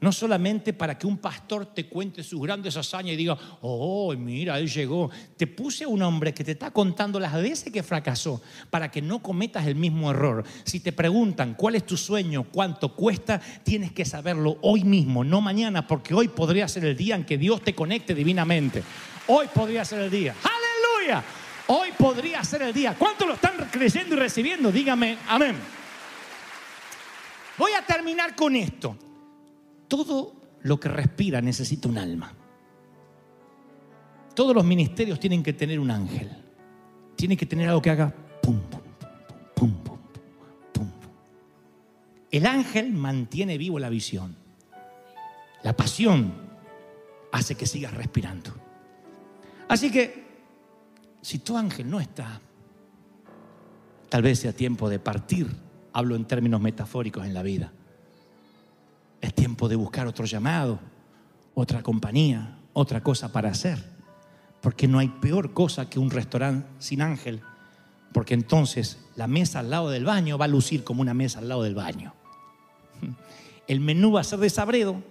no 0.00 0.12
solamente 0.12 0.72
para 0.72 0.96
que 0.96 1.06
un 1.06 1.18
pastor 1.18 1.66
te 1.66 1.88
cuente 1.88 2.22
sus 2.22 2.40
grandes 2.40 2.76
hazañas 2.76 3.14
y 3.14 3.16
diga, 3.16 3.36
oh, 3.62 4.14
mira, 4.16 4.58
él 4.58 4.68
llegó. 4.68 5.10
Te 5.36 5.48
puse 5.48 5.86
un 5.86 6.02
hombre 6.02 6.32
que 6.32 6.44
te 6.44 6.52
está 6.52 6.70
contando 6.70 7.18
las 7.18 7.34
veces 7.34 7.72
que 7.72 7.82
fracasó 7.82 8.40
para 8.70 8.90
que 8.90 9.02
no 9.02 9.20
cometas 9.20 9.66
el 9.66 9.74
mismo 9.74 10.10
error. 10.10 10.44
Si 10.64 10.78
te 10.78 10.92
preguntan 10.92 11.54
cuál 11.54 11.74
es 11.74 11.84
tu 11.84 11.96
sueño, 11.96 12.44
cuánto 12.44 12.94
cuesta, 12.94 13.40
tienes 13.64 13.90
que 13.90 14.04
saberlo 14.04 14.58
hoy 14.62 14.84
mismo, 14.84 15.24
no 15.24 15.40
mañana, 15.40 15.86
porque 15.86 16.14
hoy 16.14 16.28
podría 16.28 16.68
ser 16.68 16.84
el 16.84 16.96
día 16.96 17.16
en 17.16 17.24
que 17.24 17.36
Dios 17.36 17.62
te 17.62 17.74
conecte 17.74 18.14
divinamente. 18.14 18.84
Hoy 19.26 19.48
podría 19.52 19.84
ser 19.84 20.02
el 20.02 20.10
día. 20.10 20.34
Aleluya. 20.42 21.24
Hoy 21.66 21.88
podría 21.98 22.44
ser 22.44 22.62
el 22.62 22.72
día. 22.72 22.94
¿Cuántos 22.96 23.26
lo 23.26 23.34
están 23.34 23.68
creyendo 23.70 24.14
y 24.14 24.18
recibiendo? 24.18 24.70
Dígame, 24.70 25.18
amén. 25.26 25.56
Voy 27.58 27.72
a 27.72 27.84
terminar 27.84 28.36
con 28.36 28.54
esto. 28.54 28.96
Todo 29.88 30.34
lo 30.62 30.78
que 30.78 30.88
respira 30.88 31.40
necesita 31.40 31.88
un 31.88 31.98
alma. 31.98 32.32
Todos 34.34 34.54
los 34.54 34.64
ministerios 34.64 35.18
tienen 35.18 35.42
que 35.42 35.52
tener 35.52 35.80
un 35.80 35.90
ángel. 35.90 36.30
Tiene 37.16 37.36
que 37.36 37.46
tener 37.46 37.68
algo 37.68 37.82
que 37.82 37.90
haga 37.90 38.14
pum, 38.40 38.60
pum, 38.60 38.80
pum, 39.54 39.72
pum, 39.72 39.72
pum, 39.82 39.96
pum. 40.72 40.90
El 42.30 42.46
ángel 42.46 42.92
mantiene 42.92 43.58
vivo 43.58 43.78
la 43.78 43.88
visión. 43.88 44.36
La 45.64 45.74
pasión 45.74 46.32
hace 47.32 47.56
que 47.56 47.66
sigas 47.66 47.92
respirando. 47.94 48.52
Así 49.68 49.90
que, 49.90 50.28
si 51.20 51.40
tu 51.40 51.56
ángel 51.56 51.90
no 51.90 51.98
está, 51.98 52.40
tal 54.08 54.22
vez 54.22 54.38
sea 54.38 54.52
tiempo 54.52 54.88
de 54.88 54.98
partir. 54.98 55.48
Hablo 55.92 56.14
en 56.14 56.26
términos 56.26 56.60
metafóricos 56.60 57.26
en 57.26 57.34
la 57.34 57.42
vida. 57.42 57.72
Es 59.20 59.34
tiempo 59.34 59.68
de 59.68 59.76
buscar 59.76 60.06
otro 60.06 60.24
llamado, 60.24 60.78
otra 61.54 61.82
compañía, 61.82 62.58
otra 62.72 63.02
cosa 63.02 63.32
para 63.32 63.50
hacer. 63.50 63.82
Porque 64.60 64.88
no 64.88 64.98
hay 64.98 65.08
peor 65.08 65.52
cosa 65.52 65.88
que 65.88 65.98
un 65.98 66.10
restaurante 66.10 66.68
sin 66.78 67.02
ángel. 67.02 67.40
Porque 68.12 68.34
entonces 68.34 68.98
la 69.16 69.26
mesa 69.26 69.60
al 69.60 69.70
lado 69.70 69.90
del 69.90 70.04
baño 70.04 70.38
va 70.38 70.46
a 70.46 70.48
lucir 70.48 70.84
como 70.84 71.02
una 71.02 71.14
mesa 71.14 71.40
al 71.40 71.48
lado 71.48 71.62
del 71.62 71.74
baño. 71.74 72.14
El 73.66 73.80
menú 73.80 74.12
va 74.12 74.22
a 74.22 74.24
ser 74.24 74.38
desabredo 74.38 75.02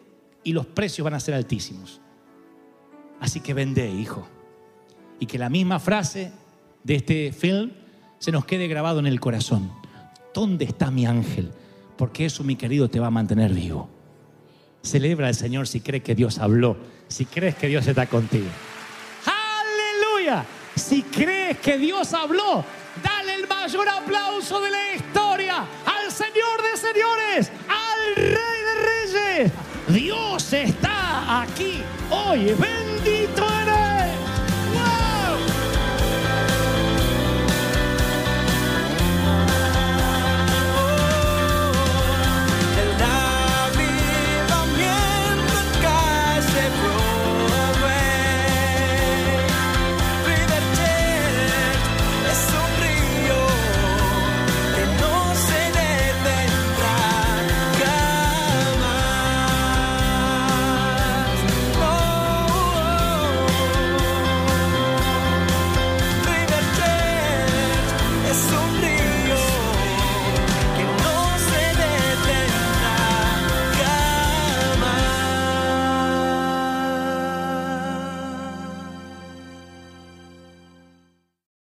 y 0.44 0.54
los 0.54 0.66
precios 0.66 1.06
van 1.06 1.14
a 1.14 1.20
ser 1.20 1.36
altísimos. 1.36 2.02
Así 3.20 3.40
que 3.40 3.54
vende, 3.54 3.88
hijo. 3.88 4.28
Y 5.20 5.28
que 5.28 5.38
la 5.38 5.50
misma 5.50 5.80
frase 5.80 6.32
de 6.84 6.96
este 6.96 7.32
film 7.32 7.72
se 8.18 8.32
nos 8.32 8.46
quede 8.46 8.68
grabado 8.68 9.00
en 9.00 9.06
el 9.06 9.20
corazón. 9.20 9.72
¿Dónde 10.34 10.66
está 10.66 10.90
mi 10.90 11.06
ángel? 11.06 11.52
Porque 11.98 12.26
eso, 12.26 12.44
mi 12.44 12.56
querido, 12.56 12.90
te 12.90 13.00
va 13.00 13.08
a 13.08 13.12
mantener 13.12 13.54
vivo. 13.54 13.90
Celebra 14.88 15.28
al 15.28 15.36
Señor 15.36 15.68
si 15.68 15.82
crees 15.82 16.04
que 16.04 16.16
Dios 16.16 16.40
habló, 16.40 16.78
si 17.08 17.26
crees 17.26 17.56
que 17.56 17.68
Dios 17.68 17.86
está 17.86 18.08
contigo. 18.08 18.48
Aleluya. 19.26 20.46
Si 20.76 21.04
crees 21.04 21.58
que 21.60 21.78
Dios 21.78 22.14
habló, 22.14 22.64
dale 23.04 23.36
el 23.36 23.48
mayor 23.48 23.90
aplauso 23.90 24.62
de 24.62 24.72
la 24.72 24.94
historia 24.96 25.66
al 25.86 26.12
Señor 26.12 26.62
de 26.62 26.78
señores, 26.78 27.52
al 27.68 28.16
Rey 28.16 28.34
de 28.34 29.46
reyes. 29.46 29.52
Dios 29.90 30.54
está 30.54 31.42
aquí 31.42 31.82
hoy. 32.10 32.54
Ven 32.60 32.87